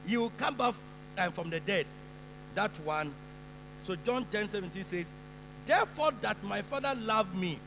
you 0.05 0.19
will 0.21 0.31
come 0.37 0.55
back 0.55 0.73
uh, 1.17 1.29
from 1.31 1.49
the 1.49 1.59
dead. 1.59 1.87
That 2.53 2.77
one. 2.81 3.13
So 3.83 3.95
John 4.03 4.25
10 4.25 4.47
17 4.47 4.83
says, 4.83 5.13
Therefore, 5.65 6.11
that 6.21 6.41
my 6.43 6.61
Father 6.61 6.93
loved 6.95 7.35
me, 7.35 7.59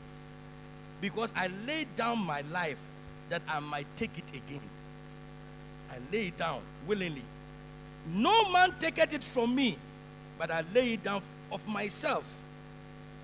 because 1.01 1.33
I 1.35 1.47
laid 1.65 1.93
down 1.95 2.19
my 2.19 2.41
life 2.51 2.79
that 3.29 3.41
I 3.47 3.59
might 3.59 3.87
take 3.95 4.17
it 4.17 4.29
again. 4.29 4.61
I 5.91 5.97
lay 6.11 6.27
it 6.27 6.37
down 6.37 6.61
willingly. 6.87 7.23
No 8.07 8.49
man 8.51 8.73
taketh 8.79 9.13
it 9.13 9.23
from 9.23 9.55
me, 9.55 9.77
but 10.37 10.51
I 10.51 10.63
lay 10.73 10.93
it 10.93 11.03
down 11.03 11.21
of 11.51 11.67
myself. 11.67 12.25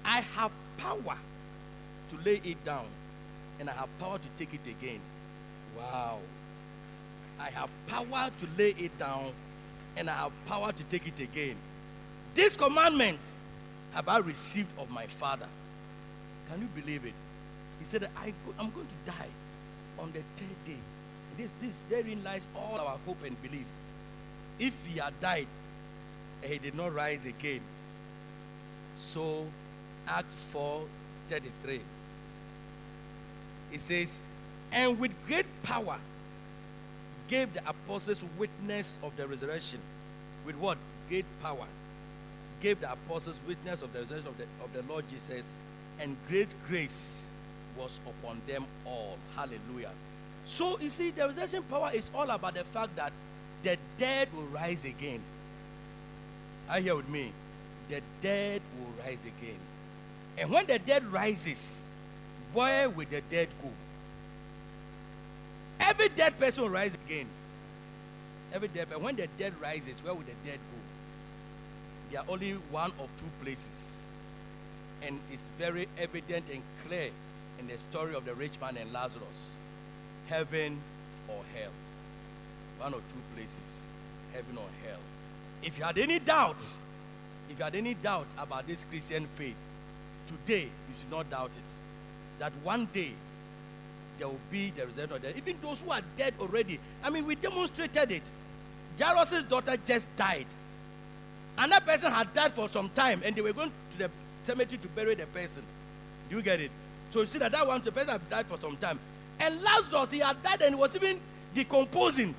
I 0.03 0.21
have 0.35 0.51
power 0.77 1.17
to 2.09 2.17
lay 2.23 2.41
it 2.43 2.63
down, 2.63 2.85
and 3.59 3.69
I 3.69 3.73
have 3.73 3.89
power 3.99 4.17
to 4.17 4.27
take 4.37 4.53
it 4.53 4.67
again. 4.67 4.99
Wow. 5.77 6.19
I 7.39 7.49
have 7.49 7.69
power 7.87 8.29
to 8.39 8.47
lay 8.57 8.69
it 8.77 8.97
down, 8.97 9.31
and 9.97 10.09
I 10.09 10.13
have 10.13 10.31
power 10.45 10.71
to 10.71 10.83
take 10.83 11.07
it 11.07 11.19
again. 11.19 11.55
This 12.33 12.55
commandment 12.55 13.19
have 13.93 14.07
I 14.07 14.17
received 14.19 14.77
of 14.77 14.91
my 14.91 15.07
Father. 15.07 15.47
Can 16.49 16.61
you 16.61 16.67
believe 16.79 17.05
it? 17.05 17.13
He 17.79 17.85
said, 17.85 18.07
I 18.15 18.33
I'm 18.59 18.69
going 18.71 18.87
to 18.87 19.11
die 19.11 19.29
on 19.99 20.11
the 20.11 20.21
third 20.35 20.65
day. 20.65 20.77
This, 21.37 21.51
this, 21.61 21.83
therein 21.89 22.23
lies 22.23 22.47
all 22.55 22.79
our 22.79 22.97
hope 23.05 23.23
and 23.25 23.41
belief. 23.41 23.65
If 24.59 24.85
he 24.85 24.99
had 24.99 25.19
died 25.19 25.47
and 26.41 26.51
he 26.51 26.59
did 26.59 26.75
not 26.75 26.93
rise 26.93 27.25
again, 27.25 27.61
so 28.95 29.45
Act 30.07 30.31
4 30.31 30.83
33, 31.27 31.81
it 33.73 33.79
says, 33.79 34.21
And 34.71 34.99
with 34.99 35.11
great 35.27 35.45
power 35.63 35.97
gave 37.27 37.53
the 37.53 37.67
apostles 37.67 38.23
witness 38.37 38.99
of 39.03 39.15
the 39.17 39.27
resurrection. 39.27 39.79
With 40.45 40.55
what? 40.55 40.77
Great 41.09 41.25
power. 41.41 41.65
Gave 42.61 42.79
the 42.79 42.91
apostles 42.91 43.39
witness 43.47 43.81
of 43.81 43.91
the 43.91 44.01
resurrection 44.01 44.29
of 44.29 44.37
the, 44.37 44.45
of 44.63 44.73
the 44.73 44.93
Lord 44.93 45.07
Jesus, 45.07 45.53
and 45.99 46.15
great 46.27 46.53
grace 46.67 47.31
was 47.77 47.99
upon 48.05 48.41
them 48.47 48.65
all. 48.85 49.17
Hallelujah. 49.35 49.91
So 50.45 50.79
you 50.79 50.89
see, 50.89 51.11
the 51.11 51.27
resurrection 51.27 51.63
power 51.63 51.91
is 51.93 52.11
all 52.13 52.29
about 52.29 52.53
the 52.53 52.63
fact 52.63 52.95
that 52.95 53.11
the 53.63 53.77
dead 53.97 54.27
will 54.33 54.45
rise 54.45 54.85
again. 54.85 55.21
Are 56.69 56.77
you 56.79 56.83
here 56.85 56.95
with 56.95 57.09
me? 57.09 57.31
The 57.89 58.01
dead 58.21 58.61
will 58.79 59.03
rise 59.03 59.25
again. 59.25 59.57
And 60.37 60.49
when 60.49 60.65
the 60.65 60.79
dead 60.79 61.03
rises, 61.11 61.87
where 62.53 62.89
will 62.89 63.05
the 63.09 63.21
dead 63.21 63.49
go? 63.61 63.69
Every 65.79 66.09
dead 66.09 66.37
person 66.39 66.63
will 66.63 66.69
rise 66.69 66.95
again. 67.05 67.27
Every 68.53 68.67
dead 68.67 68.87
person. 68.87 69.03
When 69.03 69.15
the 69.15 69.27
dead 69.37 69.53
rises, 69.61 70.01
where 70.03 70.13
will 70.13 70.21
the 70.21 70.49
dead 70.49 70.59
go? 70.59 72.11
There 72.11 72.21
are 72.21 72.25
only 72.29 72.53
one 72.71 72.91
of 72.91 73.09
two 73.17 73.43
places. 73.43 74.21
And 75.01 75.19
it's 75.31 75.47
very 75.57 75.87
evident 75.97 76.45
and 76.51 76.61
clear 76.85 77.09
in 77.59 77.67
the 77.67 77.77
story 77.77 78.15
of 78.15 78.25
the 78.25 78.33
rich 78.35 78.59
man 78.61 78.77
and 78.77 78.91
Lazarus 78.91 79.55
heaven 80.27 80.79
or 81.27 81.41
hell. 81.53 81.71
One 82.79 82.93
or 82.93 82.97
two 82.97 83.35
places, 83.35 83.89
heaven 84.33 84.57
or 84.57 84.87
hell. 84.87 84.99
If 85.63 85.77
you 85.77 85.83
had 85.83 85.97
any 85.97 86.19
doubts, 86.19 86.79
if 87.49 87.59
you 87.59 87.63
had 87.63 87.75
any 87.75 87.93
doubt 87.93 88.27
about 88.37 88.67
this 88.67 88.83
Christian 88.85 89.25
faith, 89.25 89.55
today 90.27 90.63
you 90.63 90.95
should 90.99 91.11
not 91.11 91.29
doubt 91.29 91.51
it. 91.51 91.73
That 92.39 92.51
one 92.63 92.87
day 92.91 93.13
there 94.17 94.27
will 94.27 94.39
be 94.51 94.71
the 94.71 94.85
resurrection 94.85 95.15
of 95.15 95.21
dead. 95.21 95.35
Even 95.37 95.57
those 95.61 95.81
who 95.81 95.91
are 95.91 96.01
dead 96.15 96.33
already. 96.39 96.79
I 97.03 97.09
mean, 97.09 97.25
we 97.25 97.35
demonstrated 97.35 98.11
it. 98.11 98.29
Jairus' 98.99 99.43
daughter 99.43 99.75
just 99.85 100.13
died. 100.15 100.45
Another 101.57 101.85
person 101.85 102.11
had 102.11 102.33
died 102.33 102.51
for 102.51 102.67
some 102.69 102.89
time 102.89 103.21
and 103.23 103.35
they 103.35 103.41
were 103.41 103.53
going 103.53 103.71
to 103.91 103.97
the 103.97 104.09
cemetery 104.43 104.77
to 104.81 104.87
bury 104.89 105.15
the 105.15 105.25
person. 105.27 105.63
Do 106.29 106.35
you 106.37 106.41
get 106.41 106.59
it? 106.59 106.71
So 107.09 107.21
you 107.21 107.25
see 107.25 107.39
that 107.39 107.51
that 107.51 107.65
one, 107.65 107.81
the 107.81 107.91
person 107.91 108.09
had 108.09 108.29
died 108.29 108.47
for 108.47 108.57
some 108.59 108.77
time. 108.77 108.99
And 109.39 109.61
Lazarus, 109.61 110.11
he 110.11 110.19
had 110.19 110.41
died 110.41 110.61
and 110.61 110.75
he 110.75 110.79
was 110.79 110.95
even 110.95 111.19
decomposing. 111.53 112.33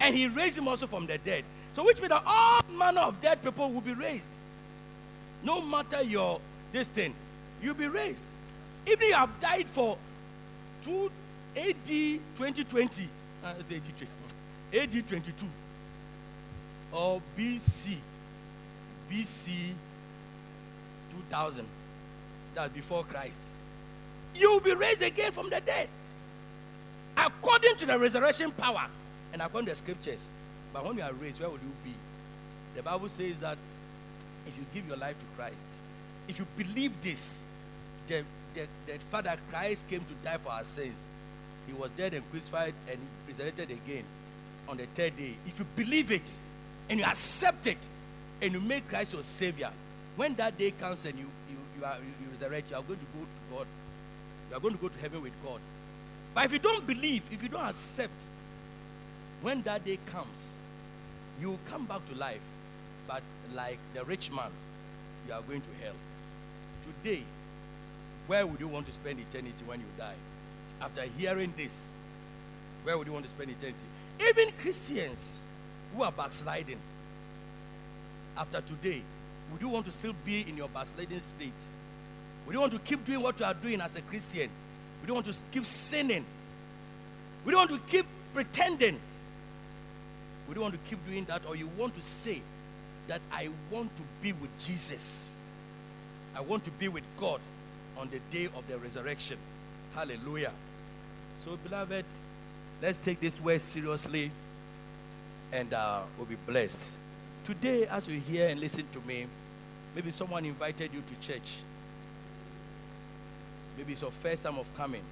And 0.00 0.14
he 0.14 0.28
raised 0.28 0.58
him 0.58 0.68
also 0.68 0.86
from 0.86 1.06
the 1.06 1.18
dead. 1.18 1.44
So 1.74 1.84
which 1.84 1.98
means 1.98 2.10
that 2.10 2.22
all 2.26 2.60
manner 2.76 3.00
of 3.00 3.20
dead 3.20 3.42
people 3.42 3.70
will 3.70 3.80
be 3.80 3.94
raised. 3.94 4.38
No 5.42 5.60
matter 5.60 6.02
your 6.02 6.40
this 6.72 6.88
thing, 6.88 7.14
you'll 7.62 7.74
be 7.74 7.88
raised. 7.88 8.26
Even 8.86 9.08
you 9.08 9.14
have 9.14 9.38
died 9.40 9.68
for 9.68 9.96
2 10.84 11.10
AD 11.56 11.86
2020, 11.86 13.08
uh, 13.44 13.52
it's 13.60 13.70
AD, 13.70 13.82
20, 14.72 14.82
AD 14.98 15.08
22, 15.08 15.46
or 16.92 17.22
BC, 17.38 17.96
BC 19.10 19.72
2000, 21.10 21.64
that's 22.54 22.72
before 22.72 23.04
Christ. 23.04 23.52
You 24.34 24.52
will 24.52 24.60
be 24.60 24.74
raised 24.74 25.02
again 25.02 25.32
from 25.32 25.50
the 25.50 25.60
dead. 25.60 25.88
According 27.16 27.76
to 27.76 27.86
the 27.86 27.98
resurrection 27.98 28.50
power 28.52 28.86
and 29.32 29.42
according 29.42 29.66
to 29.66 29.72
the 29.72 29.76
scriptures. 29.76 30.32
But 30.72 30.84
when 30.84 30.96
you 30.96 31.04
are 31.04 31.12
raised, 31.12 31.40
where 31.40 31.48
will 31.48 31.58
you 31.58 31.72
be? 31.84 31.92
The 32.74 32.82
Bible 32.82 33.08
says 33.08 33.38
that 33.40 33.56
if 34.46 34.56
you 34.58 34.64
give 34.74 34.88
your 34.88 34.96
life 34.96 35.18
to 35.18 35.24
Christ, 35.36 35.80
if 36.26 36.38
you 36.38 36.46
believe 36.56 37.00
this, 37.00 37.42
the, 38.06 38.24
the, 38.54 38.66
the 38.86 38.98
Father 39.10 39.36
Christ 39.50 39.88
came 39.88 40.00
to 40.00 40.14
die 40.22 40.38
for 40.38 40.50
our 40.50 40.64
sins. 40.64 41.08
He 41.66 41.72
was 41.72 41.90
dead 41.96 42.14
and 42.14 42.28
crucified 42.30 42.74
and 42.90 42.98
resurrected 43.26 43.70
again 43.70 44.04
on 44.68 44.76
the 44.76 44.86
third 44.86 45.16
day. 45.16 45.34
If 45.46 45.58
you 45.58 45.66
believe 45.76 46.10
it 46.10 46.38
and 46.88 46.98
you 46.98 47.06
accept 47.06 47.66
it 47.66 47.88
and 48.42 48.52
you 48.52 48.60
make 48.60 48.88
Christ 48.88 49.12
your 49.14 49.22
Savior, 49.22 49.70
when 50.16 50.34
that 50.34 50.58
day 50.58 50.72
comes 50.72 51.06
and 51.06 51.18
you, 51.18 51.26
you, 51.78 51.84
are, 51.84 51.96
you 51.96 52.30
resurrect, 52.32 52.70
you 52.70 52.76
are 52.76 52.82
going 52.82 52.98
to 52.98 53.06
go 53.18 53.24
to 53.24 53.56
God. 53.56 53.66
You 54.50 54.56
are 54.56 54.60
going 54.60 54.74
to 54.74 54.80
go 54.80 54.88
to 54.88 54.98
heaven 54.98 55.22
with 55.22 55.32
God. 55.44 55.60
But 56.34 56.46
if 56.46 56.52
you 56.52 56.58
don't 56.58 56.86
believe, 56.86 57.22
if 57.30 57.42
you 57.42 57.48
don't 57.48 57.64
accept, 57.64 58.28
when 59.42 59.62
that 59.62 59.84
day 59.84 59.98
comes, 60.06 60.58
you 61.40 61.50
will 61.50 61.60
come 61.66 61.86
back 61.86 62.04
to 62.06 62.14
life. 62.14 62.44
But 63.06 63.22
like 63.54 63.78
the 63.94 64.04
rich 64.04 64.30
man, 64.32 64.50
you 65.26 65.34
are 65.34 65.42
going 65.42 65.60
to 65.60 65.84
hell. 65.84 65.94
Today, 67.02 67.22
where 68.26 68.46
would 68.46 68.60
you 68.60 68.68
want 68.68 68.86
to 68.86 68.92
spend 68.92 69.20
eternity 69.20 69.64
when 69.66 69.80
you 69.80 69.86
die? 69.98 70.14
After 70.80 71.02
hearing 71.18 71.52
this, 71.56 71.94
where 72.82 72.96
would 72.96 73.06
you 73.06 73.12
want 73.12 73.24
to 73.24 73.30
spend 73.30 73.50
eternity? 73.50 73.84
Even 74.26 74.52
Christians 74.60 75.42
who 75.94 76.02
are 76.02 76.12
backsliding, 76.12 76.78
after 78.36 78.60
today, 78.60 79.02
would 79.54 79.60
you 79.60 79.68
want 79.68 79.86
to 79.86 79.92
still 79.92 80.16
be 80.24 80.44
in 80.48 80.56
your 80.56 80.66
backsliding 80.66 81.20
state? 81.20 81.52
Would 82.44 82.54
you 82.54 82.58
want 82.58 82.72
to 82.72 82.80
keep 82.80 83.04
doing 83.04 83.22
what 83.22 83.38
you 83.38 83.46
are 83.46 83.54
doing 83.54 83.80
as 83.80 83.96
a 83.96 84.02
Christian? 84.02 84.50
Would 85.00 85.06
you 85.06 85.14
want 85.14 85.26
to 85.26 85.34
keep 85.52 85.64
sinning? 85.64 86.26
Would 87.44 87.52
you 87.52 87.58
want 87.58 87.70
to 87.70 87.78
keep 87.86 88.04
pretending? 88.34 88.98
Would 90.48 90.56
you 90.56 90.60
want 90.60 90.74
to 90.74 90.80
keep 90.90 91.06
doing 91.06 91.24
that? 91.26 91.46
Or 91.48 91.54
you 91.54 91.68
want 91.78 91.94
to 91.94 92.02
say 92.02 92.42
that 93.06 93.20
I 93.30 93.48
want 93.70 93.94
to 93.94 94.02
be 94.20 94.32
with 94.32 94.50
Jesus? 94.58 95.38
I 96.34 96.40
want 96.40 96.64
to 96.64 96.72
be 96.72 96.88
with 96.88 97.04
God 97.16 97.40
on 97.96 98.10
the 98.10 98.18
day 98.36 98.46
of 98.56 98.66
the 98.66 98.76
resurrection. 98.78 99.38
Hallelujah. 99.94 100.50
So, 101.38 101.56
beloved, 101.62 102.04
let's 102.82 102.98
take 102.98 103.20
this 103.20 103.40
word 103.40 103.60
seriously 103.60 104.32
and 105.52 105.72
uh, 105.72 106.02
we'll 106.18 106.26
be 106.26 106.38
blessed. 106.44 106.98
Today, 107.44 107.86
as 107.86 108.08
you 108.08 108.18
hear 108.18 108.48
and 108.48 108.58
listen 108.58 108.88
to 108.92 109.00
me, 109.02 109.28
maybe 109.94 110.10
someone 110.10 110.44
invited 110.44 110.90
you 110.92 111.02
to 111.02 111.26
church. 111.26 111.58
Maybe 113.76 113.92
it's 113.92 114.02
your 114.02 114.10
first 114.10 114.42
time 114.42 114.58
of 114.58 114.72
coming. 114.76 115.02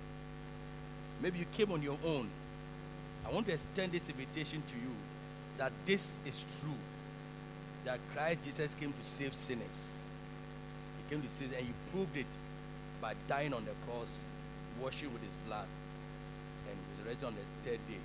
Maybe 1.20 1.38
you 1.38 1.46
came 1.52 1.72
on 1.72 1.82
your 1.82 1.98
own. 2.04 2.28
I 3.26 3.32
want 3.32 3.46
to 3.46 3.52
extend 3.52 3.92
this 3.92 4.08
invitation 4.08 4.62
to 4.66 4.74
you 4.76 4.90
that 5.58 5.72
this 5.84 6.20
is 6.26 6.44
true. 6.60 6.70
That 7.84 7.98
Christ 8.14 8.42
Jesus 8.44 8.74
came 8.74 8.92
to 8.92 9.04
save 9.04 9.34
sinners. 9.34 10.08
He 10.98 11.14
came 11.14 11.22
to 11.22 11.28
save, 11.28 11.52
and 11.56 11.66
he 11.66 11.72
proved 11.92 12.16
it 12.16 12.26
by 13.00 13.14
dying 13.26 13.52
on 13.52 13.64
the 13.64 13.72
cross, 13.86 14.24
washing 14.80 15.12
with 15.12 15.22
his 15.22 15.30
blood, 15.46 15.66
and 16.68 16.76
resurrecting 16.98 17.28
on 17.28 17.34
the 17.34 17.68
third 17.68 17.80
day. 17.88 17.98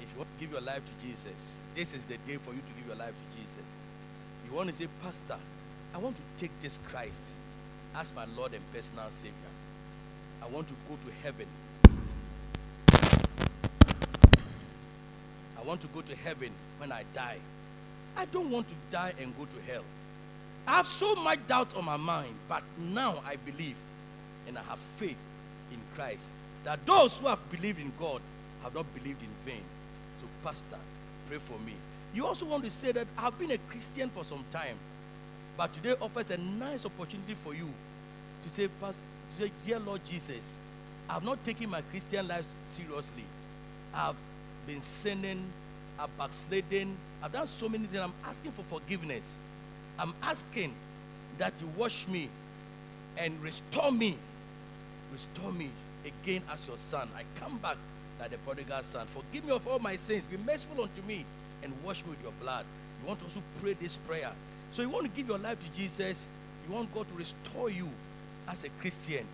If 0.00 0.12
you 0.12 0.18
want 0.18 0.28
to 0.38 0.40
give 0.40 0.52
your 0.52 0.60
life 0.60 0.82
to 0.84 1.06
Jesus, 1.06 1.60
this 1.74 1.94
is 1.94 2.06
the 2.06 2.16
day 2.18 2.36
for 2.36 2.50
you 2.50 2.60
to 2.60 2.72
give 2.78 2.86
your 2.86 2.96
life 2.96 3.14
to 3.14 3.40
Jesus. 3.40 3.82
You 4.48 4.56
want 4.56 4.68
to 4.68 4.74
say, 4.74 4.86
Pastor, 5.02 5.38
I 5.94 5.98
want 5.98 6.16
to 6.16 6.22
take 6.36 6.50
this 6.60 6.78
Christ 6.88 7.36
as 7.94 8.14
my 8.14 8.26
Lord 8.36 8.52
and 8.54 8.62
personal 8.72 9.08
Savior. 9.10 9.34
I 10.42 10.46
want 10.48 10.68
to 10.68 10.74
go 10.88 10.96
to 10.96 11.12
heaven. 11.22 11.46
I 15.58 15.62
want 15.64 15.80
to 15.80 15.86
go 15.88 16.00
to 16.02 16.16
heaven 16.16 16.50
when 16.78 16.92
I 16.92 17.04
die. 17.14 17.38
I 18.16 18.26
don't 18.26 18.50
want 18.50 18.68
to 18.68 18.74
die 18.90 19.12
and 19.20 19.36
go 19.36 19.44
to 19.44 19.72
hell. 19.72 19.84
I 20.66 20.76
have 20.78 20.86
so 20.86 21.14
much 21.16 21.46
doubt 21.46 21.76
on 21.76 21.84
my 21.84 21.96
mind, 21.96 22.34
but 22.48 22.62
now 22.78 23.22
I 23.26 23.36
believe 23.36 23.76
and 24.48 24.58
I 24.58 24.62
have 24.62 24.78
faith 24.78 25.18
in 25.72 25.78
Christ 25.94 26.32
that 26.64 26.84
those 26.86 27.18
who 27.20 27.26
have 27.26 27.50
believed 27.50 27.80
in 27.80 27.92
God 27.98 28.20
have 28.62 28.74
not 28.74 28.86
believed 28.94 29.22
in 29.22 29.28
vain. 29.44 29.62
So, 30.20 30.26
Pastor, 30.44 30.78
pray 31.28 31.38
for 31.38 31.58
me. 31.60 31.74
You 32.14 32.26
also 32.26 32.46
want 32.46 32.64
to 32.64 32.70
say 32.70 32.92
that 32.92 33.06
I've 33.18 33.38
been 33.38 33.50
a 33.52 33.58
Christian 33.58 34.08
for 34.08 34.24
some 34.24 34.44
time, 34.50 34.76
but 35.56 35.72
today 35.72 35.94
offers 36.00 36.30
a 36.30 36.36
nice 36.36 36.84
opportunity 36.84 37.34
for 37.34 37.54
you 37.54 37.68
to 38.42 38.48
say, 38.48 38.68
Pastor, 38.80 39.02
dear 39.62 39.78
Lord 39.78 40.04
Jesus, 40.04 40.56
I've 41.08 41.24
not 41.24 41.42
taken 41.44 41.70
my 41.70 41.82
Christian 41.82 42.26
life 42.28 42.46
seriously. 42.64 43.24
I've 43.94 44.16
been 44.66 44.80
sinning, 44.80 45.42
I've 45.98 46.16
backslidden, 46.18 46.96
I've 47.22 47.32
done 47.32 47.46
so 47.46 47.68
many 47.68 47.86
things. 47.86 48.02
I'm 48.02 48.12
asking 48.24 48.52
for 48.52 48.62
forgiveness. 48.62 49.38
I'm 49.98 50.14
asking 50.22 50.74
that 51.38 51.52
you 51.60 51.68
wash 51.76 52.06
me 52.08 52.28
and 53.16 53.40
restore 53.42 53.92
me. 53.92 54.16
Restore 55.12 55.52
me 55.52 55.70
again 56.04 56.42
as 56.52 56.66
your 56.66 56.76
son. 56.76 57.08
I 57.16 57.22
come 57.40 57.58
back 57.58 57.76
like 58.20 58.30
the 58.30 58.38
prodigal 58.38 58.82
son. 58.82 59.06
Forgive 59.06 59.44
me 59.44 59.52
of 59.52 59.66
all 59.66 59.78
my 59.78 59.94
sins. 59.94 60.26
Be 60.26 60.36
merciful 60.36 60.82
unto 60.82 61.02
me 61.02 61.24
and 61.62 61.72
wash 61.84 62.04
me 62.04 62.10
with 62.10 62.22
your 62.22 62.32
blood. 62.40 62.64
You 63.00 63.08
want 63.08 63.20
to 63.20 63.26
also 63.26 63.42
pray 63.60 63.74
this 63.74 63.96
prayer. 63.96 64.32
So 64.76 64.82
you 64.82 64.90
want 64.90 65.04
to 65.04 65.10
give 65.10 65.26
your 65.28 65.38
life 65.38 65.58
to 65.58 65.72
Jesus. 65.72 66.28
You 66.68 66.74
want 66.74 66.94
God 66.94 67.08
to 67.08 67.14
restore 67.14 67.70
you 67.70 67.88
as 68.46 68.62
a 68.64 68.68
Christian. 68.78 69.24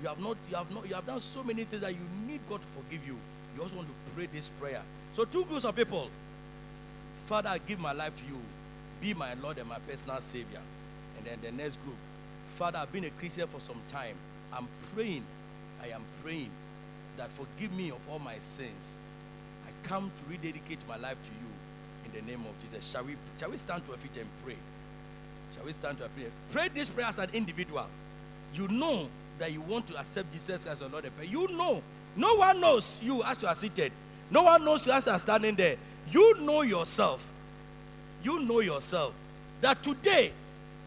You 0.00 0.08
have 0.08 0.18
not, 0.18 0.38
you 0.48 0.56
have 0.56 0.72
not, 0.72 0.88
you 0.88 0.94
have 0.94 1.04
done 1.04 1.20
so 1.20 1.42
many 1.42 1.64
things 1.64 1.82
that 1.82 1.92
you 1.92 2.00
need 2.26 2.40
God 2.48 2.62
to 2.62 2.66
forgive 2.68 3.06
you. 3.06 3.14
You 3.54 3.60
also 3.60 3.76
want 3.76 3.88
to 3.88 3.94
pray 4.16 4.28
this 4.32 4.48
prayer. 4.58 4.80
So 5.12 5.26
two 5.26 5.44
groups 5.44 5.66
of 5.66 5.76
people. 5.76 6.08
Father, 7.26 7.50
I 7.50 7.58
give 7.58 7.78
my 7.78 7.92
life 7.92 8.16
to 8.16 8.22
you. 8.32 8.40
Be 9.02 9.12
my 9.12 9.34
Lord 9.34 9.58
and 9.58 9.68
my 9.68 9.78
personal 9.80 10.22
Savior. 10.22 10.62
And 11.18 11.26
then 11.26 11.38
the 11.42 11.52
next 11.62 11.76
group. 11.84 11.96
Father, 12.54 12.78
I've 12.78 12.90
been 12.90 13.04
a 13.04 13.10
Christian 13.10 13.46
for 13.46 13.60
some 13.60 13.82
time. 13.88 14.16
I'm 14.54 14.68
praying. 14.94 15.24
I 15.82 15.88
am 15.88 16.02
praying 16.22 16.48
that 17.18 17.30
forgive 17.32 17.76
me 17.76 17.90
of 17.90 17.98
all 18.10 18.20
my 18.20 18.38
sins. 18.38 18.96
I 19.66 19.86
come 19.86 20.10
to 20.16 20.30
rededicate 20.30 20.78
my 20.88 20.96
life 20.96 21.18
to 21.24 21.30
you 21.30 21.50
in 22.06 22.24
the 22.24 22.32
name 22.32 22.40
of 22.40 22.58
Jesus. 22.62 22.90
Shall 22.90 23.04
we, 23.04 23.16
shall 23.38 23.50
we 23.50 23.58
stand 23.58 23.84
to 23.84 23.92
our 23.92 23.98
feet 23.98 24.16
and 24.16 24.26
pray? 24.42 24.56
Shall 25.54 25.64
we 25.64 25.72
stand 25.72 25.98
to 25.98 26.08
feet? 26.10 26.30
Pray 26.50 26.68
this 26.68 26.90
prayer 26.90 27.06
as 27.06 27.18
an 27.18 27.30
individual. 27.32 27.86
You 28.54 28.68
know 28.68 29.08
that 29.38 29.52
you 29.52 29.60
want 29.60 29.86
to 29.88 29.98
accept 29.98 30.32
Jesus 30.32 30.66
as 30.66 30.80
your 30.80 30.88
Lord 30.88 31.04
and. 31.04 31.30
You 31.30 31.48
know. 31.48 31.82
No 32.16 32.34
one 32.36 32.60
knows 32.60 32.98
you 33.02 33.22
as 33.22 33.42
you 33.42 33.48
are 33.48 33.54
seated. 33.54 33.92
No 34.30 34.42
one 34.42 34.64
knows 34.64 34.86
you 34.86 34.92
as 34.92 35.06
you 35.06 35.12
are 35.12 35.18
standing 35.18 35.54
there. 35.54 35.76
You 36.10 36.40
know 36.40 36.62
yourself. 36.62 37.30
You 38.24 38.40
know 38.40 38.60
yourself 38.60 39.14
that 39.60 39.82
today 39.82 40.32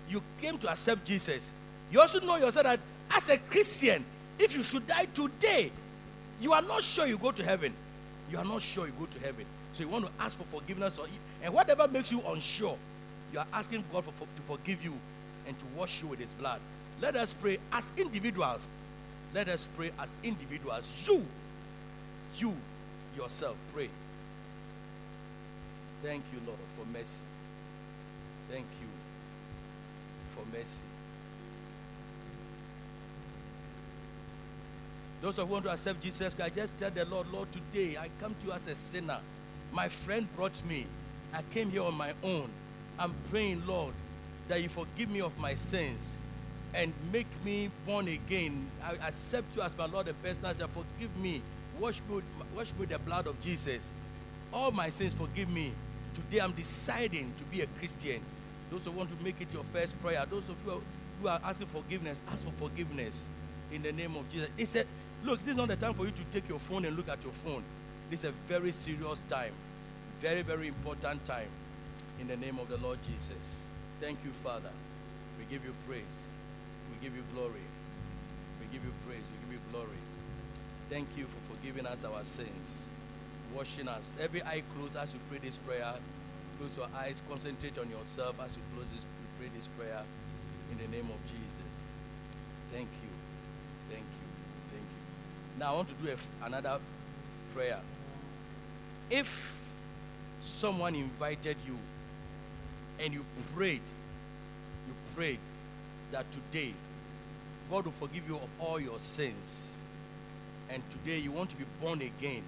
you 0.09 0.21
came 0.39 0.57
to 0.57 0.69
accept 0.69 1.05
Jesus. 1.05 1.53
You 1.91 2.01
also 2.01 2.19
know 2.19 2.37
yourself 2.37 2.65
that 2.65 2.79
as 3.09 3.29
a 3.29 3.37
Christian, 3.37 4.03
if 4.39 4.55
you 4.55 4.63
should 4.63 4.85
die 4.87 5.05
today, 5.13 5.71
you 6.41 6.53
are 6.53 6.61
not 6.61 6.83
sure 6.83 7.05
you 7.05 7.17
go 7.17 7.31
to 7.31 7.43
heaven. 7.43 7.73
You 8.31 8.37
are 8.37 8.45
not 8.45 8.61
sure 8.61 8.85
you 8.85 8.93
go 8.99 9.05
to 9.05 9.19
heaven. 9.19 9.45
So 9.73 9.83
you 9.83 9.89
want 9.89 10.05
to 10.05 10.11
ask 10.19 10.37
for 10.37 10.43
forgiveness, 10.43 10.97
or, 10.97 11.05
and 11.43 11.53
whatever 11.53 11.87
makes 11.87 12.11
you 12.11 12.21
unsure, 12.27 12.77
you 13.33 13.39
are 13.39 13.47
asking 13.53 13.83
God 13.91 14.05
for, 14.05 14.11
for, 14.11 14.27
to 14.35 14.41
forgive 14.43 14.83
you 14.83 14.93
and 15.47 15.57
to 15.57 15.65
wash 15.75 16.01
you 16.01 16.07
with 16.07 16.19
His 16.19 16.29
blood. 16.31 16.59
Let 17.01 17.15
us 17.15 17.33
pray 17.33 17.57
as 17.71 17.93
individuals. 17.97 18.69
Let 19.33 19.47
us 19.47 19.67
pray 19.75 19.91
as 19.99 20.15
individuals. 20.23 20.89
You, 21.05 21.25
you 22.35 22.55
yourself, 23.17 23.55
pray. 23.73 23.89
Thank 26.03 26.23
you, 26.33 26.39
Lord, 26.45 26.59
for 26.77 26.85
mercy. 26.91 27.23
Thank 28.49 28.65
you 28.81 28.87
for 30.31 30.43
mercy. 30.55 30.83
Those 35.21 35.37
who 35.37 35.45
want 35.45 35.65
to 35.65 35.71
accept 35.71 36.01
Jesus 36.01 36.33
Christ, 36.33 36.55
just 36.55 36.77
tell 36.77 36.89
the 36.89 37.05
Lord, 37.05 37.31
Lord, 37.31 37.47
today 37.51 37.95
I 37.97 38.09
come 38.19 38.35
to 38.41 38.47
you 38.47 38.53
as 38.53 38.67
a 38.67 38.75
sinner. 38.75 39.19
My 39.71 39.87
friend 39.87 40.27
brought 40.35 40.63
me. 40.65 40.87
I 41.33 41.43
came 41.53 41.69
here 41.69 41.83
on 41.83 41.93
my 41.93 42.13
own. 42.23 42.49
I'm 42.99 43.13
praying, 43.29 43.65
Lord, 43.65 43.93
that 44.47 44.61
you 44.61 44.69
forgive 44.69 45.09
me 45.09 45.21
of 45.21 45.37
my 45.39 45.55
sins 45.55 46.21
and 46.73 46.93
make 47.11 47.27
me 47.43 47.69
born 47.85 48.07
again. 48.07 48.65
I 48.83 48.93
accept 49.07 49.55
you 49.55 49.61
as 49.61 49.77
my 49.77 49.85
Lord 49.85 50.07
and 50.07 50.23
personal 50.23 50.53
Savior. 50.53 50.67
Forgive 50.67 51.15
me. 51.17 51.41
Wash 51.79 52.01
me, 52.09 52.21
wash 52.55 52.73
me 52.79 52.85
the 52.85 52.99
blood 52.99 53.27
of 53.27 53.39
Jesus. 53.41 53.93
All 54.53 54.71
my 54.71 54.89
sins, 54.89 55.13
forgive 55.13 55.49
me. 55.49 55.71
Today 56.13 56.39
I'm 56.39 56.51
deciding 56.51 57.33
to 57.37 57.43
be 57.45 57.61
a 57.61 57.67
Christian. 57.79 58.21
Those 58.69 58.85
who 58.85 58.91
want 58.91 59.09
to 59.17 59.23
make 59.23 59.39
it 59.41 59.47
your 59.53 59.63
first 59.63 59.99
prayer, 60.01 60.25
those 60.29 60.49
of 60.49 60.57
you 60.65 60.81
who 61.21 61.27
are 61.27 61.39
asking 61.43 61.67
forgiveness, 61.67 62.21
ask 62.29 62.45
for 62.45 62.51
forgiveness 62.69 63.27
in 63.71 63.81
the 63.81 63.91
name 63.91 64.15
of 64.15 64.29
Jesus. 64.29 64.49
He 64.57 64.65
said, 64.65 64.87
Look, 65.23 65.39
this 65.39 65.51
is 65.51 65.57
not 65.57 65.67
the 65.67 65.75
time 65.75 65.93
for 65.93 66.05
you 66.05 66.11
to 66.11 66.23
take 66.31 66.49
your 66.49 66.59
phone 66.59 66.85
and 66.85 66.95
look 66.95 67.07
at 67.07 67.21
your 67.23 67.33
phone. 67.33 67.63
This 68.09 68.23
is 68.23 68.29
a 68.29 68.33
very 68.47 68.71
serious 68.71 69.21
time, 69.23 69.53
very, 70.19 70.41
very 70.41 70.67
important 70.67 71.23
time 71.25 71.47
in 72.21 72.27
the 72.27 72.37
name 72.37 72.59
of 72.59 72.69
the 72.69 72.77
Lord 72.77 72.99
Jesus. 73.01 73.65
Thank 73.99 74.19
you, 74.23 74.29
Father. 74.29 74.69
We 75.39 75.45
give 75.45 75.65
you 75.65 75.73
praise. 75.87 76.21
We 76.91 77.03
give 77.03 77.17
you 77.17 77.23
glory. 77.33 77.65
We 78.59 78.67
give 78.71 78.85
you 78.85 78.93
praise. 79.07 79.23
We 79.25 79.45
give 79.45 79.53
you 79.53 79.71
glory. 79.71 79.97
Thank 80.87 81.07
you 81.17 81.25
for 81.25 81.55
forgiving 81.55 81.87
us 81.87 82.05
our 82.05 82.23
sins, 82.23 82.91
washing 83.55 83.87
us. 83.87 84.17
Every 84.21 84.43
eye 84.43 84.61
closed 84.77 84.97
as 84.97 85.13
you 85.13 85.19
pray 85.29 85.39
this 85.39 85.57
prayer. 85.57 85.93
Close 86.59 86.77
your 86.77 86.87
eyes, 86.95 87.23
concentrate 87.27 87.79
on 87.79 87.89
yourself 87.89 88.39
as 88.45 88.55
you 88.55 88.61
close 88.75 88.91
this, 88.91 89.03
pray 89.39 89.49
this 89.55 89.67
prayer 89.69 90.03
in 90.71 90.77
the 90.77 90.95
name 90.95 91.09
of 91.09 91.25
Jesus. 91.25 91.81
Thank 92.71 92.89
you. 93.01 93.09
Thank 93.89 94.05
you. 94.05 94.27
Thank 94.69 94.83
you. 94.83 95.59
Now 95.59 95.73
I 95.73 95.75
want 95.77 95.87
to 95.87 95.95
do 95.95 96.11
a, 96.11 96.45
another 96.45 96.77
prayer. 97.55 97.79
If 99.09 99.65
someone 100.41 100.93
invited 100.93 101.57
you 101.65 101.77
and 103.03 103.13
you 103.13 103.25
prayed, 103.55 103.81
you 104.87 104.93
prayed 105.15 105.39
that 106.11 106.25
today 106.31 106.73
God 107.69 107.85
will 107.85 107.91
forgive 107.93 108.27
you 108.27 108.35
of 108.35 108.49
all 108.59 108.79
your 108.79 108.99
sins, 108.99 109.79
and 110.69 110.83
today 110.91 111.19
you 111.19 111.31
want 111.31 111.49
to 111.51 111.55
be 111.55 111.63
born 111.81 112.01
again, 112.01 112.43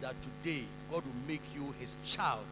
that 0.00 0.14
today 0.22 0.64
God 0.90 1.04
will 1.04 1.28
make 1.28 1.42
you 1.54 1.72
His 1.78 1.94
child. 2.04 2.44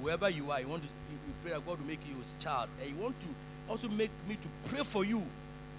Whoever 0.00 0.28
you 0.28 0.50
are, 0.50 0.60
you 0.60 0.68
want 0.68 0.82
to 0.82 0.88
you 0.88 1.34
pray 1.42 1.52
that 1.52 1.66
God 1.66 1.78
will 1.78 1.86
make 1.86 2.00
you 2.06 2.14
His 2.16 2.44
child, 2.44 2.68
and 2.80 2.90
you 2.90 2.96
want 2.96 3.18
to 3.20 3.26
also 3.70 3.88
make 3.88 4.10
me 4.28 4.36
to 4.36 4.48
pray 4.68 4.84
for 4.84 5.04
you 5.04 5.22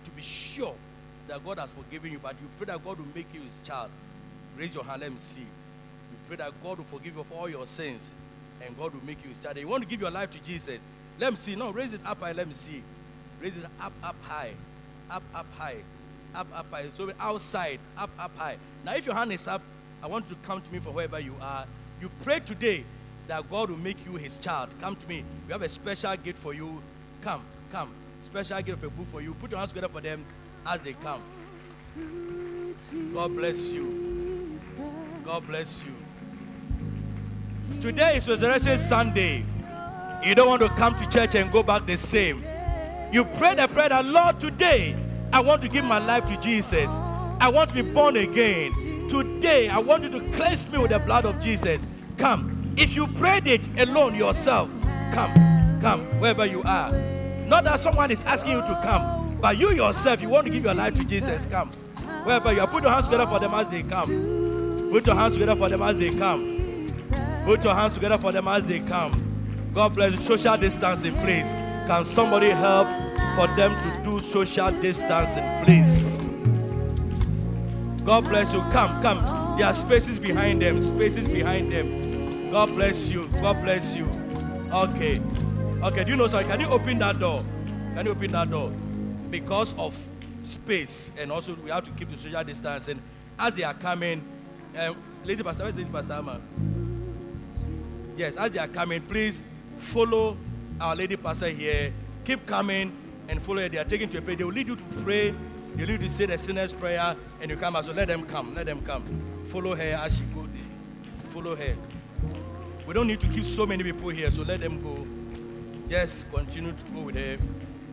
to 0.03 0.11
be 0.11 0.21
sure 0.21 0.73
that 1.27 1.45
God 1.45 1.59
has 1.59 1.69
forgiven 1.69 2.11
you, 2.11 2.19
but 2.21 2.35
you 2.41 2.47
pray 2.57 2.65
that 2.65 2.83
God 2.83 2.97
will 2.97 3.07
make 3.13 3.27
you 3.33 3.41
His 3.41 3.59
child. 3.63 3.89
Raise 4.57 4.73
your 4.73 4.83
hand, 4.83 5.01
let 5.01 5.11
me 5.11 5.17
see. 5.17 5.41
You 5.41 6.17
pray 6.27 6.37
that 6.37 6.51
God 6.63 6.79
will 6.79 6.85
forgive 6.85 7.15
you 7.15 7.21
of 7.21 7.31
all 7.31 7.49
your 7.49 7.65
sins, 7.65 8.15
and 8.65 8.77
God 8.77 8.93
will 8.93 9.05
make 9.05 9.23
you 9.23 9.29
His 9.29 9.39
child. 9.39 9.57
You 9.57 9.67
want 9.67 9.83
to 9.83 9.89
give 9.89 10.01
your 10.01 10.11
life 10.11 10.31
to 10.31 10.43
Jesus. 10.43 10.79
Let 11.19 11.33
me 11.33 11.37
see. 11.37 11.55
No, 11.55 11.71
raise 11.71 11.93
it 11.93 12.01
up 12.05 12.19
high. 12.19 12.31
Let 12.31 12.47
me 12.47 12.53
see. 12.53 12.81
Raise 13.41 13.57
it 13.57 13.65
up, 13.81 13.93
up 14.03 14.15
high, 14.23 14.51
up, 15.09 15.23
up 15.35 15.45
high, 15.57 15.77
up, 16.33 16.47
up 16.55 16.65
high. 16.71 16.85
So 16.93 17.11
outside, 17.19 17.79
up, 17.97 18.09
up 18.17 18.31
high. 18.37 18.57
Now, 18.85 18.95
if 18.95 19.05
your 19.05 19.15
hand 19.15 19.31
is 19.33 19.47
up, 19.47 19.61
I 20.01 20.07
want 20.07 20.29
you 20.29 20.35
to 20.35 20.41
come 20.47 20.61
to 20.61 20.71
me 20.71 20.79
for 20.79 20.91
wherever 20.91 21.19
you 21.19 21.35
are. 21.41 21.65
You 22.01 22.09
pray 22.23 22.39
today 22.39 22.83
that 23.27 23.49
God 23.49 23.69
will 23.69 23.77
make 23.77 24.05
you 24.05 24.13
His 24.13 24.37
child. 24.37 24.73
Come 24.79 24.95
to 24.95 25.07
me. 25.07 25.23
We 25.47 25.51
have 25.51 25.61
a 25.61 25.69
special 25.69 26.15
gift 26.17 26.39
for 26.39 26.53
you. 26.53 26.81
Come, 27.21 27.43
come. 27.71 27.89
Special 28.25 28.61
gift 28.61 28.83
of 28.83 28.85
a 28.85 28.89
book 28.89 29.07
for 29.07 29.21
you. 29.21 29.33
Put 29.35 29.51
your 29.51 29.59
hands 29.59 29.71
together 29.71 29.89
for 29.89 30.01
them 30.01 30.23
as 30.65 30.81
they 30.81 30.93
come. 30.93 31.21
God 33.13 33.35
bless 33.35 33.71
you. 33.71 34.57
God 35.23 35.45
bless 35.45 35.85
you. 35.85 36.02
Today 37.81 38.17
is 38.17 38.27
Resurrection 38.27 38.77
Sunday. 38.77 39.43
You 40.23 40.35
don't 40.35 40.47
want 40.47 40.61
to 40.61 40.69
come 40.69 40.95
to 40.97 41.09
church 41.09 41.35
and 41.35 41.51
go 41.51 41.63
back 41.63 41.85
the 41.85 41.97
same. 41.97 42.43
You 43.11 43.25
pray 43.25 43.55
the 43.55 43.67
prayer 43.67 43.89
that, 43.89 44.05
Lord, 44.05 44.39
today 44.39 44.95
I 45.31 45.41
want 45.41 45.61
to 45.63 45.69
give 45.69 45.85
my 45.85 45.99
life 46.05 46.25
to 46.27 46.39
Jesus. 46.39 46.97
I 47.39 47.49
want 47.49 47.71
to 47.71 47.83
be 47.83 47.91
born 47.91 48.17
again. 48.17 48.71
Today 49.09 49.67
I 49.69 49.79
want 49.79 50.03
you 50.03 50.09
to 50.11 50.19
cleanse 50.31 50.71
me 50.71 50.79
with 50.79 50.91
the 50.91 50.99
blood 50.99 51.25
of 51.25 51.39
Jesus. 51.39 51.79
Come. 52.17 52.73
If 52.77 52.95
you 52.95 53.07
prayed 53.07 53.47
it 53.47 53.67
alone 53.81 54.15
yourself, 54.15 54.69
come. 55.11 55.31
Come, 55.81 56.01
wherever 56.19 56.45
you 56.45 56.63
are. 56.63 56.91
Not 57.47 57.65
that 57.65 57.79
someone 57.79 58.09
is 58.09 58.23
asking 58.23 58.53
you 58.53 58.61
to 58.61 58.79
come, 58.81 59.37
but 59.41 59.57
you 59.57 59.71
yourself, 59.73 60.21
you 60.21 60.29
want 60.29 60.45
to 60.45 60.51
give 60.51 60.63
your 60.63 60.73
life 60.73 60.95
to 60.95 61.07
Jesus. 61.07 61.45
Come. 61.45 61.69
Wherever 62.23 62.53
you 62.53 62.61
are, 62.61 62.67
put 62.67 62.83
your 62.83 62.91
hands 62.91 63.05
together 63.05 63.27
for 63.27 63.39
them 63.39 63.53
as 63.53 63.69
they 63.69 63.81
come. 63.81 64.89
Put 64.89 65.05
your 65.05 65.15
hands 65.15 65.33
together 65.33 65.55
for 65.55 65.69
them 65.69 65.81
as 65.81 65.99
they 65.99 66.09
come. 66.11 66.52
Put 67.45 67.63
your 67.63 67.75
hands 67.75 67.93
together 67.95 68.17
for 68.17 68.31
them 68.31 68.47
as 68.47 68.65
they 68.65 68.79
come. 68.79 69.11
God 69.73 69.95
bless 69.95 70.13
you. 70.13 70.17
Social 70.17 70.55
distancing, 70.55 71.13
please. 71.15 71.51
Can 71.87 72.05
somebody 72.05 72.49
help 72.49 72.87
for 73.35 73.47
them 73.55 73.73
to 73.83 74.03
do 74.03 74.19
social 74.19 74.71
distancing, 74.71 75.43
please? 75.63 76.23
God 78.05 78.25
bless 78.25 78.53
you. 78.53 78.59
Come, 78.71 79.01
come. 79.01 79.57
There 79.57 79.67
are 79.67 79.73
spaces 79.73 80.19
behind 80.19 80.61
them. 80.61 80.81
Spaces 80.81 81.27
behind 81.27 81.71
them. 81.71 82.51
God 82.51 82.69
bless 82.69 83.09
you. 83.09 83.27
God 83.41 83.61
bless 83.61 83.95
you. 83.95 84.05
Okay. 84.71 85.19
Okay. 85.81 86.03
Do 86.03 86.11
you 86.11 86.17
know 86.17 86.27
something? 86.27 86.49
Can 86.49 86.61
you 86.61 86.67
open 86.67 86.99
that 86.99 87.19
door? 87.19 87.41
Can 87.95 88.05
you 88.05 88.11
open 88.11 88.31
that 88.31 88.49
door? 88.51 88.71
Because 89.29 89.73
of 89.77 89.97
space 90.43 91.11
and 91.19 91.31
also 91.31 91.55
we 91.55 91.71
have 91.71 91.83
to 91.83 91.91
keep 91.91 92.09
the 92.09 92.17
social 92.17 92.43
distancing. 92.43 93.01
As 93.37 93.55
they 93.55 93.63
are 93.63 93.73
coming, 93.73 94.23
um, 94.79 94.95
Lady 95.23 95.43
Pastor, 95.43 95.63
where's 95.63 95.77
Lady 95.77 95.89
Pastor 95.89 96.13
Amma? 96.13 96.39
Yes, 98.15 98.35
as 98.37 98.51
they 98.51 98.59
are 98.59 98.67
coming, 98.67 99.01
please 99.01 99.41
follow 99.79 100.37
our 100.79 100.95
lady 100.95 101.15
pastor 101.15 101.49
here. 101.49 101.91
Keep 102.25 102.45
coming 102.45 102.95
and 103.27 103.41
follow 103.41 103.61
her. 103.61 103.69
They 103.69 103.77
are 103.77 103.83
taking 103.85 104.09
to 104.09 104.17
a 104.19 104.21
prayer. 104.21 104.37
They 104.37 104.43
will 104.43 104.53
lead 104.53 104.67
you 104.67 104.75
to 104.75 104.83
pray. 105.03 105.31
They 105.75 105.83
will 105.83 105.91
lead 105.93 106.01
you 106.01 106.07
to 106.07 106.09
say 106.09 106.25
the 106.25 106.37
sinner's 106.37 106.73
prayer, 106.73 107.15
and 107.41 107.49
you 107.49 107.57
come 107.57 107.75
as 107.75 107.87
well. 107.87 107.95
Let 107.95 108.07
them 108.07 108.23
come. 108.23 108.53
Let 108.53 108.67
them 108.67 108.81
come. 108.81 109.03
Follow 109.47 109.75
her 109.75 109.99
as 110.03 110.17
she 110.17 110.23
go 110.35 110.41
there. 110.41 111.29
Follow 111.31 111.55
her. 111.55 111.75
We 112.85 112.93
don't 112.93 113.07
need 113.07 113.19
to 113.21 113.27
keep 113.27 113.45
so 113.45 113.65
many 113.65 113.83
people 113.83 114.09
here, 114.09 114.29
so 114.29 114.43
let 114.43 114.59
them 114.59 114.81
go. 114.81 115.07
Just 115.89 116.31
continue 116.31 116.71
to 116.71 116.85
go 116.93 117.01
with 117.01 117.15
her. 117.15 117.37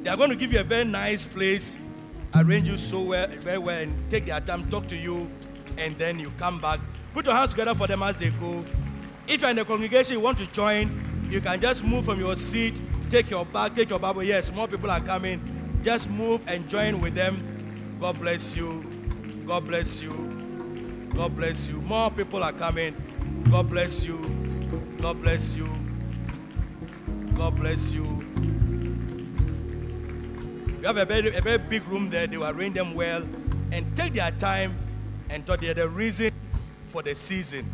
They 0.03 0.11
are 0.11 0.16
going 0.16 0.31
to 0.31 0.37
give 0.37 0.53
you 0.53 0.61
a 0.61 0.64
very 0.64 0.85
nice 0.85 1.25
place, 1.25 1.77
arrange 2.35 2.64
you 2.64 2.77
so 2.77 3.03
well, 3.03 3.29
very 3.29 3.59
well, 3.59 3.77
and 3.77 4.11
take 4.11 4.27
their 4.27 4.41
time, 4.41 4.68
talk 4.71 4.87
to 4.89 4.97
you, 4.97 5.31
and 5.79 5.97
then 5.97 6.18
you 6.18 6.33
come 6.39 6.61
back. 6.61 6.81
Put 7.12 7.27
your 7.27 7.35
hands 7.35 7.51
together 7.51 7.75
for 7.75 7.87
them 7.87 8.03
as 8.03 8.18
they 8.18 8.31
go. 8.31 8.64
If 9.31 9.43
you're 9.43 9.51
in 9.51 9.57
the 9.57 9.64
congregation, 9.64 10.14
you 10.14 10.20
want 10.20 10.39
to 10.39 10.53
join, 10.53 10.91
you 11.31 11.41
can 11.41 11.61
just 11.61 11.85
move 11.85 12.05
from 12.05 12.18
your 12.18 12.35
seat, 12.35 12.81
take 13.11 13.31
your 13.31 13.47
bag, 13.47 13.76
take 13.76 13.89
your 13.89 14.01
Bible. 14.01 14.24
Yes, 14.24 14.53
more 14.53 14.66
people 14.66 14.91
are 14.91 15.01
coming. 15.01 15.41
Just 15.85 16.11
move 16.11 16.43
and 16.49 16.68
join 16.68 17.01
with 17.01 17.14
them. 17.14 17.97
God 18.01 18.18
bless 18.18 18.57
you. 18.57 18.85
God 19.47 19.68
bless 19.68 20.03
you. 20.03 20.11
God 21.14 21.37
bless 21.37 21.68
you. 21.68 21.81
More 21.83 22.11
people 22.11 22.43
are 22.43 22.53
coming. 22.53 22.97
God 23.49 23.70
bless 23.70 24.05
you. 24.05 24.18
God 25.01 25.22
bless 25.22 25.55
you. 25.55 25.68
God 27.35 27.55
bless 27.55 27.93
you. 27.93 28.05
We 30.81 30.87
have 30.87 30.97
a 30.97 31.05
very, 31.05 31.33
a 31.37 31.41
very 31.41 31.59
big 31.59 31.87
room 31.87 32.11
there. 32.11 32.26
They 32.26 32.37
will 32.37 32.51
arrange 32.51 32.74
them 32.74 32.95
well 32.95 33.22
and 33.70 33.97
take 33.97 34.14
their 34.14 34.33
time 34.33 34.76
and 35.28 35.47
thought 35.47 35.61
they're 35.61 35.72
the 35.72 35.89
reason 35.89 36.33
for 36.89 37.05
the 37.05 37.14
season. 37.14 37.64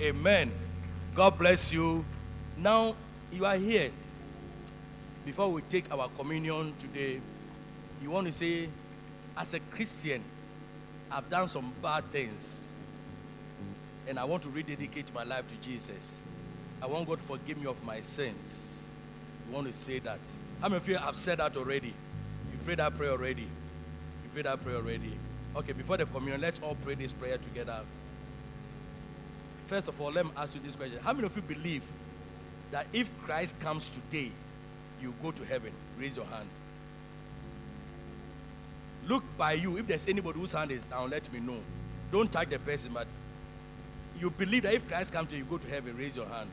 Amen. 0.00 0.52
God 1.14 1.38
bless 1.38 1.72
you. 1.72 2.04
Now 2.56 2.94
you 3.32 3.44
are 3.44 3.56
here. 3.56 3.90
Before 5.24 5.50
we 5.50 5.62
take 5.62 5.92
our 5.92 6.08
communion 6.16 6.72
today, 6.78 7.20
you 8.02 8.10
want 8.10 8.26
to 8.26 8.32
say, 8.32 8.68
as 9.36 9.54
a 9.54 9.60
Christian, 9.60 10.22
I've 11.10 11.28
done 11.28 11.48
some 11.48 11.72
bad 11.82 12.04
things. 12.06 12.72
And 14.08 14.18
I 14.18 14.24
want 14.24 14.42
to 14.44 14.48
rededicate 14.48 15.12
my 15.14 15.24
life 15.24 15.46
to 15.48 15.56
Jesus. 15.56 16.22
I 16.82 16.86
want 16.86 17.06
God 17.06 17.18
to 17.18 17.24
forgive 17.24 17.58
me 17.58 17.66
of 17.66 17.82
my 17.84 18.00
sins. 18.00 18.86
You 19.48 19.54
want 19.54 19.66
to 19.66 19.72
say 19.72 19.98
that. 19.98 20.20
How 20.60 20.68
many 20.68 20.76
of 20.76 20.88
you 20.88 20.96
have 20.96 21.16
said 21.16 21.38
that 21.38 21.56
already? 21.56 21.88
You 21.88 22.58
prayed 22.64 22.78
that 22.78 22.94
prayer 22.94 23.10
already. 23.10 23.42
You 23.42 24.30
prayed 24.32 24.46
that 24.46 24.62
prayer 24.62 24.76
already. 24.76 25.18
Okay, 25.56 25.72
before 25.72 25.96
the 25.96 26.06
communion, 26.06 26.40
let's 26.40 26.60
all 26.60 26.76
pray 26.82 26.94
this 26.94 27.12
prayer 27.12 27.36
together. 27.36 27.80
First 29.70 29.86
of 29.86 30.00
all, 30.00 30.10
let 30.10 30.26
me 30.26 30.32
ask 30.36 30.56
you 30.56 30.60
this 30.64 30.74
question. 30.74 30.98
How 31.00 31.12
many 31.12 31.26
of 31.26 31.36
you 31.36 31.42
believe 31.42 31.84
that 32.72 32.88
if 32.92 33.08
Christ 33.22 33.60
comes 33.60 33.88
today, 33.88 34.32
you 35.00 35.14
go 35.22 35.30
to 35.30 35.44
heaven? 35.44 35.70
Raise 35.96 36.16
your 36.16 36.26
hand. 36.26 36.48
Look 39.06 39.22
by 39.38 39.52
you. 39.52 39.76
If 39.76 39.86
there's 39.86 40.08
anybody 40.08 40.40
whose 40.40 40.50
hand 40.50 40.72
is 40.72 40.82
down, 40.82 41.10
let 41.10 41.32
me 41.32 41.38
know. 41.38 41.58
Don't 42.10 42.32
tag 42.32 42.50
the 42.50 42.58
person, 42.58 42.90
but 42.92 43.06
you 44.18 44.30
believe 44.30 44.64
that 44.64 44.74
if 44.74 44.88
Christ 44.88 45.12
comes 45.12 45.28
to 45.28 45.36
you, 45.36 45.44
you 45.44 45.48
go 45.48 45.58
to 45.58 45.68
heaven. 45.68 45.96
Raise 45.96 46.16
your 46.16 46.26
hand. 46.26 46.50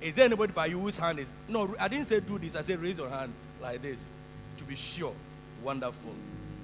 Is 0.00 0.16
there 0.16 0.24
anybody 0.24 0.52
by 0.52 0.66
you 0.66 0.80
whose 0.80 0.96
hand 0.96 1.20
is 1.20 1.32
no? 1.48 1.76
I 1.78 1.86
didn't 1.86 2.06
say 2.06 2.18
do 2.18 2.40
this. 2.40 2.56
I 2.56 2.62
said 2.62 2.80
raise 2.80 2.98
your 2.98 3.08
hand 3.08 3.32
like 3.60 3.80
this 3.80 4.08
to 4.58 4.64
be 4.64 4.74
sure. 4.74 5.14
Wonderful. 5.62 6.10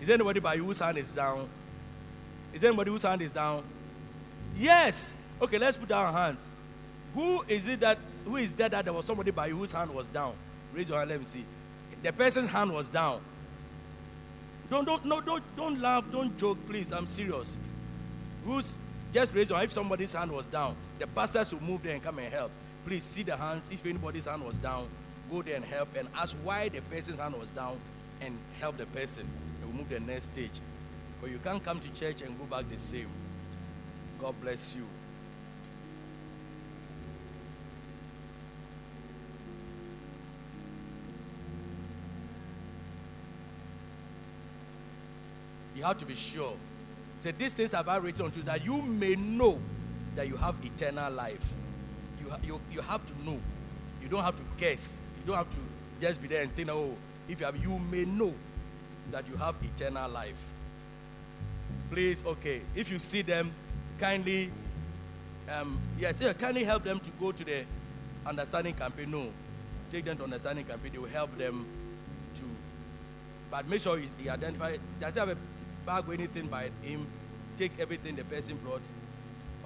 Is 0.01 0.09
there 0.09 0.14
anybody 0.14 0.40
by 0.40 0.55
you 0.55 0.64
whose 0.64 0.80
hand 0.80 0.99
is 0.99 1.12
down? 1.12 1.49
Is 2.53 2.62
there 2.62 2.70
anybody 2.70 2.90
whose 2.90 3.05
hand 3.05 3.22
is 3.22 3.30
down? 3.30 3.62
Yes. 4.59 5.15
Okay, 5.41 5.57
let's 5.57 5.77
put 5.77 5.91
our 5.93 6.13
hands. 6.13 6.51
Who 7.15 7.43
is 7.47 7.69
it 7.69 7.81
that 7.81 7.99
who 8.25 8.37
is 8.37 8.53
there 8.53 8.69
that 8.69 8.85
there 8.85 8.93
was 8.93 9.05
somebody 9.05 9.31
by 9.31 9.51
whose 9.51 9.73
hand 9.73 9.95
was 9.95 10.09
down? 10.09 10.35
Raise 10.75 10.89
your 10.89 10.99
hand, 10.99 11.11
let 11.11 11.21
me 11.21 11.25
see. 11.25 11.45
The 12.03 12.13
person's 12.13 12.51
hand 12.51 12.73
was 12.73 12.89
down. 12.89 13.21
Don't 14.69 14.85
don't 14.85 15.05
no 15.05 15.21
don't 15.21 15.43
don't 15.57 15.81
laugh, 15.81 16.05
don't 16.11 16.37
joke, 16.37 16.59
please. 16.69 16.93
I'm 16.93 17.07
serious. 17.07 17.57
Who's 18.45 18.77
just 19.15 19.33
raise 19.35 19.49
your 19.49 19.59
hand 19.59 19.67
if 19.67 19.73
somebody's 19.73 20.13
hand 20.13 20.33
was 20.33 20.49
down. 20.49 20.75
The 20.99 21.07
pastors 21.07 21.55
will 21.55 21.63
move 21.63 21.83
there 21.85 21.95
and 21.95 22.03
come 22.03 22.19
and 22.19 22.33
help. 22.33 22.51
Please 22.85 23.05
see 23.05 23.23
the 23.23 23.37
hands. 23.37 23.71
If 23.71 23.87
anybody's 23.87 24.27
hand 24.27 24.45
was 24.45 24.59
down, 24.59 24.89
go 25.31 25.43
there 25.43 25.57
and 25.57 25.65
help 25.65 25.97
and 25.97 26.09
ask 26.17 26.37
why 26.43 26.69
the 26.69 26.81
person's 26.83 27.21
hand 27.21 27.35
was 27.39 27.51
down 27.51 27.79
and 28.21 28.37
help 28.61 28.77
the 28.77 28.87
person. 28.87 29.25
And 29.63 29.71
we'll 29.71 29.79
move 29.79 29.89
the 29.89 30.01
next 30.01 30.25
stage. 30.25 30.61
But 31.21 31.31
you 31.31 31.39
can't 31.39 31.65
come 31.65 31.79
to 31.79 31.89
church 31.95 32.23
and 32.23 32.37
go 32.39 32.45
back 32.45 32.69
the 32.69 32.79
same. 32.79 33.09
God 34.21 34.35
bless 34.41 34.75
you. 34.75 34.85
You 45.77 45.85
have 45.85 45.99
to 45.99 46.05
be 46.05 46.16
sure. 46.16 46.55
Say, 47.19 47.31
these 47.31 47.55
things 47.55 47.73
have 47.73 47.89
I 47.89 47.99
written 47.99 48.27
unto 48.27 48.39
you 48.39 48.45
that 48.47 48.64
you 48.64 48.83
may 48.83 49.14
know 49.14 49.61
that 50.16 50.27
you 50.27 50.37
have 50.37 50.59
eternal 50.64 51.12
life. 51.12 51.53
You, 52.21 52.33
you, 52.43 52.61
you 52.73 52.81
have 52.81 53.07
to 53.07 53.12
know. 53.25 53.39
You 54.03 54.09
don't 54.09 54.25
have 54.25 54.37
to 54.37 54.43
guess. 54.57 54.99
You 55.21 55.29
don't 55.29 55.37
have 55.37 55.51
to 55.51 55.57
just 56.01 56.21
be 56.21 56.27
there 56.27 56.43
and 56.43 56.53
think, 56.53 56.69
oh, 56.69 56.97
if 57.29 57.39
you 57.39 57.47
have, 57.47 57.57
you 57.57 57.79
may 57.79 58.05
know 58.05 58.35
that 59.12 59.25
you 59.29 59.37
have 59.37 59.57
eternal 59.62 60.11
life. 60.11 60.49
Please, 61.91 62.25
okay, 62.27 62.62
if 62.75 62.91
you 62.91 62.99
see 62.99 63.23
them, 63.23 63.53
kindly, 63.99 64.51
um, 65.51 65.80
yes, 65.99 66.20
yeah, 66.20 66.32
kindly 66.32 66.64
help 66.64 66.84
them 66.84 67.01
to 67.01 67.11
go 67.20 67.32
to 67.32 67.44
the 67.44 67.64
understanding 68.26 68.74
campaign. 68.74 69.11
No, 69.11 69.26
take 69.90 70.05
them 70.05 70.16
to 70.18 70.24
understanding 70.24 70.64
campaign. 70.64 70.92
They 70.92 70.99
will 70.99 71.09
help 71.09 71.36
them 71.36 71.66
to, 72.36 72.42
but 73.51 73.68
make 73.68 73.80
sure 73.80 73.99
you, 73.99 74.09
you 74.22 74.30
identify. 74.30 74.76
Does 75.01 75.14
he 75.14 75.20
have 75.20 75.30
a 75.30 75.36
bag 75.84 76.09
or 76.09 76.14
anything 76.14 76.46
by 76.46 76.70
him? 76.82 77.07
Take 77.57 77.72
everything 77.80 78.14
the 78.16 78.24
person 78.24 78.57
brought. 78.64 78.82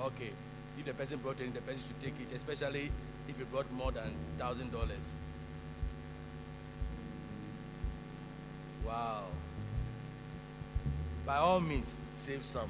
Okay, 0.01 0.31
if 0.79 0.85
the 0.85 0.95
person 0.95 1.19
brought 1.19 1.41
it, 1.41 1.53
the 1.55 1.61
person 1.61 1.83
should 1.87 2.01
take 2.01 2.15
it, 2.21 2.35
especially 2.35 2.91
if 3.29 3.39
you 3.39 3.45
brought 3.47 3.71
more 3.73 3.93
than 3.93 4.15
thousand 4.39 4.73
dollars. 4.73 5.13
Wow. 8.87 9.25
By 11.25 11.37
all 11.37 11.61
means, 11.61 12.01
save 12.11 12.45
some. 12.45 12.69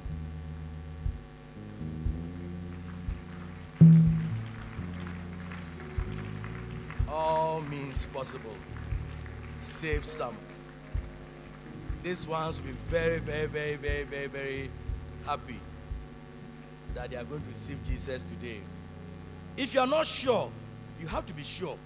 Means 7.72 8.04
possible. 8.06 8.54
Save 9.56 10.04
some. 10.04 10.36
These 12.02 12.26
ones 12.26 12.60
will 12.60 12.68
be 12.68 12.72
very, 12.72 13.18
very, 13.18 13.46
very, 13.46 13.76
very, 13.76 14.04
very, 14.04 14.26
very 14.26 14.70
happy 15.24 15.58
that 16.94 17.10
they 17.10 17.16
are 17.16 17.24
going 17.24 17.40
to 17.40 17.48
receive 17.48 17.82
Jesus 17.84 18.24
today. 18.24 18.60
If 19.56 19.72
you 19.74 19.80
are 19.80 19.86
not 19.86 20.06
sure, 20.06 20.50
you 21.00 21.06
have 21.06 21.24
to 21.26 21.32
be 21.32 21.42
sure. 21.42 21.76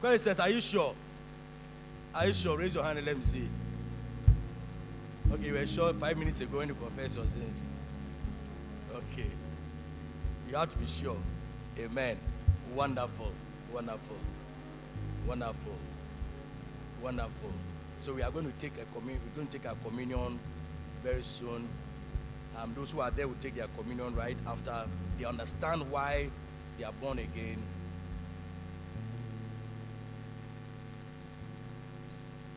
Question 0.00 0.18
says, 0.18 0.40
Are 0.40 0.48
you 0.48 0.60
sure? 0.60 0.94
Are 2.14 2.26
you 2.26 2.32
sure? 2.32 2.56
Raise 2.56 2.74
your 2.74 2.84
hand 2.84 2.98
and 2.98 3.06
let 3.06 3.18
me 3.18 3.24
see. 3.24 3.48
Okay, 5.32 5.46
you 5.46 5.54
were 5.54 5.66
sure 5.66 5.92
five 5.92 6.16
minutes 6.16 6.40
ago 6.40 6.58
when 6.58 6.68
you 6.68 6.74
confess 6.74 7.16
your 7.16 7.26
sins. 7.26 7.66
Okay. 8.94 9.30
You 10.48 10.56
have 10.56 10.68
to 10.70 10.78
be 10.78 10.86
sure. 10.86 11.16
Amen. 11.78 12.16
Wonderful. 12.74 13.32
Wonderful. 13.72 14.16
Wonderful. 15.26 15.72
Wonderful. 17.02 17.50
So 18.00 18.12
we 18.14 18.22
are 18.22 18.30
going 18.30 18.46
to 18.46 18.58
take 18.58 18.72
a 18.80 18.84
communion. 18.94 19.20
We're 19.26 19.36
going 19.42 19.48
to 19.48 19.58
take 19.58 19.68
our 19.68 19.76
communion 19.84 20.38
very 21.02 21.22
soon. 21.22 21.68
Um, 22.56 22.72
those 22.74 22.92
who 22.92 23.00
are 23.00 23.10
there 23.10 23.26
will 23.26 23.34
take 23.40 23.54
their 23.54 23.66
communion 23.76 24.14
right 24.14 24.36
after 24.46 24.84
they 25.18 25.24
understand 25.24 25.90
why 25.90 26.28
they 26.78 26.84
are 26.84 26.92
born 26.92 27.18
again. 27.18 27.58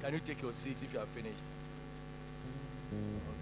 Can 0.03 0.13
you 0.13 0.19
take 0.19 0.41
your 0.41 0.53
seat 0.53 0.81
if 0.83 0.93
you 0.93 0.99
are 0.99 1.05
finished? 1.07 1.45
Okay. 2.93 3.38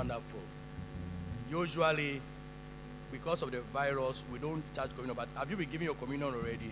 Wonderful. 0.00 0.40
Usually, 1.50 2.22
because 3.12 3.42
of 3.42 3.52
the 3.52 3.60
virus, 3.60 4.24
we 4.32 4.38
don't 4.38 4.62
touch 4.72 4.88
communion. 4.96 5.14
But 5.14 5.28
have 5.36 5.50
you 5.50 5.58
been 5.58 5.68
giving 5.68 5.84
your 5.84 5.94
communion 5.94 6.32
already? 6.32 6.70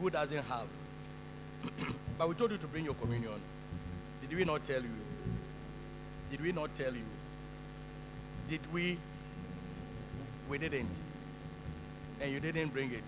Who 0.00 0.10
doesn't 0.10 0.44
have? 0.46 0.66
but 2.18 2.28
we 2.28 2.34
told 2.34 2.50
you 2.50 2.58
to 2.58 2.66
bring 2.66 2.84
your 2.84 2.94
communion. 2.94 3.40
Did 4.20 4.36
we 4.36 4.44
not 4.44 4.64
tell 4.64 4.82
you? 4.82 4.96
Did 6.32 6.40
we 6.40 6.50
not 6.50 6.74
tell 6.74 6.92
you? 6.92 7.06
Did 8.48 8.72
we? 8.72 8.98
We 10.50 10.58
didn't. 10.58 11.00
And 12.20 12.32
you 12.32 12.40
didn't 12.40 12.72
bring 12.72 12.90
it. 12.90 13.04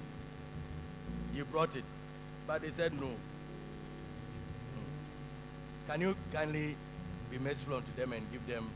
You 1.35 1.45
brought 1.47 1.75
it. 1.75 1.93
But 2.47 2.63
they 2.63 2.71
said 2.71 2.93
no. 2.93 3.09
Hmm. 3.09 5.91
Can 5.91 6.01
you 6.01 6.17
kindly 6.33 6.77
be 7.31 7.39
merciful 7.39 7.75
unto 7.77 7.93
them 7.97 8.13
and 8.13 8.31
give 8.33 8.47
them 8.47 8.69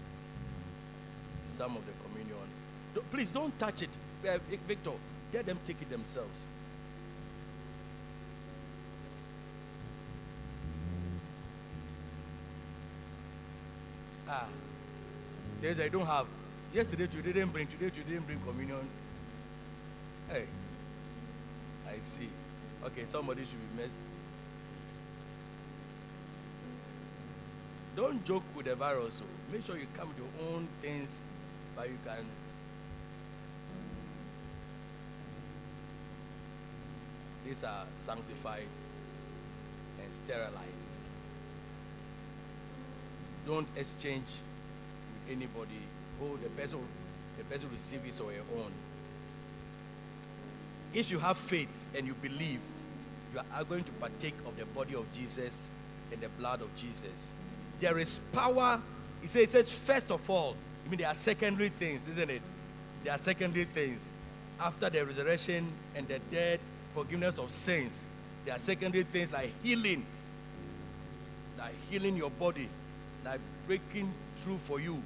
some 1.45 1.77
of 1.77 1.85
the 1.87 1.93
communion? 2.05 2.37
Don't- 2.95 3.11
Please 3.11 3.31
don't 3.31 3.57
touch 3.59 3.83
it. 3.83 3.97
Uh, 4.29 4.39
Victor, 4.67 4.93
let 5.33 5.47
them 5.47 5.59
take 5.65 5.81
it 5.81 5.91
themselves. 5.91 6.47
Ah. 14.29 14.47
Says 15.61 15.81
I 15.81 15.89
don't 15.89 16.07
have. 16.07 16.27
Yesterday 16.73 17.09
you 17.15 17.23
didn't 17.23 17.49
bring, 17.51 17.67
today 17.67 17.87
you 17.87 18.05
didn't 18.05 18.27
bring 18.27 18.41
communion. 18.41 18.89
Hey. 20.29 20.47
I 21.89 21.99
see. 22.01 22.29
Okay, 22.85 23.05
somebody 23.05 23.45
should 23.45 23.59
be 23.77 23.83
messed. 23.83 23.99
Don't 27.97 28.25
joke 28.25 28.45
with 28.55 28.67
the 28.67 28.75
virus. 28.75 29.15
So 29.15 29.25
make 29.53 29.67
sure 29.67 29.77
you 29.77 29.87
come 29.95 30.09
with 30.09 30.19
your 30.19 30.53
own 30.53 30.69
things, 30.81 31.25
but 31.77 31.89
you 31.89 31.99
can. 32.05 32.25
These 37.45 37.65
are 37.65 37.85
sanctified 37.95 38.69
and 40.03 40.13
sterilized. 40.13 40.99
Don't 43.47 43.67
exchange 43.77 44.39
with 45.27 45.37
anybody. 45.37 45.81
Oh, 46.23 46.37
the 46.37 46.49
person, 46.51 46.81
the 47.39 47.45
person 47.45 47.69
receive 47.73 48.03
his 48.05 48.21
or 48.21 48.31
her 48.31 48.45
own. 48.57 48.71
If 50.93 51.11
you 51.11 51.19
have 51.19 51.37
faith 51.39 51.87
and 51.97 52.07
you 52.07 52.15
believe, 52.15 52.61
you 53.33 53.41
are 53.55 53.65
going 53.65 53.85
to 53.85 53.93
partake 53.93 54.35
of 54.47 54.57
the 54.57 54.67
body 54.67 54.95
of 54.95 55.11
Jesus 55.13 55.71
and 56.13 56.21
the 56.21 56.29
blood 56.31 56.63
of 56.63 56.75
Jesus. 56.77 57.33
There 57.81 57.99
is 57.99 58.21
power. 58.33 58.81
He 59.21 59.27
says, 59.27 59.41
he 59.41 59.47
says 59.47 59.73
first 59.73 60.11
of 60.11 60.29
all, 60.29 60.55
I 60.87 60.89
mean, 60.89 60.99
there 60.99 61.09
are 61.09 61.15
secondary 61.15 61.69
things, 61.69 62.07
isn't 62.07 62.31
it? 62.31 62.43
There 63.03 63.13
are 63.13 63.19
secondary 63.19 63.65
things. 63.65 64.13
After 64.59 64.91
the 64.91 65.05
resurrection 65.07 65.67
and 65.95 66.07
the 66.07 66.19
dead, 66.31 66.61
forgiveness 66.93 67.39
of 67.39 67.51
sins, 67.51 68.07
there 68.45 68.55
are 68.55 68.59
secondary 68.59 69.05
things 69.05 69.33
like 69.33 69.53
healing, 69.63 70.05
like 71.59 71.75
healing 71.91 72.17
your 72.17 72.31
body, 72.31 72.69
like 73.25 73.41
breaking 73.67 74.13
through 74.37 74.59
for 74.59 74.81
you. 74.81 75.03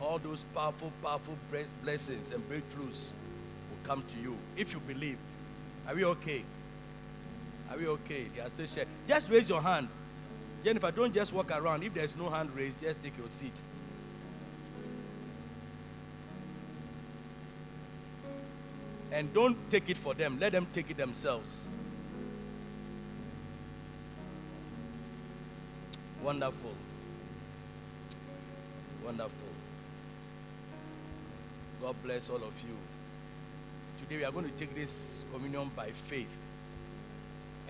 All 0.00 0.18
those 0.18 0.44
powerful, 0.54 0.92
powerful 1.02 1.36
blessings 1.82 2.30
and 2.30 2.42
breakthroughs 2.48 3.10
will 3.10 3.84
come 3.84 4.02
to 4.08 4.18
you 4.18 4.36
if 4.56 4.72
you 4.72 4.80
believe. 4.80 5.18
Are 5.86 5.94
we 5.94 6.04
okay? 6.04 6.44
Are 7.70 7.76
we 7.76 7.86
okay? 7.88 8.26
They 8.34 8.40
are 8.40 8.48
still 8.48 8.66
sharing. 8.66 8.88
Just 9.06 9.30
raise 9.30 9.48
your 9.48 9.60
hand. 9.60 9.88
Jennifer, 10.64 10.90
don't 10.90 11.14
just 11.14 11.32
walk 11.32 11.50
around. 11.50 11.82
If 11.82 11.94
there's 11.94 12.16
no 12.16 12.28
hand 12.28 12.50
raised, 12.54 12.80
just 12.80 13.02
take 13.02 13.16
your 13.16 13.28
seat. 13.28 13.62
And 19.12 19.32
don't 19.32 19.56
take 19.70 19.88
it 19.88 19.96
for 19.96 20.14
them. 20.14 20.38
Let 20.38 20.52
them 20.52 20.66
take 20.72 20.90
it 20.90 20.96
themselves. 20.96 21.66
Wonderful. 26.22 26.74
Wonderful. 29.04 29.48
God 31.80 31.94
bless 32.04 32.28
all 32.28 32.36
of 32.36 32.60
you. 32.68 32.76
Today 33.98 34.16
we 34.18 34.24
are 34.24 34.32
going 34.32 34.44
to 34.44 34.50
take 34.52 34.74
this 34.74 35.18
communion 35.32 35.70
by 35.74 35.90
faith. 35.90 36.42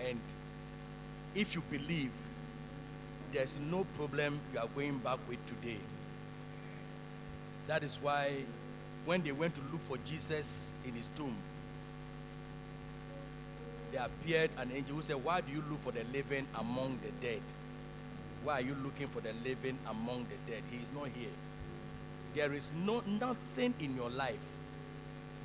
And 0.05 0.19
if 1.35 1.55
you 1.55 1.61
believe, 1.69 2.11
there's 3.31 3.59
no 3.59 3.85
problem 3.95 4.39
you 4.53 4.59
are 4.59 4.67
going 4.75 4.97
back 4.99 5.19
with 5.27 5.43
today. 5.45 5.77
That 7.67 7.83
is 7.83 7.99
why 8.01 8.37
when 9.05 9.21
they 9.21 9.31
went 9.31 9.55
to 9.55 9.61
look 9.71 9.81
for 9.81 9.97
Jesus 10.05 10.75
in 10.85 10.93
his 10.93 11.07
tomb, 11.15 11.35
there 13.91 14.05
appeared 14.05 14.51
an 14.57 14.71
angel 14.73 14.95
who 14.95 15.01
said, 15.01 15.23
Why 15.23 15.41
do 15.41 15.51
you 15.51 15.63
look 15.69 15.79
for 15.79 15.91
the 15.91 16.03
living 16.13 16.47
among 16.57 16.99
the 17.01 17.09
dead? 17.25 17.41
Why 18.43 18.53
are 18.59 18.61
you 18.61 18.75
looking 18.83 19.07
for 19.07 19.19
the 19.19 19.33
living 19.43 19.77
among 19.87 20.25
the 20.25 20.51
dead? 20.51 20.63
He 20.71 20.77
is 20.77 20.89
not 20.93 21.07
here. 21.15 21.29
There 22.35 22.53
is 22.53 22.71
no 22.85 23.01
nothing 23.05 23.73
in 23.79 23.95
your 23.95 24.09
life 24.09 24.47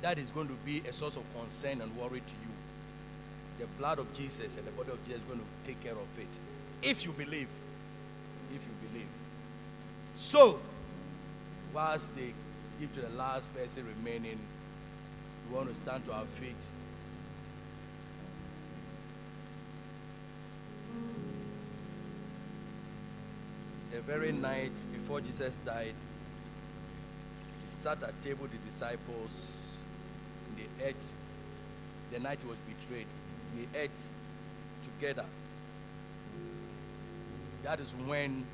that 0.01 0.17
is 0.17 0.29
going 0.29 0.47
to 0.47 0.53
be 0.65 0.81
a 0.87 0.93
source 0.93 1.15
of 1.15 1.23
concern 1.39 1.81
and 1.81 1.95
worry 1.97 2.19
to 2.19 2.33
you. 2.43 2.53
The 3.59 3.65
blood 3.79 3.99
of 3.99 4.13
Jesus 4.13 4.57
and 4.57 4.67
the 4.67 4.71
body 4.71 4.91
of 4.91 5.03
Jesus 5.05 5.21
is 5.21 5.27
going 5.27 5.39
to 5.39 5.45
take 5.65 5.81
care 5.83 5.93
of 5.93 6.19
it. 6.19 6.39
If 6.81 7.05
you 7.05 7.11
believe. 7.11 7.49
If 8.55 8.65
you 8.65 8.89
believe. 8.89 9.07
So, 10.13 10.59
whilst 11.73 12.15
they 12.15 12.33
give 12.79 12.93
to 12.93 13.01
the 13.01 13.09
last 13.09 13.53
person 13.53 13.85
remaining, 13.97 14.39
we 15.49 15.55
want 15.55 15.67
to 15.67 15.75
stand 15.75 16.05
to 16.05 16.13
our 16.13 16.25
feet. 16.25 16.71
The 23.91 24.01
very 24.01 24.31
night 24.31 24.83
before 24.93 25.19
Jesus 25.21 25.57
died, 25.57 25.93
he 27.61 27.67
sat 27.67 28.01
at 28.03 28.19
table 28.21 28.43
with 28.43 28.51
the 28.51 28.65
disciples. 28.65 29.75
They 30.55 30.85
ate. 30.85 31.15
The 32.11 32.19
night 32.19 32.39
he 32.41 32.47
was 32.47 32.57
betrayed, 32.67 33.07
they 33.55 33.79
ate 33.79 34.09
together. 34.83 35.25
That 37.65 37.79
is 37.79 37.95
when 38.05 38.45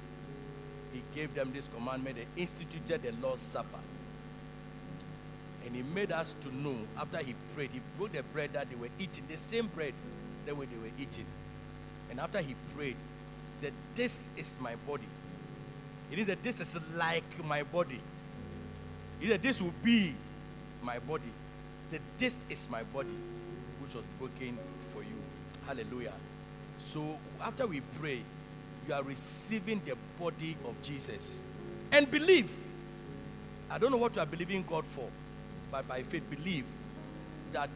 he 0.93 1.03
gave 1.13 1.35
them 1.35 1.51
this 1.53 1.67
commandment. 1.67 2.15
They 2.15 2.41
instituted 2.41 3.03
the 3.03 3.11
Lord's 3.21 3.41
Supper. 3.41 3.79
And 5.65 5.75
he 5.75 5.83
made 5.83 6.13
us 6.13 6.33
to 6.41 6.55
know 6.55 6.75
after 6.97 7.17
he 7.17 7.35
prayed, 7.53 7.71
he 7.73 7.81
broke 7.97 8.13
the 8.13 8.23
bread 8.23 8.53
that 8.53 8.69
they 8.69 8.75
were 8.77 8.87
eating, 8.97 9.25
the 9.29 9.35
same 9.35 9.67
bread 9.67 9.93
the 10.45 10.55
way 10.55 10.65
they 10.65 10.77
were 10.77 10.93
eating. 10.97 11.25
And 12.09 12.21
after 12.21 12.39
he 12.39 12.55
prayed, 12.73 12.95
he 12.95 13.59
said, 13.59 13.73
This 13.95 14.29
is 14.37 14.57
my 14.61 14.75
body. 14.87 15.07
He 16.09 16.23
said, 16.23 16.41
This 16.41 16.61
is 16.61 16.79
like 16.95 17.45
my 17.45 17.63
body. 17.63 17.99
He 19.19 19.27
said, 19.27 19.41
This 19.43 19.61
will 19.61 19.73
be 19.83 20.15
my 20.81 20.99
body. 20.99 21.23
He 21.25 21.89
said, 21.89 22.01
This 22.17 22.45
is 22.49 22.69
my 22.69 22.83
body, 22.83 23.09
which 23.83 23.93
was 23.93 24.05
broken 24.17 24.57
for 24.93 25.03
you. 25.03 25.19
Hallelujah. 25.67 26.13
So 26.79 27.19
after 27.41 27.67
we 27.67 27.81
pray, 27.99 28.21
you 28.87 28.93
are 28.93 29.03
receiving 29.03 29.81
the 29.85 29.95
body 30.19 30.57
of 30.65 30.81
Jesus. 30.81 31.43
And 31.91 32.09
believe. 32.09 32.51
I 33.69 33.77
don't 33.77 33.91
know 33.91 33.97
what 33.97 34.15
you 34.15 34.21
are 34.21 34.25
believing 34.25 34.65
God 34.67 34.85
for, 34.85 35.07
but 35.71 35.87
by 35.87 36.03
faith, 36.03 36.29
believe 36.29 36.65
that 37.53 37.69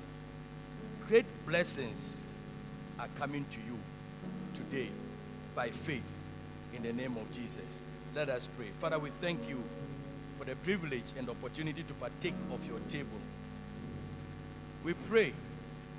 great 1.07 1.25
blessings 1.45 2.43
are 2.99 3.07
coming 3.17 3.45
to 3.51 3.57
you 3.59 3.77
today 4.53 4.89
by 5.55 5.69
faith 5.69 6.09
in 6.73 6.83
the 6.83 6.93
name 6.93 7.15
of 7.17 7.31
Jesus. 7.31 7.83
Let 8.13 8.29
us 8.29 8.49
pray. 8.57 8.67
Father, 8.67 8.99
we 8.99 9.09
thank 9.09 9.47
you 9.47 9.63
for 10.37 10.45
the 10.45 10.55
privilege 10.57 11.13
and 11.17 11.29
opportunity 11.29 11.83
to 11.83 11.93
partake 11.93 12.33
of 12.51 12.67
your 12.67 12.79
table. 12.89 13.19
We 14.83 14.93
pray 14.93 15.33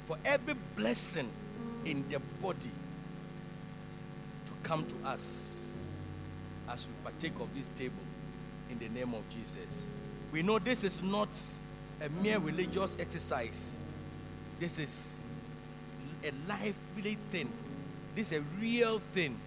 for 0.05 0.17
every 0.25 0.55
blessing 0.77 1.31
in 1.85 2.05
the 2.09 2.21
body 2.43 2.71
come 4.67 4.85
to 4.85 4.97
us 5.09 5.79
as 6.69 6.89
we 6.89 6.93
partake 7.05 7.39
of 7.41 7.55
this 7.55 7.69
table 7.69 7.95
in 8.69 8.79
the 8.81 8.89
name 8.89 9.15
of 9.15 9.23
Jesus. 9.31 9.89
We 10.33 10.43
know 10.43 10.59
this 10.59 10.83
is 10.83 11.03
not 11.03 11.29
a 12.01 12.09
mere 12.21 12.39
religious 12.39 12.97
exercise, 12.99 13.77
this 14.59 14.79
is 14.79 15.29
a 16.25 16.33
life 16.49 16.77
really 16.97 17.15
thing. 17.15 17.49
This 18.17 18.33
is 18.33 18.39
a 18.39 18.43
real 18.61 18.99
thing. 18.99 19.39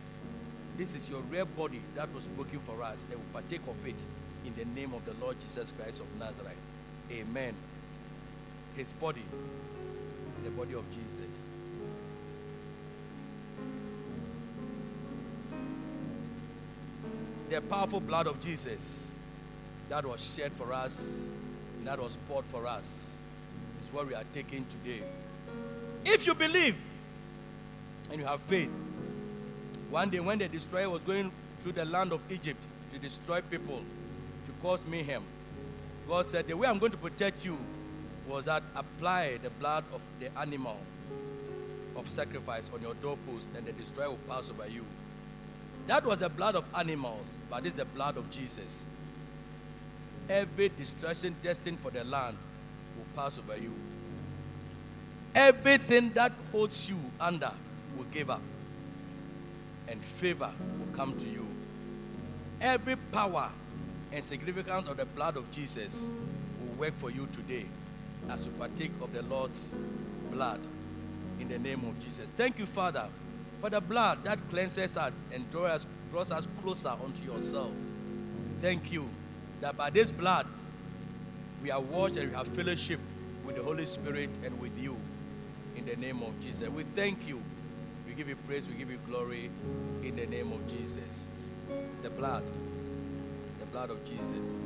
This 0.77 0.95
is 0.95 1.09
your 1.09 1.21
real 1.21 1.45
body 1.45 1.81
that 1.95 2.13
was 2.13 2.25
broken 2.27 2.59
for 2.59 2.81
us, 2.83 3.09
and 3.11 3.19
we 3.19 3.25
partake 3.33 3.67
of 3.67 3.85
it 3.85 4.05
in 4.45 4.53
the 4.55 4.65
name 4.79 4.93
of 4.93 5.03
the 5.05 5.13
Lord 5.23 5.39
Jesus 5.41 5.73
Christ 5.77 5.99
of 5.99 6.07
Nazareth. 6.17 6.55
Amen. 7.11 7.53
His 8.77 8.93
body, 8.93 9.23
the 10.43 10.51
body 10.51 10.75
of 10.75 10.85
Jesus. 10.91 11.47
The 17.49 17.61
powerful 17.61 17.99
blood 17.99 18.27
of 18.27 18.39
Jesus 18.39 19.17
that 19.89 20.05
was 20.05 20.35
shed 20.35 20.53
for 20.53 20.71
us, 20.71 21.27
that 21.83 21.99
was 21.99 22.17
poured 22.29 22.45
for 22.45 22.67
us, 22.67 23.17
is 23.81 23.91
what 23.91 24.07
we 24.07 24.13
are 24.13 24.23
taking 24.33 24.65
today. 24.65 25.01
If 26.05 26.27
you 26.27 26.35
believe 26.35 26.77
and 28.11 28.19
you 28.19 28.25
have 28.27 28.41
faith, 28.41 28.69
one 29.89 30.11
day 30.11 30.19
when 30.19 30.37
the 30.37 30.47
destroyer 30.47 30.89
was 30.89 31.01
going 31.01 31.31
through 31.61 31.71
the 31.71 31.85
land 31.85 32.11
of 32.11 32.21
Egypt 32.31 32.63
to 32.91 32.99
destroy 32.99 33.41
people, 33.41 33.81
to 34.45 34.51
cause 34.61 34.85
mayhem, 34.85 35.23
God 36.07 36.27
said, 36.27 36.47
The 36.47 36.55
way 36.55 36.67
I'm 36.67 36.77
going 36.77 36.91
to 36.91 36.97
protect 36.97 37.45
you 37.45 37.57
was 38.27 38.45
that 38.45 38.61
apply 38.75 39.37
the 39.41 39.49
blood 39.49 39.83
of 39.91 40.01
the 40.19 40.29
animal 40.39 40.77
of 41.95 42.07
sacrifice 42.07 42.69
on 42.73 42.81
your 42.81 42.93
doorpost, 42.95 43.55
and 43.55 43.65
the 43.65 43.71
destroyer 43.71 44.09
will 44.09 44.19
pass 44.27 44.51
over 44.51 44.67
you. 44.67 44.85
That 45.89 46.05
was 46.05 46.19
the 46.19 46.29
blood 46.29 46.53
of 46.53 46.69
animals, 46.75 47.39
but 47.49 47.63
this 47.63 47.73
is 47.73 47.79
the 47.79 47.85
blood 47.85 48.15
of 48.15 48.29
Jesus. 48.29 48.85
Every 50.29 50.69
destruction 50.69 51.35
destined 51.41 51.79
for 51.79 51.89
the 51.89 52.03
land 52.03 52.37
will 52.95 53.07
pass 53.15 53.39
over 53.39 53.57
you. 53.57 53.73
Everything 55.33 56.11
that 56.11 56.31
holds 56.51 56.87
you 56.91 56.99
under 57.19 57.51
will 57.97 58.05
give 58.11 58.29
up, 58.29 58.43
and 59.87 59.99
favor 59.99 60.51
will 60.77 60.95
come 60.95 61.17
to 61.17 61.27
you. 61.27 61.47
Every 62.61 62.95
power 62.95 63.49
and 64.11 64.23
significance 64.23 64.87
of 64.87 64.95
the 64.95 65.05
blood 65.05 65.37
of 65.37 65.49
Jesus 65.49 66.11
will 66.61 66.85
work 66.85 66.93
for 66.93 67.09
you 67.09 67.27
today 67.33 67.65
as 68.29 68.45
you 68.45 68.51
partake 68.59 68.91
of 69.01 69.11
the 69.11 69.23
Lord's 69.23 69.73
blood 70.29 70.59
in 71.39 71.47
the 71.49 71.57
name 71.57 71.83
of 71.83 71.99
Jesus. 71.99 72.29
Thank 72.29 72.59
you, 72.59 72.67
Father, 72.67 73.07
for 73.59 73.69
the 73.69 73.81
blood 73.81 74.23
that 74.23 74.39
cleanses 74.49 74.97
us 74.97 75.13
and 75.33 75.49
draws 75.51 75.71
us, 75.71 75.87
draws 76.11 76.31
us 76.31 76.47
closer 76.61 76.89
unto 77.03 77.23
yourself. 77.23 77.71
Thank 78.59 78.91
you 78.91 79.09
that 79.61 79.77
by 79.77 79.89
this 79.89 80.11
blood 80.11 80.47
we 81.61 81.71
are 81.71 81.81
washed 81.81 82.15
and 82.15 82.29
we 82.29 82.35
have 82.35 82.47
fellowship 82.47 82.99
with 83.45 83.55
the 83.55 83.63
Holy 83.63 83.85
Spirit 83.85 84.29
and 84.45 84.59
with 84.59 84.77
you 84.81 84.95
in 85.75 85.85
the 85.85 85.95
name 85.95 86.21
of 86.21 86.39
Jesus. 86.41 86.69
We 86.69 86.83
thank 86.83 87.27
you. 87.27 87.41
We 88.07 88.13
give 88.13 88.29
you 88.29 88.35
praise, 88.47 88.67
we 88.67 88.75
give 88.75 88.89
you 88.89 88.99
glory 89.07 89.49
in 90.03 90.15
the 90.15 90.25
name 90.25 90.51
of 90.51 90.67
Jesus. 90.67 91.47
The 92.01 92.09
blood, 92.09 92.43
the 93.59 93.65
blood 93.67 93.89
of 93.89 94.03
Jesus. 94.05 94.57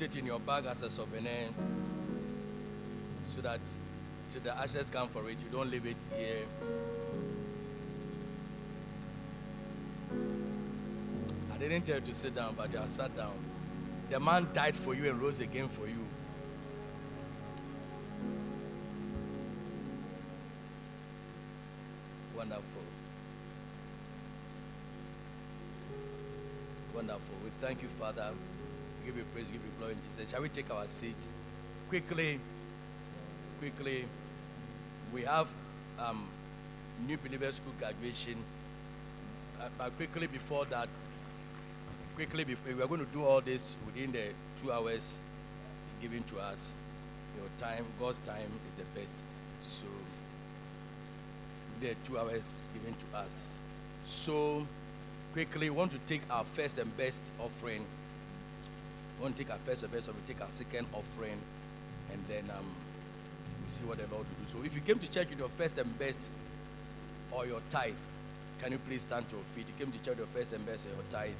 Put 0.00 0.16
it 0.16 0.18
in 0.18 0.24
your 0.24 0.40
bag 0.40 0.64
as 0.64 0.80
a 0.80 0.88
souvenir 0.88 1.50
so 3.22 3.42
that 3.42 3.60
so 4.28 4.38
the 4.38 4.56
ashes 4.56 4.88
come 4.88 5.08
for 5.08 5.28
it. 5.28 5.42
You 5.42 5.50
don't 5.52 5.70
leave 5.70 5.84
it 5.84 5.96
here. 6.16 6.46
I 11.52 11.58
didn't 11.58 11.82
tell 11.82 11.96
you 11.96 12.00
to 12.00 12.14
sit 12.14 12.34
down, 12.34 12.54
but 12.56 12.72
you 12.72 12.78
have 12.78 12.90
sat 12.90 13.14
down. 13.14 13.34
The 14.08 14.18
man 14.18 14.48
died 14.54 14.74
for 14.74 14.94
you 14.94 15.10
and 15.10 15.20
rose 15.20 15.40
again 15.40 15.68
for 15.68 15.86
you. 15.86 16.06
Wonderful. 22.34 22.62
Wonderful. 26.94 27.34
We 27.44 27.50
thank 27.60 27.82
you, 27.82 27.88
Father. 27.88 28.30
Give 29.04 29.16
you 29.16 29.24
praise, 29.32 29.46
give 29.46 29.54
you 29.54 29.70
glory 29.78 29.92
in 29.92 29.98
Jesus. 30.08 30.30
Shall 30.30 30.42
we 30.42 30.48
take 30.48 30.70
our 30.70 30.86
seats? 30.86 31.30
Quickly, 31.88 32.38
quickly. 33.58 34.04
We 35.12 35.22
have 35.22 35.48
um, 35.98 36.28
New 37.06 37.16
Believer 37.18 37.50
School 37.52 37.72
graduation. 37.78 38.36
Uh, 39.60 39.68
but 39.76 39.96
quickly 39.96 40.26
before 40.26 40.64
that, 40.66 40.88
quickly 42.14 42.44
before 42.44 42.74
we 42.74 42.82
are 42.82 42.86
going 42.86 43.04
to 43.04 43.12
do 43.12 43.24
all 43.24 43.40
this 43.40 43.76
within 43.86 44.12
the 44.12 44.28
two 44.60 44.72
hours 44.72 45.20
given 46.00 46.22
to 46.24 46.38
us. 46.38 46.74
Your 47.36 47.48
time, 47.58 47.84
God's 47.98 48.18
time 48.18 48.50
is 48.68 48.76
the 48.76 48.84
best. 48.98 49.16
So 49.62 49.86
the 51.80 51.94
two 52.06 52.18
hours 52.18 52.60
given 52.74 52.94
to 52.94 53.18
us. 53.18 53.56
So 54.04 54.66
quickly, 55.32 55.70
want 55.70 55.90
to 55.92 55.98
take 56.06 56.22
our 56.30 56.44
first 56.44 56.78
and 56.78 56.94
best 56.96 57.32
offering. 57.38 57.86
We 59.20 59.24
want 59.24 59.36
to 59.36 59.44
take 59.44 59.52
our 59.52 59.58
first 59.58 59.82
and 59.82 59.92
best 59.92 60.08
offering, 60.08 60.24
take 60.26 60.40
our 60.40 60.50
second 60.50 60.86
offering, 60.94 61.38
and 62.10 62.24
then 62.26 62.44
um, 62.56 62.64
we 63.62 63.70
see 63.70 63.84
what 63.84 63.98
the 63.98 64.04
Lord 64.04 64.24
will 64.26 64.46
do. 64.46 64.50
So 64.50 64.64
if 64.64 64.74
you 64.74 64.80
came 64.80 64.98
to 64.98 65.10
church 65.10 65.28
with 65.28 65.38
your 65.38 65.50
first 65.50 65.76
and 65.76 65.98
best 65.98 66.30
or 67.30 67.44
your 67.44 67.60
tithe, 67.68 67.92
can 68.62 68.72
you 68.72 68.78
please 68.78 69.02
stand 69.02 69.28
to 69.28 69.36
your 69.36 69.44
feet? 69.44 69.66
You 69.68 69.84
came 69.84 69.92
to 69.92 69.98
church 69.98 70.16
with 70.16 70.20
your 70.20 70.26
first 70.26 70.54
and 70.54 70.64
best 70.64 70.86
or 70.86 70.88
your 70.88 71.04
tithe. 71.10 71.34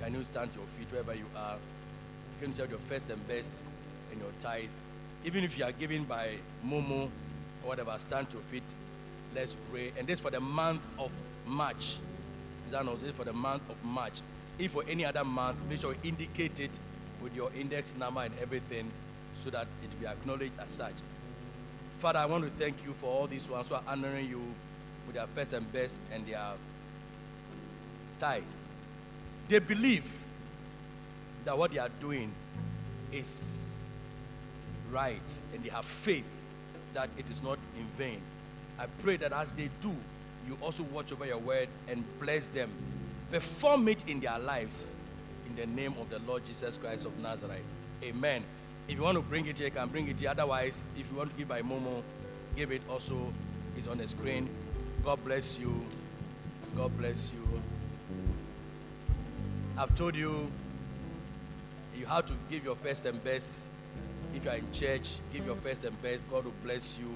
Can 0.00 0.14
you 0.14 0.24
stand 0.24 0.50
to 0.52 0.60
your 0.60 0.66
feet 0.68 0.90
wherever 0.90 1.14
you 1.14 1.26
are? 1.36 1.56
You 1.56 2.40
came 2.46 2.52
to 2.54 2.62
church 2.62 2.70
with 2.70 2.80
your 2.80 2.88
first 2.88 3.10
and 3.10 3.28
best 3.28 3.64
and 4.12 4.18
your 4.18 4.30
tithe. 4.40 4.70
Even 5.26 5.44
if 5.44 5.58
you 5.58 5.66
are 5.66 5.72
given 5.72 6.04
by 6.04 6.36
Momo 6.66 7.02
or 7.02 7.68
whatever, 7.68 7.92
stand 7.98 8.30
to 8.30 8.36
your 8.36 8.44
feet. 8.44 8.62
Let's 9.34 9.58
pray. 9.70 9.92
And 9.98 10.08
this 10.08 10.20
for 10.20 10.30
the 10.30 10.40
month 10.40 10.98
of 10.98 11.12
March. 11.46 11.98
Is 12.64 12.72
that 12.72 12.86
not 12.86 13.02
this 13.02 13.12
for 13.12 13.24
the 13.24 13.34
month 13.34 13.68
of 13.68 13.76
March? 13.84 14.22
If 14.58 14.70
for 14.72 14.84
any 14.88 15.04
other 15.04 15.22
month, 15.22 15.60
make 15.68 15.82
sure 15.82 15.92
you 15.92 15.98
indicate 16.08 16.60
it 16.60 16.78
with 17.22 17.34
your 17.34 17.50
index 17.58 17.96
number 17.96 18.20
and 18.22 18.34
everything 18.40 18.90
so 19.34 19.50
that 19.50 19.66
it 19.82 20.00
be 20.00 20.06
acknowledged 20.06 20.58
as 20.60 20.70
such. 20.70 20.94
Father, 21.98 22.18
I 22.18 22.26
want 22.26 22.44
to 22.44 22.50
thank 22.50 22.84
you 22.84 22.92
for 22.92 23.06
all 23.06 23.26
these 23.26 23.48
ones 23.48 23.68
who 23.68 23.74
are 23.74 23.82
honoring 23.86 24.28
you 24.28 24.42
with 25.06 25.16
their 25.16 25.26
first 25.26 25.52
and 25.52 25.70
best 25.72 26.00
and 26.12 26.26
their 26.26 26.52
tithe. 28.18 28.42
They 29.48 29.58
believe 29.58 30.24
that 31.44 31.56
what 31.56 31.72
they 31.72 31.78
are 31.78 31.90
doing 32.00 32.32
is 33.12 33.76
right 34.90 35.42
and 35.54 35.62
they 35.62 35.70
have 35.70 35.84
faith 35.84 36.44
that 36.94 37.08
it 37.18 37.30
is 37.30 37.42
not 37.42 37.58
in 37.78 37.84
vain. 37.86 38.20
I 38.78 38.86
pray 39.02 39.16
that 39.18 39.32
as 39.32 39.52
they 39.52 39.68
do, 39.80 39.94
you 40.48 40.56
also 40.62 40.82
watch 40.84 41.12
over 41.12 41.26
your 41.26 41.38
word 41.38 41.68
and 41.88 42.04
bless 42.20 42.48
them. 42.48 42.70
Perform 43.30 43.88
it 43.88 44.08
in 44.08 44.20
their 44.20 44.38
lives 44.38 44.96
in 45.50 45.56
the 45.56 45.66
name 45.80 45.94
of 46.00 46.08
the 46.10 46.18
Lord 46.20 46.44
Jesus 46.44 46.76
Christ 46.76 47.04
of 47.06 47.18
Nazareth. 47.20 47.62
Amen. 48.02 48.44
If 48.88 48.96
you 48.96 49.02
want 49.02 49.16
to 49.16 49.22
bring 49.22 49.46
it 49.46 49.58
here, 49.58 49.66
you 49.66 49.72
can 49.72 49.88
bring 49.88 50.08
it 50.08 50.18
here. 50.18 50.30
Otherwise, 50.30 50.84
if 50.96 51.10
you 51.10 51.16
want 51.16 51.30
to 51.30 51.36
give 51.36 51.48
by 51.48 51.62
Momo, 51.62 52.02
give 52.56 52.72
it 52.72 52.82
also. 52.88 53.32
It's 53.76 53.86
on 53.86 53.98
the 53.98 54.08
screen. 54.08 54.48
God 55.04 55.22
bless 55.24 55.58
you. 55.58 55.84
God 56.76 56.96
bless 56.98 57.32
you. 57.32 57.62
I've 59.78 59.94
told 59.94 60.16
you 60.16 60.50
you 61.96 62.06
have 62.06 62.26
to 62.26 62.32
give 62.50 62.64
your 62.64 62.74
first 62.74 63.06
and 63.06 63.22
best. 63.22 63.66
If 64.34 64.44
you 64.44 64.50
are 64.50 64.56
in 64.56 64.72
church, 64.72 65.18
give 65.32 65.46
your 65.46 65.56
first 65.56 65.84
and 65.84 66.00
best. 66.02 66.30
God 66.30 66.44
will 66.44 66.54
bless 66.62 66.98
you. 66.98 67.10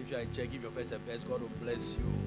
If 0.00 0.10
you 0.10 0.16
are 0.16 0.20
in 0.20 0.32
church, 0.32 0.50
give 0.50 0.62
your 0.62 0.70
first 0.70 0.92
and 0.92 1.06
best. 1.06 1.28
God 1.28 1.40
will 1.40 1.50
bless 1.60 1.96
you. 1.96 2.04
You 2.04 2.21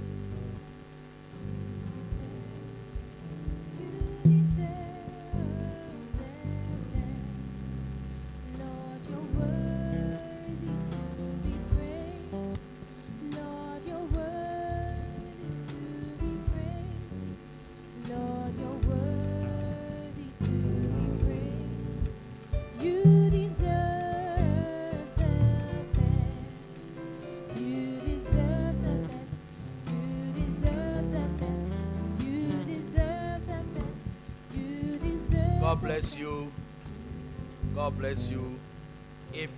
bless 35.96 36.20
you. 36.20 36.52
God 37.74 37.98
bless 37.98 38.30
you. 38.30 38.60
If 39.34 39.50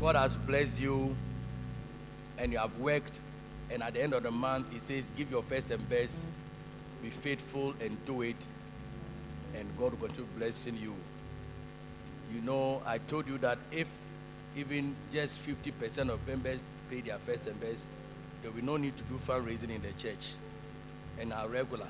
God 0.00 0.14
has 0.14 0.36
blessed 0.36 0.80
you 0.80 1.16
and 2.38 2.52
you 2.52 2.58
have 2.58 2.78
worked, 2.78 3.18
and 3.72 3.82
at 3.82 3.94
the 3.94 4.02
end 4.04 4.14
of 4.14 4.22
the 4.22 4.30
month, 4.30 4.72
He 4.72 4.78
says, 4.78 5.10
Give 5.16 5.28
your 5.32 5.42
first 5.42 5.68
and 5.72 5.88
best, 5.88 6.28
be 7.02 7.10
faithful 7.10 7.74
and 7.80 7.96
do 8.06 8.22
it, 8.22 8.46
and 9.56 9.66
God 9.76 9.90
will 9.94 10.06
continue 10.06 10.30
blessing 10.38 10.76
you. 10.76 10.94
You 12.32 12.40
know, 12.42 12.82
I 12.86 12.98
told 12.98 13.26
you 13.26 13.38
that 13.38 13.58
if 13.72 13.88
even 14.56 14.94
just 15.12 15.44
50% 15.44 16.08
of 16.08 16.24
members 16.24 16.60
pay 16.88 17.00
their 17.00 17.18
first 17.18 17.48
and 17.48 17.60
best, 17.60 17.88
there 18.42 18.52
will 18.52 18.60
be 18.60 18.64
no 18.64 18.76
need 18.76 18.96
to 18.96 19.02
do 19.02 19.16
fundraising 19.16 19.74
in 19.74 19.82
the 19.82 19.92
church 19.98 20.34
and 21.18 21.32
are 21.32 21.48
regular. 21.48 21.88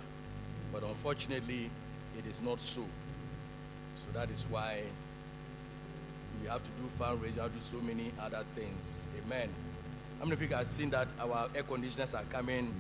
But 0.73 0.85
unfortunately, 0.85 1.69
it 2.17 2.27
is 2.27 2.41
not 2.41 2.61
so. 2.61 2.87
So 4.01 4.07
that 4.19 4.31
is 4.31 4.47
why 4.49 4.81
we 6.41 6.49
have 6.49 6.63
to 6.63 6.71
do 6.71 6.89
fundraising, 6.99 7.35
we 7.35 7.41
have 7.41 7.53
to 7.53 7.59
do 7.59 7.61
so 7.61 7.81
many 7.81 8.13
other 8.19 8.43
things. 8.55 9.11
Amen. 9.23 9.51
How 10.19 10.25
many 10.25 10.33
of 10.33 10.43
you 10.43 10.49
have 10.57 10.67
seen 10.67 10.89
that 10.91 11.09
our 11.21 11.51
air 11.55 11.65
conditioners 11.65 12.15
are 12.15 12.25
coming 12.31 12.73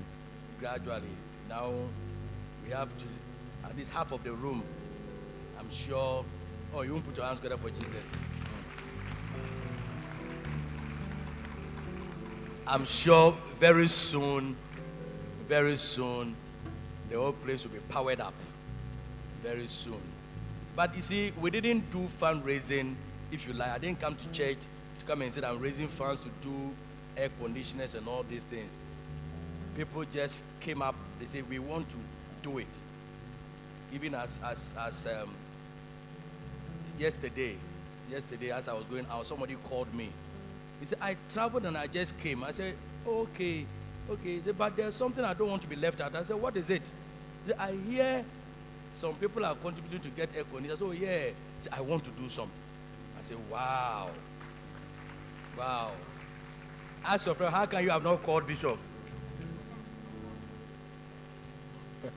gradually? 0.58 1.14
Now 1.46 1.74
we 2.64 2.72
have 2.72 2.96
to, 2.96 3.04
at 3.64 3.76
least 3.76 3.92
half 3.92 4.12
of 4.12 4.24
the 4.24 4.32
room, 4.32 4.62
I'm 5.58 5.70
sure. 5.70 6.24
Oh, 6.72 6.80
you 6.80 6.92
won't 6.92 7.04
put 7.04 7.18
your 7.18 7.26
hands 7.26 7.38
together 7.40 7.58
for 7.58 7.68
Jesus. 7.68 8.12
Mm. 8.12 9.50
I'm 12.66 12.84
sure 12.86 13.36
very 13.54 13.88
soon, 13.88 14.56
very 15.46 15.76
soon, 15.76 16.34
the 17.10 17.18
whole 17.18 17.32
place 17.32 17.64
will 17.64 17.72
be 17.72 17.80
powered 17.90 18.20
up. 18.20 18.32
Very 19.42 19.66
soon. 19.66 20.00
But 20.80 20.96
you 20.96 21.02
see, 21.02 21.30
we 21.38 21.50
didn't 21.50 21.90
do 21.90 22.08
fundraising, 22.18 22.94
if 23.30 23.46
you 23.46 23.52
like. 23.52 23.68
I 23.68 23.76
didn't 23.76 24.00
come 24.00 24.14
to 24.14 24.32
church 24.32 24.60
to 24.98 25.04
come 25.06 25.20
and 25.20 25.30
say 25.30 25.42
I'm 25.44 25.60
raising 25.60 25.88
funds 25.88 26.24
to 26.24 26.30
do 26.40 26.54
air 27.18 27.28
conditioners 27.38 27.94
and 27.94 28.08
all 28.08 28.22
these 28.22 28.44
things. 28.44 28.80
People 29.76 30.06
just 30.10 30.46
came 30.58 30.80
up, 30.80 30.94
they 31.18 31.26
said, 31.26 31.46
We 31.50 31.58
want 31.58 31.90
to 31.90 31.96
do 32.42 32.56
it. 32.56 32.80
Even 33.92 34.14
as 34.14 34.40
as 34.42 34.74
as 34.80 35.04
um, 35.04 35.34
yesterday, 36.98 37.56
yesterday 38.10 38.50
as 38.50 38.66
I 38.66 38.72
was 38.72 38.84
going 38.84 39.04
out, 39.10 39.26
somebody 39.26 39.56
called 39.64 39.94
me. 39.94 40.08
He 40.78 40.86
said, 40.86 40.98
I 41.02 41.14
traveled 41.28 41.66
and 41.66 41.76
I 41.76 41.88
just 41.88 42.18
came. 42.20 42.42
I 42.42 42.52
said, 42.52 42.74
okay, 43.06 43.66
okay. 44.08 44.36
He 44.36 44.40
said, 44.40 44.56
but 44.56 44.78
there's 44.78 44.94
something 44.94 45.26
I 45.26 45.34
don't 45.34 45.50
want 45.50 45.60
to 45.60 45.68
be 45.68 45.76
left 45.76 46.00
out. 46.00 46.16
I 46.16 46.22
said, 46.22 46.40
what 46.40 46.56
is 46.56 46.70
it? 46.70 46.90
He 47.44 47.50
said, 47.50 47.58
I 47.58 47.72
hear 47.72 48.24
some 49.00 49.14
people 49.14 49.44
are 49.46 49.54
contributing 49.54 49.98
to 50.00 50.10
get 50.10 50.28
air 50.36 50.44
said, 50.68 50.76
oh, 50.82 50.90
yeah. 50.90 51.30
I 51.72 51.80
want 51.80 52.04
to 52.04 52.10
do 52.10 52.28
some. 52.28 52.50
I 53.18 53.22
say, 53.22 53.34
wow. 53.50 54.10
Wow. 55.58 55.92
Ask 57.02 57.24
your 57.24 57.34
friend, 57.34 57.54
how 57.54 57.64
can 57.64 57.82
you 57.82 57.88
have 57.88 58.04
not 58.04 58.22
called 58.22 58.46
Bishop? 58.46 58.76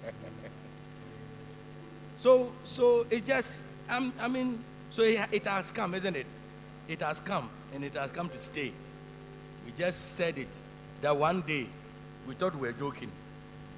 so, 2.18 2.52
so 2.66 3.06
it 3.10 3.24
just, 3.24 3.70
um, 3.90 4.12
I 4.20 4.28
mean, 4.28 4.62
so 4.90 5.04
it, 5.04 5.22
it 5.32 5.46
has 5.46 5.72
come, 5.72 5.94
isn't 5.94 6.18
it? 6.18 6.26
It 6.90 7.00
has 7.00 7.22
come, 7.22 7.50
and 7.74 7.86
it 7.86 7.94
has 7.94 8.12
come 8.12 8.28
to 8.28 8.40
stay. 8.40 8.74
We 9.66 9.72
just 9.72 10.18
said 10.18 10.38
it 10.38 10.62
that 11.00 11.16
one 11.16 11.44
day 11.44 11.66
we 12.28 12.34
thought 12.36 12.54
we 12.56 12.68
were 12.68 12.74
joking, 12.74 13.10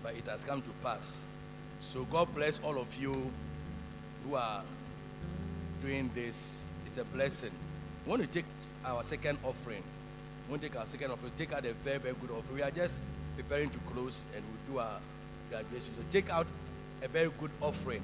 but 0.02 0.16
it 0.16 0.26
has 0.26 0.44
come 0.44 0.64
to 0.64 0.72
pass. 0.82 1.28
So 1.86 2.04
God 2.06 2.34
bless 2.34 2.60
all 2.60 2.80
of 2.80 2.94
you 3.00 3.32
who 4.26 4.36
are 4.36 4.64
doing 5.82 6.10
this. 6.16 6.72
It's 6.88 6.98
a 6.98 7.06
blessing. 7.06 7.52
We 8.06 8.10
want 8.10 8.22
to 8.24 8.28
take 8.28 8.46
our 8.84 9.04
second 9.04 9.38
offering. 9.44 9.84
We 10.48 10.52
want 10.52 10.64
to 10.64 10.70
take 10.70 10.80
our 10.80 10.88
second 10.88 11.12
offering. 11.12 11.32
Take 11.38 11.54
out 11.54 11.64
a 11.64 11.74
very, 11.74 12.00
very 12.00 12.16
good 12.20 12.32
offering. 12.32 12.56
We 12.56 12.64
are 12.64 12.72
just 12.72 13.06
preparing 13.38 13.70
to 13.70 13.80
close 13.80 14.26
and 14.36 14.44
we'll 14.44 14.74
do 14.74 14.80
our 14.82 15.00
graduation. 15.50 15.94
So 15.96 16.04
take 16.10 16.30
out 16.32 16.48
a 17.04 17.08
very 17.08 17.30
good 17.38 17.52
offering. 17.62 18.02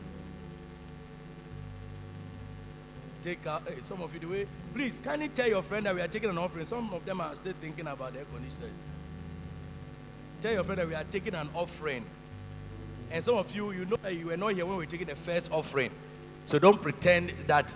Take 3.23 3.45
out 3.47 3.63
hey, 3.67 3.81
some 3.81 4.01
of 4.01 4.13
you 4.13 4.19
the 4.19 4.27
way. 4.27 4.47
Please, 4.75 4.99
can 5.03 5.21
you 5.21 5.27
tell 5.27 5.47
your 5.47 5.63
friend 5.63 5.87
that 5.87 5.95
we 5.95 6.01
are 6.01 6.07
taking 6.07 6.29
an 6.29 6.37
offering? 6.37 6.65
Some 6.65 6.93
of 6.93 7.03
them 7.03 7.19
are 7.19 7.33
still 7.33 7.53
thinking 7.53 7.87
about 7.87 8.13
their 8.13 8.25
conditions. 8.25 8.79
Tell 10.39 10.53
your 10.53 10.63
friend 10.63 10.79
that 10.79 10.87
we 10.87 10.93
are 10.93 11.03
taking 11.03 11.33
an 11.33 11.49
offering. 11.55 12.05
And 13.11 13.23
some 13.23 13.35
of 13.35 13.53
you, 13.53 13.71
you 13.71 13.85
know 13.85 13.97
that 13.97 14.15
you 14.15 14.27
were 14.27 14.37
not 14.37 14.53
here 14.53 14.65
when 14.65 14.77
we 14.77 14.85
were 14.85 14.89
taking 14.89 15.07
the 15.07 15.15
first 15.15 15.51
offering. 15.51 15.91
So 16.45 16.59
don't 16.59 16.81
pretend 16.81 17.33
that 17.47 17.75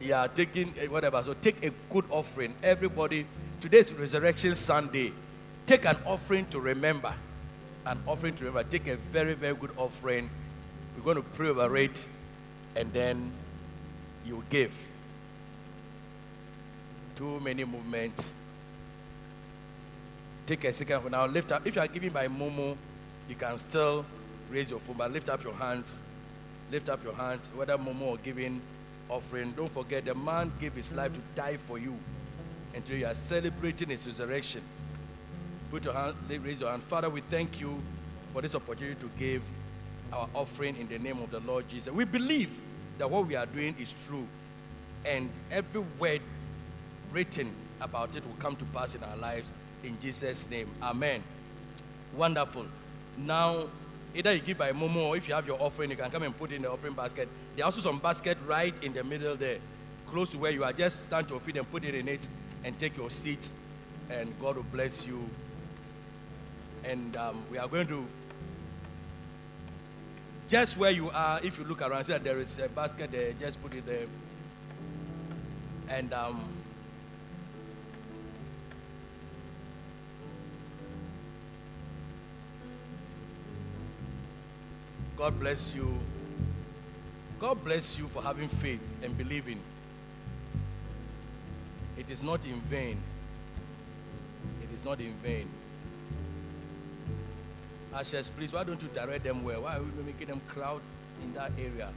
you 0.00 0.14
are 0.14 0.28
taking 0.28 0.72
eh, 0.78 0.86
whatever. 0.86 1.22
So 1.22 1.34
take 1.34 1.64
a 1.66 1.70
good 1.90 2.04
offering. 2.10 2.54
Everybody, 2.62 3.26
today's 3.60 3.92
Resurrection 3.92 4.54
Sunday. 4.54 5.12
Take 5.66 5.84
an 5.86 5.96
offering 6.06 6.46
to 6.46 6.60
remember. 6.60 7.12
An 7.84 8.00
offering 8.06 8.34
to 8.34 8.44
remember. 8.44 8.68
Take 8.68 8.86
a 8.86 8.96
very, 8.96 9.34
very 9.34 9.54
good 9.54 9.72
offering. 9.76 10.30
We're 10.96 11.02
going 11.02 11.16
to 11.16 11.28
pray 11.30 11.48
over 11.48 11.76
it 11.76 12.06
and 12.76 12.92
then 12.92 13.32
you 14.24 14.44
give. 14.50 14.72
Too 17.16 17.40
many 17.40 17.64
movements. 17.64 18.32
Take 20.46 20.64
a 20.64 20.72
second 20.72 21.02
for 21.02 21.10
now. 21.10 21.26
Lift 21.26 21.50
up. 21.52 21.66
If 21.66 21.74
you 21.74 21.80
are 21.80 21.88
giving 21.88 22.10
by 22.10 22.28
Momo, 22.28 22.76
you 23.28 23.34
can 23.34 23.58
still 23.58 24.04
raise 24.50 24.70
your 24.70 24.80
phone, 24.80 24.96
but 24.96 25.10
lift 25.12 25.28
up 25.28 25.42
your 25.44 25.54
hands. 25.54 26.00
Lift 26.70 26.88
up 26.88 27.02
your 27.02 27.14
hands, 27.14 27.50
whether 27.54 27.76
Momo 27.76 28.02
or 28.02 28.16
giving 28.18 28.60
offering. 29.08 29.52
Don't 29.52 29.70
forget, 29.70 30.04
the 30.04 30.14
man 30.14 30.52
gave 30.60 30.74
his 30.74 30.92
life 30.92 31.12
to 31.12 31.20
die 31.34 31.56
for 31.56 31.78
you. 31.78 31.96
until 32.74 32.96
you 32.96 33.06
are 33.06 33.14
celebrating 33.14 33.88
his 33.88 34.06
resurrection. 34.06 34.62
Put 35.70 35.84
your 35.84 35.94
hand, 35.94 36.14
raise 36.28 36.60
your 36.60 36.70
hand. 36.70 36.82
Father, 36.82 37.08
we 37.08 37.20
thank 37.20 37.60
you 37.60 37.80
for 38.32 38.42
this 38.42 38.54
opportunity 38.54 38.98
to 39.00 39.10
give 39.18 39.42
our 40.12 40.28
offering 40.34 40.76
in 40.76 40.88
the 40.88 40.98
name 40.98 41.18
of 41.20 41.30
the 41.30 41.40
Lord 41.40 41.68
Jesus. 41.68 41.92
We 41.92 42.04
believe 42.04 42.58
that 42.98 43.08
what 43.08 43.26
we 43.26 43.36
are 43.36 43.46
doing 43.46 43.74
is 43.78 43.94
true, 44.06 44.26
and 45.04 45.30
every 45.50 45.82
word 45.98 46.20
written 47.12 47.52
about 47.80 48.16
it 48.16 48.26
will 48.26 48.34
come 48.34 48.56
to 48.56 48.64
pass 48.66 48.94
in 48.94 49.02
our 49.02 49.16
lives 49.16 49.52
in 49.82 49.98
Jesus' 50.00 50.50
name. 50.50 50.68
Amen. 50.82 51.22
Wonderful. 52.16 52.66
Now, 53.16 53.68
either 54.14 54.34
you 54.34 54.40
give 54.40 54.58
by 54.58 54.72
Momo 54.72 55.08
or 55.08 55.16
if 55.16 55.28
you 55.28 55.34
have 55.34 55.46
your 55.46 55.60
offering, 55.60 55.90
you 55.90 55.96
can 55.96 56.10
come 56.10 56.22
and 56.22 56.36
put 56.36 56.52
in 56.52 56.62
the 56.62 56.70
offering 56.70 56.94
basket. 56.94 57.28
There 57.56 57.64
are 57.64 57.66
also 57.66 57.80
some 57.80 57.98
basket 57.98 58.38
right 58.46 58.76
in 58.82 58.92
the 58.92 59.04
middle 59.04 59.36
there, 59.36 59.58
close 60.06 60.30
to 60.32 60.38
where 60.38 60.50
you 60.50 60.64
are. 60.64 60.72
Just 60.72 61.04
stand 61.04 61.28
to 61.28 61.34
your 61.34 61.40
feet 61.40 61.56
and 61.56 61.70
put 61.70 61.84
it 61.84 61.94
in 61.94 62.08
it 62.08 62.28
and 62.64 62.78
take 62.78 62.96
your 62.96 63.10
seat, 63.10 63.52
and 64.10 64.32
God 64.40 64.56
will 64.56 64.62
bless 64.64 65.06
you. 65.06 65.28
And 66.84 67.16
um, 67.16 67.42
we 67.50 67.58
are 67.58 67.68
going 67.68 67.86
to 67.88 68.06
just 70.48 70.76
where 70.76 70.90
you 70.90 71.10
are, 71.10 71.40
if 71.44 71.58
you 71.58 71.64
look 71.64 71.80
around, 71.80 72.04
see 72.04 72.12
that 72.12 72.24
there 72.24 72.38
is 72.38 72.58
a 72.58 72.68
basket 72.68 73.12
there, 73.12 73.32
just 73.34 73.62
put 73.62 73.72
it 73.72 73.86
there. 73.86 74.06
And 75.88 76.12
um, 76.12 76.40
God 85.20 85.38
bless 85.38 85.74
you. 85.74 85.98
God 87.38 87.62
bless 87.62 87.98
you 87.98 88.06
for 88.08 88.22
having 88.22 88.48
faith 88.48 89.04
and 89.04 89.18
believing. 89.18 89.60
It 91.98 92.10
is 92.10 92.22
not 92.22 92.46
in 92.46 92.54
vain. 92.54 92.96
It 94.62 94.74
is 94.74 94.82
not 94.82 94.98
in 94.98 95.12
vain. 95.22 95.46
Ashes, 97.94 98.30
please, 98.30 98.54
why 98.54 98.64
don't 98.64 98.80
you 98.82 98.88
direct 98.94 99.24
them 99.24 99.44
well? 99.44 99.60
Why 99.64 99.76
are 99.76 99.82
we 99.82 100.04
making 100.04 100.28
them 100.28 100.40
crowd 100.48 100.80
in 101.22 101.34
that 101.34 101.52
area? 101.58 101.90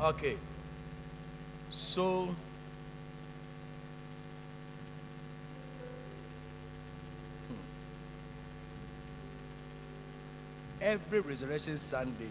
Okay. 0.00 0.36
So, 1.70 2.26
hmm. 7.48 7.54
every 10.80 11.20
resurrection 11.20 11.78
Sunday, 11.78 12.30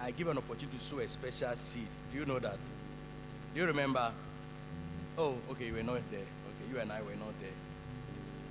I 0.00 0.12
give 0.12 0.28
an 0.28 0.38
opportunity 0.38 0.78
to 0.78 0.82
sow 0.82 1.00
a 1.00 1.08
special 1.08 1.56
seed. 1.56 1.88
Do 2.12 2.18
you 2.18 2.24
know 2.24 2.38
that? 2.38 2.58
Do 3.54 3.60
you 3.60 3.66
remember? 3.66 4.12
Oh, 5.18 5.36
okay, 5.50 5.66
you 5.66 5.74
were 5.74 5.82
not 5.82 6.08
there. 6.12 6.20
Okay, 6.20 6.72
you 6.72 6.78
and 6.78 6.92
I 6.92 7.02
were 7.02 7.16
not 7.16 7.34
there. 7.40 7.50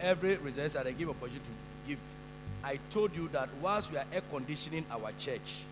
Every 0.09 0.35
resurrection 0.37 0.69
Sunday, 0.71 0.89
I 0.89 0.93
give 0.93 1.09
opportunity 1.09 1.45
to 1.45 1.87
give. 1.87 1.99
I 2.65 2.79
told 2.89 3.15
you 3.15 3.29
that 3.29 3.47
whilst 3.61 3.91
we 3.91 3.97
are 3.97 4.05
air 4.13 4.21
conditioning 4.29 4.85
our 4.91 5.11
church, 5.17 5.63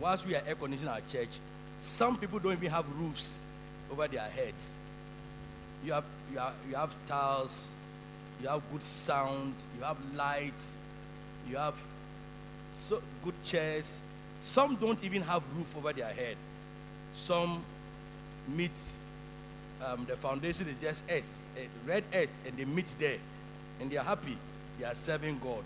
whilst 0.00 0.26
we 0.26 0.34
are 0.34 0.42
air 0.46 0.54
conditioning 0.54 0.92
our 0.92 1.00
church, 1.08 1.28
some 1.76 2.16
people 2.16 2.38
don't 2.38 2.52
even 2.52 2.70
have 2.70 2.84
roofs 2.98 3.44
over 3.92 4.08
their 4.08 4.22
heads. 4.22 4.74
You 5.84 5.92
have, 5.92 6.04
you 6.32 6.38
have, 6.38 6.54
you 6.68 6.76
have 6.76 6.96
tiles, 7.06 7.74
you 8.42 8.48
have 8.48 8.62
good 8.72 8.82
sound, 8.82 9.54
you 9.78 9.84
have 9.84 9.96
lights, 10.14 10.76
you 11.48 11.56
have 11.56 11.80
so 12.76 13.02
good 13.24 13.34
chairs. 13.44 14.00
Some 14.40 14.76
don't 14.76 15.02
even 15.04 15.22
have 15.22 15.42
roof 15.56 15.76
over 15.76 15.92
their 15.92 16.12
head. 16.12 16.36
Some 17.12 17.62
meet 18.48 18.96
um, 19.84 20.04
the 20.06 20.16
foundation 20.16 20.68
is 20.68 20.76
just 20.76 21.04
earth, 21.10 21.52
eh, 21.56 21.66
red 21.86 22.04
earth, 22.14 22.34
and 22.46 22.56
they 22.56 22.64
meet 22.64 22.94
there, 22.98 23.16
and 23.80 23.90
they 23.90 23.96
are 23.96 24.04
happy. 24.04 24.36
They 24.78 24.84
are 24.84 24.94
serving 24.94 25.38
God, 25.38 25.62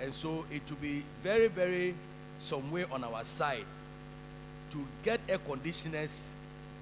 and 0.00 0.12
so 0.12 0.44
it 0.50 0.62
will 0.68 0.76
be 0.78 1.04
very, 1.22 1.48
very 1.48 1.94
somewhere 2.40 2.86
on 2.90 3.04
our 3.04 3.22
side 3.24 3.64
to 4.70 4.84
get 5.02 5.20
air 5.28 5.38
conditioners 5.38 6.34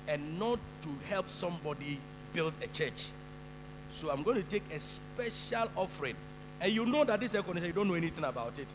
and 0.07 0.39
not 0.39 0.59
to 0.83 0.89
help 1.09 1.29
somebody 1.29 1.99
build 2.33 2.55
a 2.63 2.67
church. 2.69 3.09
So 3.91 4.11
I'm 4.11 4.23
going 4.23 4.37
to 4.37 4.43
take 4.43 4.63
a 4.75 4.81
special 4.81 5.71
offering. 5.77 6.15
And 6.61 6.73
you 6.73 6.87
know 6.87 7.05
that 7.05 7.21
this 7.21 7.35
air 7.35 7.43
conditioner, 7.43 7.69
you 7.69 7.73
don't 7.73 7.89
know 7.89 7.95
anything 7.95 8.25
about 8.25 8.59
it. 8.59 8.73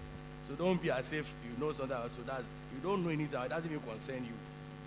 So 0.48 0.56
don't 0.56 0.82
be 0.82 0.92
as 0.92 1.14
if 1.14 1.34
you 1.44 1.64
know 1.64 1.72
something 1.72 1.96
else. 1.96 2.14
So 2.14 2.22
that 2.24 2.42
you 2.74 2.80
don't 2.82 3.04
know 3.04 3.12
anything, 3.12 3.40
it 3.42 3.50
doesn't 3.50 3.70
even 3.72 3.84
concern 3.88 4.24
you. 4.24 4.34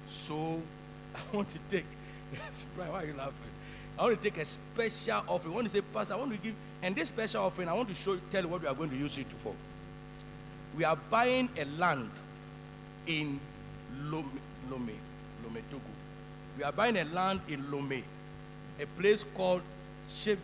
So 0.06 0.60
I 1.14 1.36
want 1.36 1.48
to 1.50 1.58
take, 1.68 1.86
why 2.76 2.88
are 2.88 3.04
you 3.04 3.14
laughing? 3.14 3.50
I 3.98 4.02
want 4.04 4.20
to 4.20 4.30
take 4.30 4.40
a 4.40 4.44
special 4.44 5.24
offering. 5.26 5.52
I 5.52 5.54
want 5.54 5.66
to 5.68 5.72
say, 5.72 5.80
Pastor, 5.80 6.14
I 6.14 6.16
want 6.18 6.32
to 6.32 6.38
give, 6.38 6.54
and 6.82 6.94
this 6.94 7.08
special 7.08 7.44
offering, 7.44 7.68
I 7.68 7.72
want 7.72 7.88
to 7.88 7.94
show, 7.94 8.18
tell 8.30 8.42
you 8.42 8.48
what 8.48 8.60
we 8.60 8.68
are 8.68 8.74
going 8.74 8.90
to 8.90 8.96
use 8.96 9.16
it 9.16 9.32
for. 9.32 9.54
We 10.76 10.84
are 10.84 10.96
buying 11.10 11.48
a 11.58 11.64
land 11.80 12.10
in 13.06 13.40
Lome, 14.02 14.38
Lome, 14.70 14.92
Lome, 15.42 15.62
Togo. 15.70 15.82
We 16.58 16.64
are 16.64 16.72
buying 16.72 16.98
a 16.98 17.04
land 17.04 17.40
in 17.48 17.70
Lome, 17.70 18.02
a 18.80 18.86
place 18.98 19.24
called 19.34 19.62
Chev, 20.10 20.38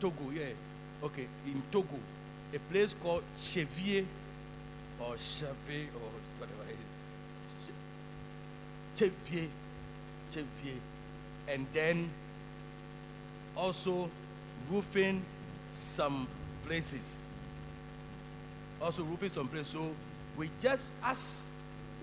Togo, 0.00 0.30
yeah. 0.34 0.54
Okay, 1.02 1.26
in 1.46 1.62
Togo, 1.70 1.98
a 2.54 2.58
place 2.58 2.94
called 2.94 3.22
Chevier 3.38 4.06
or 5.00 5.16
Chevier 5.16 5.88
or 5.94 6.10
whatever 6.38 6.62
it 6.70 6.76
is. 7.60 7.72
Chevier, 8.96 9.48
Chevier. 10.30 10.78
And 11.48 11.66
then 11.74 12.08
also 13.54 14.08
roofing 14.70 15.22
some 15.70 16.26
places. 16.64 17.26
Also 18.82 19.04
roofing 19.04 19.28
some 19.28 19.48
places. 19.48 19.68
So 19.68 19.90
we 20.36 20.50
just 20.60 20.90
ask 21.02 21.50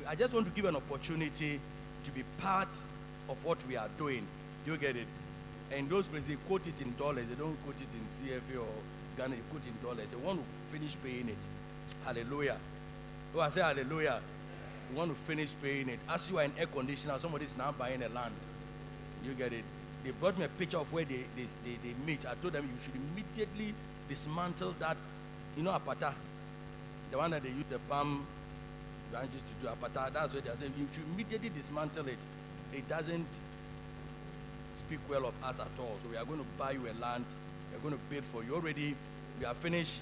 I 0.08 0.16
just 0.16 0.34
want 0.34 0.46
to 0.46 0.52
give 0.52 0.66
an 0.66 0.76
opportunity 0.76 1.60
to 2.04 2.12
be 2.12 2.24
part 2.40 2.70
of 3.30 3.44
what 3.46 3.64
we 3.68 3.78
are 3.78 3.90
doing. 3.98 4.26
You 4.66 4.78
get 4.78 4.96
it? 4.96 5.08
And 5.72 5.90
those 5.90 6.10
places, 6.10 6.30
they 6.30 6.36
quote 6.48 6.68
it 6.68 6.82
in 6.82 6.96
dollars. 6.96 7.28
They 7.28 7.36
don't 7.36 7.56
quote 7.64 7.80
it 7.82 7.94
in 7.94 8.02
CFA 8.02 8.60
or 8.60 8.68
Ghana. 9.18 9.36
They 9.36 9.42
quote 9.52 9.62
it 9.64 9.70
in 9.70 9.88
dollars. 9.88 10.12
They 10.12 10.18
want 10.18 10.40
to 10.40 10.76
finish 10.76 10.96
paying 11.04 11.30
it. 11.30 11.48
Hallelujah. 12.06 12.58
Oh, 13.36 13.42
I 13.42 13.50
say 13.50 13.62
hallelujah. 13.62 14.20
We 14.92 14.98
want 14.98 15.12
to 15.12 15.16
finish 15.16 15.54
paying 15.62 15.90
it. 15.90 16.00
As 16.10 16.30
you 16.32 16.40
are 16.40 16.44
in 16.44 16.54
air 16.58 16.66
conditioner, 16.66 17.20
somebody 17.20 17.46
is 17.46 17.58
now 17.58 17.72
buying 17.72 18.02
a 18.02 18.10
land. 18.10 18.34
You 19.24 19.34
get 19.34 19.54
it? 19.54 19.64
They 20.04 20.12
brought 20.12 20.38
me 20.38 20.46
a 20.46 20.50
picture 20.50 20.78
of 20.78 20.92
where 20.92 21.06
they, 21.06 21.26
they, 21.36 21.44
they, 21.66 21.78
they 21.84 21.94
meet. 22.06 22.26
I 22.26 22.34
told 22.36 22.54
them 22.54 22.68
you 22.74 22.82
should 22.82 22.96
immediately 22.96 23.76
dismantle 24.08 24.74
that, 24.80 24.98
you 25.56 25.62
know, 25.62 25.72
apata. 25.72 26.14
The 27.12 27.18
one 27.18 27.32
that 27.32 27.44
they 27.44 27.50
use 27.50 27.66
the 27.70 27.80
palm 27.80 28.26
branches 29.12 29.42
to 29.42 29.66
do 29.66 29.68
apata. 29.68 30.14
That's 30.14 30.34
what 30.34 30.44
they 30.44 30.52
are 30.52 30.56
saying. 30.56 30.74
You 30.78 30.88
should 30.92 31.04
immediately 31.14 31.50
dismantle 31.50 32.08
it. 32.08 32.20
It 32.74 32.88
doesn't 32.88 33.42
speak 34.76 35.00
well 35.10 35.26
of 35.26 35.44
us 35.44 35.60
at 35.60 35.68
all. 35.80 35.98
So 36.02 36.10
we 36.10 36.18
are 36.18 36.26
going 36.26 36.40
to 36.40 36.46
buy 36.58 36.72
you 36.72 36.82
a 36.82 36.96
land. 37.02 37.26
We 37.72 37.78
are 37.78 37.82
going 37.82 37.94
to 37.94 38.00
build 38.10 38.24
for 38.24 38.44
you. 38.44 38.56
Already, 38.56 38.96
we 39.40 39.46
are 39.46 39.54
finished 39.54 40.02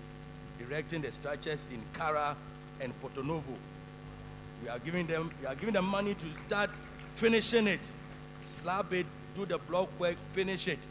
erecting 0.59 1.01
the 1.01 1.11
structures 1.11 1.67
in 1.71 1.81
Kara 1.93 2.35
and 2.81 2.99
Porto 3.01 3.21
Novo. 3.21 3.53
We 4.63 4.69
are 4.69 4.79
giving 4.79 5.05
them, 5.05 5.31
we 5.39 5.47
are 5.47 5.55
giving 5.55 5.73
them 5.73 5.85
money 5.85 6.13
to 6.15 6.27
start 6.47 6.71
finishing 7.11 7.67
it, 7.67 7.91
slab 8.41 8.91
it, 8.93 9.05
do 9.35 9.45
the 9.45 9.57
block 9.57 9.87
work, 9.99 10.17
finish 10.17 10.67
it. 10.67 10.87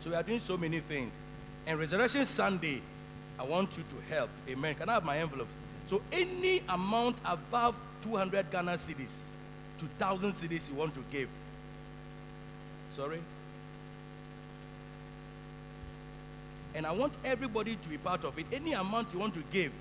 So 0.00 0.10
we 0.10 0.16
are 0.16 0.22
doing 0.22 0.40
so 0.40 0.56
many 0.56 0.80
things. 0.80 1.22
And 1.66 1.78
Resurrection 1.78 2.24
Sunday, 2.26 2.82
I 3.38 3.44
want 3.44 3.76
you 3.76 3.84
to 3.88 4.14
help. 4.14 4.30
Amen. 4.48 4.74
Can 4.74 4.88
I 4.88 4.94
have 4.94 5.04
my 5.04 5.18
envelope? 5.18 5.48
So 5.86 6.00
any 6.12 6.62
amount 6.68 7.20
above 7.24 7.78
200 8.02 8.50
Ghana 8.50 8.72
cedis 8.72 9.30
to 9.78 9.84
1,000 9.86 10.30
cedis 10.30 10.70
you 10.70 10.76
want 10.76 10.94
to 10.94 11.00
give. 11.10 11.28
Sorry? 12.90 13.20
And 16.74 16.86
I 16.86 16.92
want 16.92 17.14
everybody 17.24 17.76
to 17.76 17.88
be 17.88 17.98
part 17.98 18.24
of 18.24 18.38
it. 18.38 18.46
Any 18.52 18.72
amount 18.72 19.12
you 19.12 19.20
want 19.20 19.34
to 19.34 19.42
give, 19.52 19.72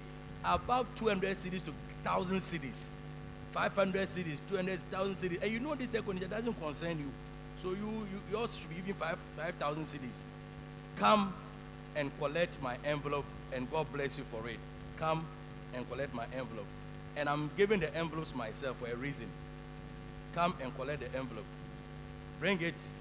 above 0.44 0.88
200 0.96 1.32
cedis 1.32 1.64
to 1.66 1.72
1,000 2.04 2.38
cedis, 2.38 2.94
500 3.52 4.02
cedis, 4.08 4.42
200,000 4.48 5.14
cedis, 5.14 5.42
and 5.44 5.52
you 5.52 5.60
know 5.60 5.76
this 5.76 5.94
air 5.96 6.02
conditioner 6.02 6.36
doesn't 6.36 6.60
concern 6.62 6.98
you. 6.98 7.12
So 7.58 7.70
you, 7.70 7.78
you 7.78 8.38
yours 8.38 8.58
should 8.58 8.86
be 8.86 8.92
5 8.92 9.18
5,000 9.38 9.84
cedis. 9.84 10.24
Come 10.96 11.34
and 11.96 12.12
collect 12.20 12.62
my 12.62 12.78
envelope, 12.86 13.26
and 13.54 13.70
God 13.72 13.88
bless 13.94 14.18
you 14.18 14.24
for 14.24 14.48
it. 14.50 14.58
Come 14.98 15.26
and 15.74 15.90
collect 15.90 16.14
my 16.14 16.26
envelope. 16.38 16.66
And 17.16 17.30
I'm 17.30 17.50
giving 17.58 17.80
the 17.80 17.96
envelopes 17.96 18.36
myself 18.36 18.78
for 18.78 18.88
a 18.88 18.96
reason. 18.96 19.28
Come 20.34 20.56
and 20.62 20.76
collect 20.76 21.02
the 21.02 21.18
envelope. 21.18 21.46
Bring 22.40 22.60
it 22.62 22.92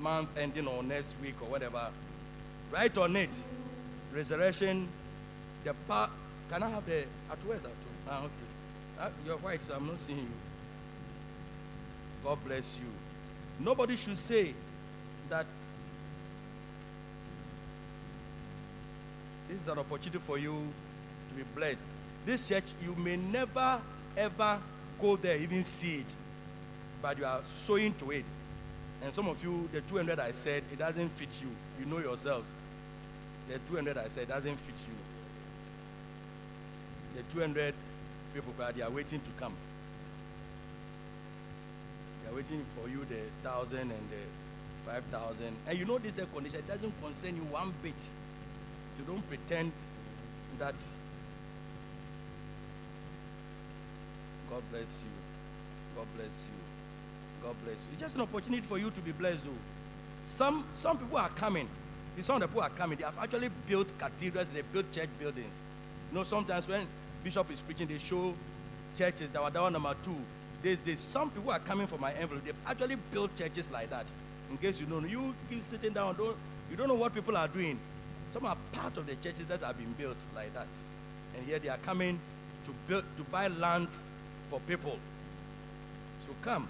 month 0.00 0.36
ending 0.38 0.66
or 0.66 0.82
next 0.82 1.16
week 1.22 1.34
or 1.40 1.48
whatever. 1.48 1.88
Write 2.72 2.98
on 2.98 3.16
it. 3.16 3.34
Resurrection. 4.12 4.88
The 5.64 5.74
part. 5.88 6.10
Can 6.48 6.62
I 6.62 6.68
have 6.68 6.86
the 6.86 7.04
at 7.30 7.38
where's 7.44 7.64
at? 7.64 7.70
Ah, 8.08 8.20
okay. 8.20 8.30
Ah, 8.98 9.10
you're 9.24 9.36
white, 9.38 9.62
so 9.62 9.74
I'm 9.74 9.86
not 9.86 9.98
seeing 9.98 10.18
you. 10.18 10.30
God 12.24 12.38
bless 12.44 12.78
you. 12.78 12.86
Nobody 13.64 13.96
should 13.96 14.18
say 14.18 14.54
that 15.28 15.46
this 19.48 19.62
is 19.62 19.68
an 19.68 19.78
opportunity 19.78 20.18
for 20.18 20.38
you 20.38 20.54
to 21.28 21.34
be 21.34 21.42
blessed. 21.54 21.86
This 22.24 22.48
church, 22.48 22.64
you 22.82 22.94
may 22.96 23.16
never 23.16 23.80
ever 24.16 24.58
go 25.00 25.16
there, 25.16 25.36
even 25.36 25.62
see 25.62 25.98
it, 25.98 26.16
but 27.02 27.18
you 27.18 27.24
are 27.24 27.40
sowing 27.44 27.92
to 27.94 28.10
it. 28.10 28.24
And 29.02 29.12
some 29.12 29.28
of 29.28 29.42
you, 29.44 29.68
the 29.72 29.82
200 29.82 30.18
I 30.18 30.30
said, 30.30 30.64
it 30.72 30.78
doesn't 30.78 31.08
fit 31.10 31.28
you. 31.42 31.48
You 31.78 31.86
know 31.86 31.98
yourselves. 31.98 32.54
The 33.48 33.58
200 33.58 33.98
I 33.98 34.08
said 34.08 34.28
doesn't 34.28 34.56
fit 34.56 34.88
you. 34.88 34.94
The 37.22 37.34
200 37.34 37.74
people, 38.34 38.52
they 38.74 38.82
are 38.82 38.90
waiting 38.90 39.20
to 39.20 39.30
come. 39.38 39.54
They 42.24 42.32
are 42.32 42.36
waiting 42.36 42.64
for 42.74 42.88
you 42.88 43.04
the 43.04 43.20
thousand 43.48 43.80
and 43.80 43.90
the 43.90 44.90
five 44.90 45.04
thousand. 45.04 45.54
And 45.66 45.78
you 45.78 45.84
know 45.84 45.98
this 45.98 46.18
air 46.18 46.26
condition 46.26 46.58
it 46.60 46.68
doesn't 46.68 46.92
concern 47.02 47.36
you 47.36 47.42
one 47.42 47.72
bit. 47.82 48.12
You 48.98 49.04
don't 49.06 49.26
pretend 49.28 49.72
that 50.58 50.74
God 54.50 54.62
bless 54.70 55.04
you. 55.04 55.10
God 55.96 56.06
bless 56.16 56.48
you. 56.48 57.46
God 57.46 57.56
bless 57.64 57.84
you. 57.84 57.90
It's 57.92 58.02
just 58.02 58.14
an 58.16 58.22
opportunity 58.22 58.62
for 58.62 58.78
you 58.78 58.90
to 58.90 59.00
be 59.00 59.12
blessed, 59.12 59.44
though. 59.44 59.50
Some 60.22 60.64
some 60.72 60.98
people 60.98 61.18
are 61.18 61.28
coming. 61.30 61.68
Some 62.20 62.36
of 62.36 62.42
the 62.42 62.48
people 62.48 62.62
are 62.62 62.70
coming. 62.70 62.96
They 62.98 63.04
have 63.04 63.18
actually 63.18 63.50
built 63.66 63.96
cathedrals. 63.98 64.48
They 64.48 64.62
built 64.62 64.90
church 64.90 65.08
buildings. 65.18 65.64
You 66.10 66.18
know, 66.18 66.24
sometimes 66.24 66.66
when 66.68 66.86
Bishop 67.22 67.50
is 67.52 67.60
preaching, 67.60 67.86
they 67.86 67.98
show 67.98 68.34
churches 68.96 69.28
that 69.30 69.42
were 69.42 69.50
down 69.50 69.74
number 69.74 69.94
two. 70.02 70.16
There's, 70.62 70.80
there's 70.80 71.00
some 71.00 71.30
people 71.30 71.50
are 71.50 71.58
coming 71.58 71.86
for 71.86 71.98
my 71.98 72.12
envelope. 72.14 72.44
They've 72.44 72.56
actually 72.66 72.96
built 73.12 73.34
churches 73.36 73.70
like 73.70 73.90
that. 73.90 74.12
In 74.50 74.56
case 74.56 74.80
you 74.80 74.86
don't 74.86 75.02
know, 75.02 75.08
you 75.08 75.34
keep 75.50 75.62
sitting 75.62 75.92
down. 75.92 76.16
Don't 76.16 76.36
you 76.70 76.76
don't 76.76 76.88
know 76.88 76.94
what 76.94 77.14
people 77.14 77.36
are 77.36 77.48
doing. 77.48 77.78
Some 78.30 78.46
are 78.46 78.56
part 78.72 78.96
of 78.96 79.06
the 79.06 79.16
churches 79.16 79.46
that 79.46 79.62
have 79.62 79.78
been 79.78 79.92
built 79.92 80.26
like 80.34 80.52
that, 80.54 80.68
and 81.36 81.46
here 81.46 81.58
they 81.58 81.68
are 81.68 81.78
coming 81.78 82.18
to 82.64 82.74
build 82.86 83.04
to 83.16 83.22
buy 83.24 83.48
land 83.48 83.88
for 84.48 84.60
people. 84.60 84.98
So 86.26 86.32
come. 86.42 86.68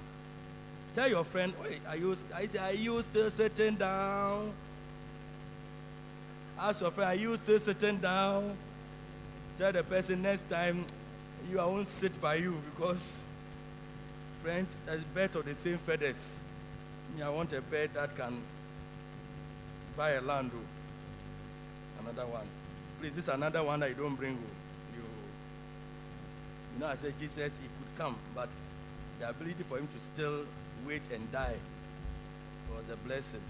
Tell 0.95 1.09
your 1.09 1.25
friend, 1.25 1.53
wait, 1.63 1.81
are 1.87 1.97
you, 1.97 2.17
I 2.35 2.47
say, 2.47 2.59
are 2.59 2.73
you 2.73 3.03
still 3.03 3.29
sitting 3.29 3.75
down? 3.75 4.53
Ask 6.59 6.81
your 6.81 6.91
friend, 6.91 7.11
are 7.11 7.15
you 7.15 7.37
still 7.37 7.59
sitting 7.59 7.99
down? 7.99 8.57
Tell 9.59 9.73
the 9.73 9.83
person 9.83 10.23
next 10.23 10.49
time, 10.49 10.87
you 11.51 11.61
I 11.61 11.67
won't 11.67 11.87
sit 11.87 12.19
by 12.21 12.37
you 12.37 12.61
because 12.71 13.25
friends, 14.43 14.81
as 14.89 15.01
birds 15.15 15.37
of 15.37 15.45
the 15.45 15.55
same 15.55 15.77
feathers. 15.77 16.41
I 17.23 17.29
want 17.31 17.53
a 17.53 17.61
bed 17.63 17.91
that 17.95 18.15
can 18.15 18.43
buy 19.97 20.13
a 20.13 20.21
land. 20.21 20.51
Oh. 20.55 20.76
Another 22.09 22.27
one. 22.29 22.47
Please, 23.01 23.15
this 23.17 23.25
is 23.25 23.35
another 23.35 23.63
one 23.63 23.81
that 23.81 23.89
you 23.91 23.95
don't 23.97 24.15
bring. 24.15 24.33
oh. 24.35 24.97
You 24.97 25.03
you 26.75 26.81
know, 26.81 26.87
I 26.87 26.95
said 26.95 27.15
Jesus, 27.19 27.59
he 27.59 27.65
could 27.65 27.99
come, 28.05 28.17
but 28.35 28.49
the 29.19 29.29
ability 29.29 29.63
for 29.65 29.79
him 29.79 29.87
to 29.89 30.01
still 30.01 30.45
wait 30.87 31.11
and 31.11 31.31
die 31.33 31.57
was 32.77 32.91
a 32.91 32.97
blessing. 32.97 33.41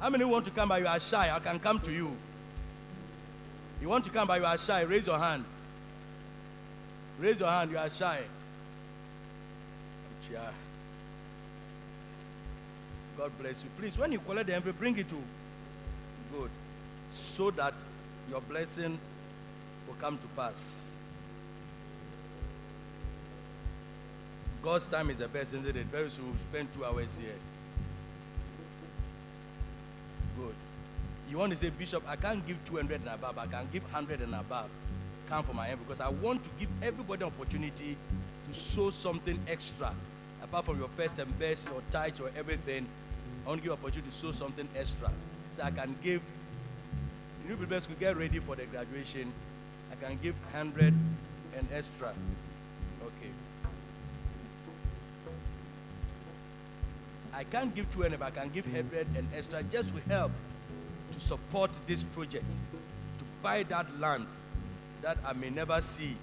How 0.00 0.10
many 0.10 0.24
want 0.24 0.44
to 0.46 0.50
come, 0.50 0.68
but 0.68 0.80
you 0.80 0.86
are 0.86 0.98
shy? 1.00 1.34
I 1.34 1.38
can 1.38 1.58
come 1.60 1.78
to 1.80 1.92
you. 1.92 2.16
You 3.80 3.88
want 3.88 4.04
to 4.04 4.10
come, 4.10 4.26
but 4.26 4.40
you 4.40 4.46
are 4.46 4.58
shy? 4.58 4.82
Raise 4.82 5.06
your 5.06 5.18
hand. 5.18 5.44
Raise 7.20 7.40
your 7.40 7.50
hand. 7.50 7.70
You 7.70 7.78
are 7.78 7.90
shy. 7.90 8.20
Yeah. 10.32 10.50
God 13.18 13.30
bless 13.38 13.62
you. 13.62 13.70
Please, 13.78 13.98
when 13.98 14.10
you 14.12 14.18
collect 14.18 14.46
the 14.48 14.54
envelope, 14.54 14.78
bring 14.78 14.96
it 14.98 15.08
to. 15.08 15.22
Good. 16.32 16.50
So 17.14 17.52
that 17.52 17.74
your 18.28 18.40
blessing 18.40 18.98
will 19.86 19.94
come 19.94 20.18
to 20.18 20.26
pass. 20.28 20.94
God's 24.62 24.88
time 24.88 25.10
is 25.10 25.18
the 25.18 25.28
best, 25.28 25.54
isn't 25.54 25.76
it? 25.76 25.86
Very 25.86 26.10
soon 26.10 26.26
we'll 26.26 26.36
spend 26.36 26.72
two 26.72 26.84
hours 26.84 27.18
here. 27.18 27.36
Good. 30.36 30.54
You 31.30 31.38
want 31.38 31.52
to 31.52 31.56
say, 31.56 31.70
Bishop, 31.70 32.02
I 32.08 32.16
can't 32.16 32.44
give 32.46 32.56
200 32.64 33.00
and 33.00 33.08
above, 33.08 33.38
I 33.38 33.46
can 33.46 33.68
give 33.72 33.84
100 33.84 34.20
and 34.20 34.34
above. 34.34 34.68
Come 35.28 35.44
for 35.44 35.52
my 35.52 35.68
envelope 35.68 35.88
because 35.88 36.00
I 36.00 36.08
want 36.08 36.42
to 36.44 36.50
give 36.58 36.68
everybody 36.82 37.22
an 37.22 37.28
opportunity 37.28 37.96
to 38.44 38.54
sow 38.54 38.90
something 38.90 39.38
extra. 39.48 39.94
Apart 40.42 40.64
from 40.64 40.78
your 40.78 40.88
first 40.88 41.18
and 41.20 41.38
best, 41.38 41.68
your 41.68 41.80
tithe, 41.90 42.18
your 42.18 42.30
everything, 42.36 42.86
I 43.44 43.48
want 43.50 43.60
to 43.60 43.68
give 43.68 43.72
opportunity 43.72 44.10
to 44.10 44.16
sow 44.16 44.32
something 44.32 44.68
extra. 44.76 45.12
So 45.52 45.62
I 45.62 45.70
can 45.70 45.94
give, 46.02 46.22
new 47.46 47.56
people 47.56 47.80
could 47.80 48.00
get 48.00 48.16
ready 48.16 48.38
for 48.38 48.56
the 48.56 48.64
graduation. 48.64 49.32
I 49.92 50.04
can 50.04 50.18
give 50.22 50.34
100 50.52 50.94
and 51.56 51.68
extra. 51.72 52.08
Okay. 53.02 53.30
I 57.32 57.44
can't 57.44 57.74
give 57.74 57.92
200, 57.92 58.18
but 58.18 58.26
I 58.26 58.30
can 58.30 58.50
give 58.50 58.66
100 58.66 59.06
and 59.16 59.28
extra 59.36 59.62
just 59.64 59.88
to 59.90 60.00
help 60.08 60.32
to 61.12 61.20
support 61.20 61.70
this 61.86 62.02
project, 62.02 62.58
to 63.18 63.24
buy 63.42 63.62
that 63.64 63.98
land 63.98 64.26
that 65.02 65.18
I 65.24 65.32
may 65.34 65.50
never 65.50 65.80
see 65.80 66.16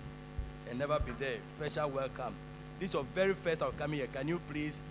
and 0.69 0.79
never 0.79 0.99
be 0.99 1.11
there. 1.13 1.37
Special 1.57 1.89
welcome. 1.89 2.33
This 2.79 2.89
is 2.89 2.93
your 2.95 3.03
very 3.03 3.33
first 3.33 3.61
time 3.61 3.71
coming 3.77 3.99
here. 3.99 4.07
Can 4.07 4.27
you 4.27 4.41
please 4.49 4.81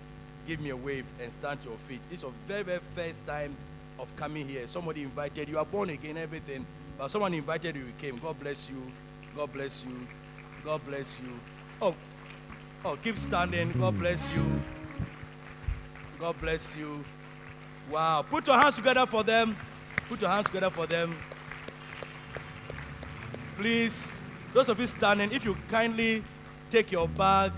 give 0.46 0.60
me 0.60 0.70
a 0.70 0.76
wave 0.76 1.06
and 1.20 1.32
stand 1.32 1.60
to 1.62 1.70
your 1.70 1.78
feet? 1.78 2.00
This 2.08 2.20
is 2.20 2.22
your 2.22 2.32
very, 2.46 2.62
very 2.62 2.78
first 2.78 3.26
time 3.26 3.56
of 4.00 4.14
coming 4.16 4.48
here. 4.48 4.66
Somebody 4.66 5.02
invited 5.02 5.48
you. 5.48 5.58
Are 5.58 5.64
born 5.64 5.90
again, 5.90 6.16
everything. 6.16 6.66
But 6.98 7.10
someone 7.10 7.34
invited 7.34 7.76
you, 7.76 7.82
you 7.82 7.92
came. 7.98 8.18
God 8.18 8.38
bless 8.40 8.70
you. 8.70 8.82
God 9.36 9.52
bless 9.52 9.84
you. 9.84 10.06
God 10.64 10.80
bless 10.86 11.20
you. 11.20 11.32
Oh, 11.80 11.94
oh, 12.84 12.98
keep 13.02 13.16
standing. 13.16 13.72
God 13.72 13.98
bless 13.98 14.32
you. 14.32 14.44
God 16.18 16.38
bless 16.40 16.76
you. 16.76 17.04
Wow. 17.90 18.24
Put 18.28 18.46
your 18.46 18.58
hands 18.58 18.76
together 18.76 19.06
for 19.06 19.22
them. 19.22 19.56
Put 20.08 20.20
your 20.20 20.30
hands 20.30 20.46
together 20.46 20.70
for 20.70 20.86
them. 20.86 21.14
Please, 23.56 24.14
those 24.52 24.68
of 24.68 24.78
you 24.80 24.86
standing, 24.86 25.30
if 25.32 25.44
you 25.44 25.56
kindly 25.68 26.22
take 26.70 26.90
your 26.90 27.08
bag, 27.08 27.52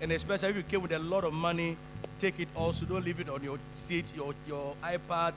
and 0.00 0.12
especially 0.12 0.50
if 0.50 0.56
you 0.56 0.62
came 0.62 0.82
with 0.82 0.92
a 0.92 0.98
lot 0.98 1.24
of 1.24 1.32
money, 1.32 1.76
take 2.18 2.40
it 2.40 2.48
also. 2.54 2.86
Don't 2.86 3.04
leave 3.04 3.20
it 3.20 3.28
on 3.28 3.42
your 3.42 3.58
seat, 3.72 4.12
your, 4.16 4.34
your 4.46 4.74
iPad, 4.82 5.34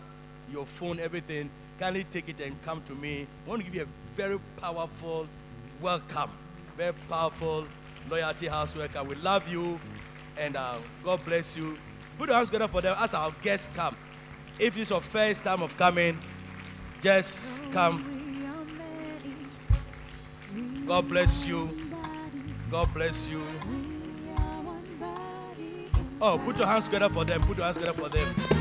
your 0.51 0.65
phone, 0.65 0.99
everything. 0.99 1.49
Kindly 1.79 2.05
take 2.05 2.29
it 2.29 2.41
and 2.41 2.61
come 2.63 2.81
to 2.83 2.93
me. 2.93 3.27
I 3.45 3.49
want 3.49 3.61
to 3.61 3.65
give 3.65 3.75
you 3.75 3.83
a 3.83 4.15
very 4.15 4.39
powerful 4.57 5.27
welcome. 5.81 6.31
Very 6.75 6.93
powerful 7.09 7.65
loyalty 8.09 8.47
house 8.47 8.75
welcome. 8.75 9.07
We 9.07 9.15
love 9.15 9.47
you 9.49 9.79
and 10.37 10.55
uh, 10.55 10.77
God 11.03 11.23
bless 11.25 11.57
you. 11.57 11.77
Put 12.17 12.29
your 12.29 12.35
hands 12.35 12.49
together 12.49 12.67
for 12.67 12.81
them 12.81 12.95
as 12.99 13.13
our 13.13 13.31
guests 13.41 13.69
come. 13.75 13.95
If 14.59 14.75
it's 14.77 14.89
your 14.89 15.01
first 15.01 15.43
time 15.43 15.61
of 15.61 15.77
coming, 15.77 16.19
just 17.01 17.61
come. 17.71 18.13
God 20.87 21.07
bless 21.07 21.47
you. 21.47 21.69
God 22.71 22.91
bless 22.93 23.29
you. 23.29 23.43
Oh, 26.19 26.41
put 26.43 26.57
your 26.57 26.67
hands 26.67 26.85
together 26.85 27.09
for 27.09 27.23
them. 27.23 27.41
Put 27.41 27.57
your 27.57 27.65
hands 27.65 27.77
together 27.77 27.93
for 27.93 28.09
them. 28.09 28.56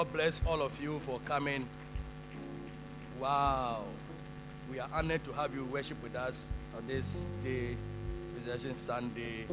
God 0.00 0.14
bless 0.14 0.42
all 0.46 0.62
of 0.62 0.82
you 0.82 0.98
for 1.00 1.20
coming. 1.26 1.68
Wow. 3.20 3.84
We 4.70 4.80
are 4.80 4.88
honored 4.94 5.22
to 5.24 5.32
have 5.34 5.54
you 5.54 5.66
worship 5.66 6.02
with 6.02 6.16
us 6.16 6.50
on 6.74 6.86
this 6.86 7.34
day, 7.42 7.76
Resurrection 8.34 8.72
Sunday. 8.72 9.44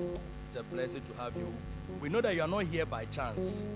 It's 0.45 0.55
a 0.55 0.63
blessing 0.63 1.01
to 1.01 1.21
have 1.21 1.35
you. 1.35 1.53
We 1.99 2.07
know 2.07 2.21
that 2.21 2.33
you 2.33 2.43
are 2.43 2.47
not 2.47 2.63
here 2.63 2.85
by 2.85 3.03
chance. 3.03 3.67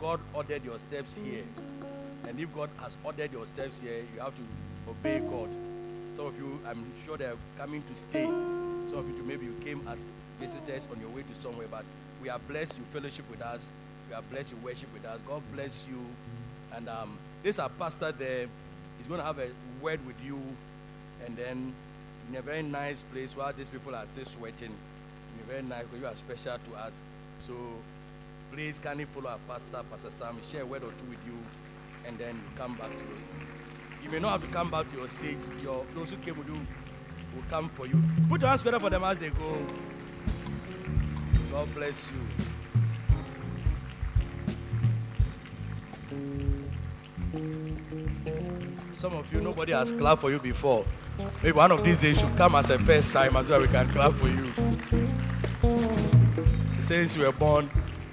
God 0.00 0.18
ordered 0.34 0.64
your 0.64 0.80
steps 0.80 1.14
here. 1.14 1.44
And 2.26 2.40
if 2.40 2.52
God 2.52 2.70
has 2.80 2.96
ordered 3.04 3.32
your 3.32 3.46
steps 3.46 3.80
here, 3.80 4.02
you 4.12 4.20
have 4.20 4.34
to 4.34 4.42
obey 4.90 5.20
God. 5.20 5.56
Some 6.14 6.26
of 6.26 6.36
you, 6.36 6.58
I'm 6.66 6.84
sure 7.06 7.16
they're 7.16 7.36
coming 7.56 7.84
to 7.84 7.94
stay. 7.94 8.24
Some 8.24 8.98
of 8.98 9.08
you, 9.08 9.16
too, 9.16 9.22
maybe 9.22 9.46
you 9.46 9.54
came 9.64 9.86
as 9.86 10.10
visitors 10.40 10.88
on 10.90 11.00
your 11.00 11.10
way 11.10 11.22
to 11.22 11.34
somewhere, 11.36 11.68
but 11.70 11.84
we 12.20 12.28
are 12.28 12.40
blessed 12.40 12.76
you 12.76 12.84
fellowship 12.86 13.30
with 13.30 13.40
us. 13.40 13.70
We 14.08 14.14
are 14.14 14.22
blessed 14.22 14.52
you 14.52 14.56
worship 14.64 14.92
with 14.92 15.04
us. 15.04 15.18
God 15.26 15.42
bless 15.54 15.86
you. 15.88 16.04
And 16.74 16.88
um, 16.88 17.18
this 17.42 17.58
our 17.58 17.68
pastor 17.68 18.12
there. 18.12 18.46
He's 18.98 19.06
going 19.06 19.20
to 19.20 19.26
have 19.26 19.38
a 19.38 19.48
word 19.80 20.04
with 20.06 20.16
you, 20.24 20.40
and 21.24 21.36
then 21.36 21.72
in 22.28 22.36
a 22.36 22.42
very 22.42 22.62
nice 22.62 23.04
place 23.04 23.36
while 23.36 23.52
these 23.52 23.70
people 23.70 23.94
are 23.94 24.06
still 24.06 24.24
sweating. 24.24 24.70
In 24.70 25.44
a 25.44 25.46
very 25.46 25.62
nice, 25.62 25.84
because 25.84 26.00
you 26.00 26.06
are 26.06 26.16
special 26.16 26.58
to 26.58 26.76
us. 26.78 27.02
So 27.38 27.54
please 28.52 28.78
kindly 28.78 29.04
follow 29.04 29.30
our 29.30 29.38
pastor, 29.46 29.82
Pastor 29.90 30.10
Sam. 30.10 30.36
Share 30.42 30.62
a 30.62 30.66
word 30.66 30.82
or 30.82 30.92
two 30.92 31.06
with 31.06 31.18
you, 31.26 31.38
and 32.06 32.18
then 32.18 32.34
you 32.34 32.42
come 32.56 32.74
back 32.74 32.90
to 32.90 33.04
it. 33.04 34.04
You 34.04 34.10
may 34.10 34.18
not 34.18 34.32
have 34.32 34.46
to 34.46 34.52
come 34.52 34.70
back 34.70 34.88
to 34.88 34.96
your 34.96 35.08
seat. 35.08 35.48
Your 35.62 35.86
those 35.94 36.10
who 36.10 36.16
came 36.18 36.36
with 36.36 36.48
you 36.48 36.58
will 37.34 37.44
come 37.48 37.68
for 37.68 37.86
you. 37.86 38.02
Put 38.28 38.40
your 38.40 38.48
hands 38.48 38.62
together 38.62 38.80
for 38.80 38.90
them 38.90 39.04
as 39.04 39.18
they 39.18 39.30
go. 39.30 39.58
God 41.52 41.72
bless 41.74 42.10
you. 42.10 42.47
Some 48.98 49.14
of 49.14 49.32
you, 49.32 49.40
nobody 49.40 49.70
has 49.70 49.92
clapped 49.92 50.22
for 50.22 50.28
you 50.28 50.40
before. 50.40 50.84
Maybe 51.40 51.52
one 51.52 51.70
of 51.70 51.84
these 51.84 52.00
days 52.00 52.18
should 52.18 52.36
come 52.36 52.56
as 52.56 52.68
a 52.68 52.80
first 52.80 53.12
time 53.12 53.36
as 53.36 53.48
well. 53.48 53.60
We 53.60 53.68
can 53.68 53.88
clap 53.90 54.12
for 54.14 54.26
you. 54.26 54.52
Since 56.80 57.14
you 57.14 57.22
were 57.22 57.30
born, 57.30 57.70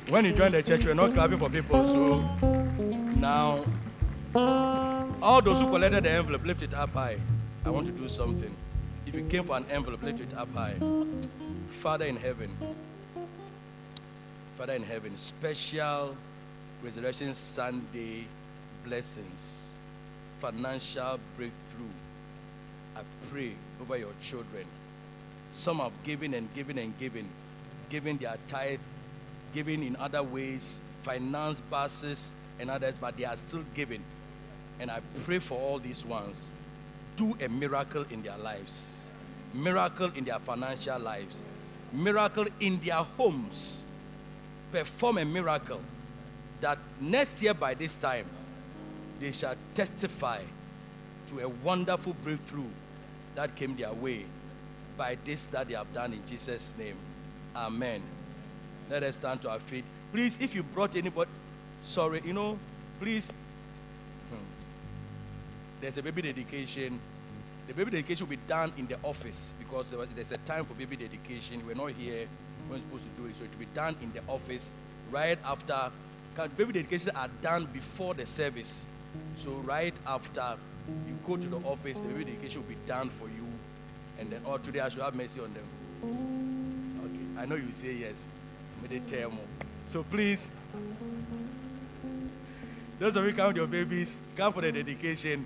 when 0.10 0.26
you 0.26 0.34
joined 0.34 0.54
the 0.54 0.62
church, 0.62 0.82
you 0.84 0.90
were 0.90 0.94
not 0.94 1.16
clapping 1.16 1.40
for 1.40 1.50
people. 1.50 1.88
So 1.88 2.20
now, 3.16 3.66
all 5.24 5.42
those 5.42 5.60
who 5.60 5.72
collected 5.72 6.04
the 6.04 6.12
envelope, 6.12 6.46
lift 6.46 6.62
it 6.62 6.76
up 6.76 6.94
high. 6.94 7.18
I 7.66 7.72
want 7.72 7.88
to 7.88 7.92
do 7.92 8.08
something. 8.08 8.56
If 9.08 9.16
you 9.16 9.26
came 9.26 9.44
for 9.44 9.58
an 9.58 9.66
envelope, 9.72 10.04
lift 10.04 10.20
it 10.20 10.36
up 10.36 10.54
high. 10.54 10.76
Father 11.70 12.06
in 12.06 12.16
heaven, 12.16 12.56
Father 14.54 14.74
in 14.74 14.84
heaven, 14.84 15.18
special 15.18 16.16
Resurrection 16.84 17.34
Sunday 17.34 18.28
blessings, 18.84 19.75
financial 20.46 21.20
breakthrough. 21.38 21.90
I 22.96 23.02
pray 23.32 23.54
over 23.82 23.98
your 23.98 24.12
children. 24.22 24.66
Some 25.54 25.80
have 25.80 25.92
given 26.04 26.36
and 26.36 26.54
given 26.54 26.78
and 26.78 26.96
given, 27.00 27.28
given 27.90 28.18
their 28.18 28.38
tithe, 28.48 28.80
given 29.56 29.82
in 29.82 29.96
other 29.96 30.22
ways, 30.22 30.82
finance 31.02 31.62
buses 31.62 32.32
and 32.60 32.70
others, 32.70 32.96
but 33.00 33.18
they 33.18 33.26
are 33.26 33.36
still 33.36 33.64
giving. 33.74 34.04
And 34.80 34.92
I 34.92 35.00
pray 35.24 35.40
for 35.40 35.58
all 35.58 35.80
these 35.80 36.06
ones. 36.06 36.52
Do 37.16 37.36
a 37.42 37.50
miracle 37.50 38.06
in 38.12 38.22
their 38.22 38.38
lives, 38.38 39.08
miracle 39.52 40.12
in 40.16 40.26
their 40.26 40.38
financial 40.38 41.00
lives, 41.00 41.42
miracle 41.92 42.46
in 42.60 42.78
their 42.82 43.04
homes. 43.18 43.84
Perform 44.72 45.18
a 45.18 45.26
miracle 45.26 45.82
that 46.62 46.78
next 47.02 47.42
year 47.42 47.56
by 47.56 47.74
this 47.74 47.96
time 47.96 48.26
they 49.20 49.32
shall 49.32 49.56
testify 49.74 50.42
to 51.28 51.40
a 51.40 51.48
wonderful 51.50 52.16
breakthrough 52.24 52.70
that 53.36 53.56
came 53.56 53.76
their 53.76 53.94
way 53.94 54.26
by 54.98 55.18
this 55.26 55.46
that 55.48 55.68
they 55.68 55.74
have 55.74 55.92
done 55.94 56.14
in 56.14 56.26
Jesus' 56.26 56.74
name. 56.78 56.96
Amen. 57.56 58.02
Let 58.90 59.04
us 59.04 59.16
stand 59.16 59.42
to 59.42 59.50
our 59.50 59.60
feet. 59.60 59.84
Please, 60.12 60.40
if 60.42 60.56
you 60.56 60.64
brought 60.64 60.96
anybody, 60.96 61.30
sorry, 61.82 62.22
you 62.24 62.34
know, 62.34 62.58
please. 63.00 63.32
hmm, 64.30 64.38
There's 65.82 65.98
a 65.98 66.04
baby 66.04 66.22
dedication. 66.22 67.00
The 67.68 67.74
baby 67.74 67.92
dedication 67.92 68.28
will 68.28 68.36
be 68.36 68.42
done 68.48 68.72
in 68.78 68.86
the 68.88 68.98
office 69.04 69.52
because 69.58 69.92
there's 70.14 70.32
a 70.32 70.38
time 70.38 70.66
for 70.66 70.76
baby 70.76 70.96
dedication. 70.96 71.66
We're 71.66 71.74
not 71.76 71.92
here. 71.92 72.28
We're 72.70 72.76
not 72.76 72.84
supposed 72.84 73.06
to 73.16 73.22
do 73.22 73.28
it. 73.28 73.36
So 73.36 73.44
it 73.44 73.50
will 73.52 73.60
be 73.60 73.68
done 73.74 73.96
in 74.02 74.14
the 74.14 74.22
office 74.28 74.72
right 75.12 75.40
after. 75.44 75.92
Baby 76.58 76.74
dedications 76.74 77.16
are 77.16 77.30
done 77.42 77.66
before 77.66 78.14
the 78.14 78.26
service. 78.26 78.86
So 79.36 79.52
right 79.66 79.94
after 80.08 80.58
you 81.08 81.18
go 81.26 81.38
to 81.38 81.48
the 81.48 81.58
office, 81.68 82.00
the 82.00 82.08
baby 82.08 82.26
dedication 82.26 82.62
will 82.62 82.70
be 82.70 82.78
done 82.86 83.10
for 83.10 83.26
you. 83.26 83.46
And 84.20 84.30
then, 84.32 84.42
oh, 84.46 84.58
today 84.58 84.80
I 84.80 84.90
should 84.90 85.02
have 85.02 85.16
mercy 85.16 85.40
on 85.42 85.54
them. 85.54 85.66
Okay, 87.06 87.42
I 87.42 87.46
know 87.46 87.56
you 87.56 87.72
say 87.72 87.94
yes. 87.94 88.30
May 88.82 88.88
they 88.88 89.00
tell 89.00 89.30
more. 89.32 89.46
So 89.88 90.04
please, 90.04 90.52
those 93.00 93.16
of 93.16 93.26
you 93.26 93.34
come 93.34 93.48
with 93.48 93.58
your 93.58 93.68
babies, 93.68 94.22
come 94.36 94.54
for 94.54 94.62
the 94.62 94.72
dedication. 94.72 95.46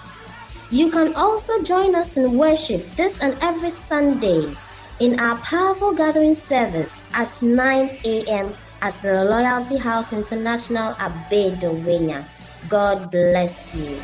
You 0.71 0.89
can 0.89 1.13
also 1.15 1.61
join 1.63 1.95
us 1.95 2.15
in 2.15 2.37
worship 2.37 2.79
this 2.95 3.19
and 3.19 3.35
every 3.43 3.69
Sunday 3.69 4.55
in 5.03 5.19
our 5.19 5.35
powerful 5.43 5.91
gathering 5.91 6.33
service 6.33 7.03
at 7.11 7.27
9 7.43 7.99
a.m. 8.05 8.55
at 8.81 8.95
the 9.03 9.25
Loyalty 9.25 9.75
House 9.75 10.13
International 10.13 10.95
Abbey 10.97 11.51
Dawhenya. 11.59 12.23
God 12.69 13.11
bless 13.11 13.75
you. 13.75 13.99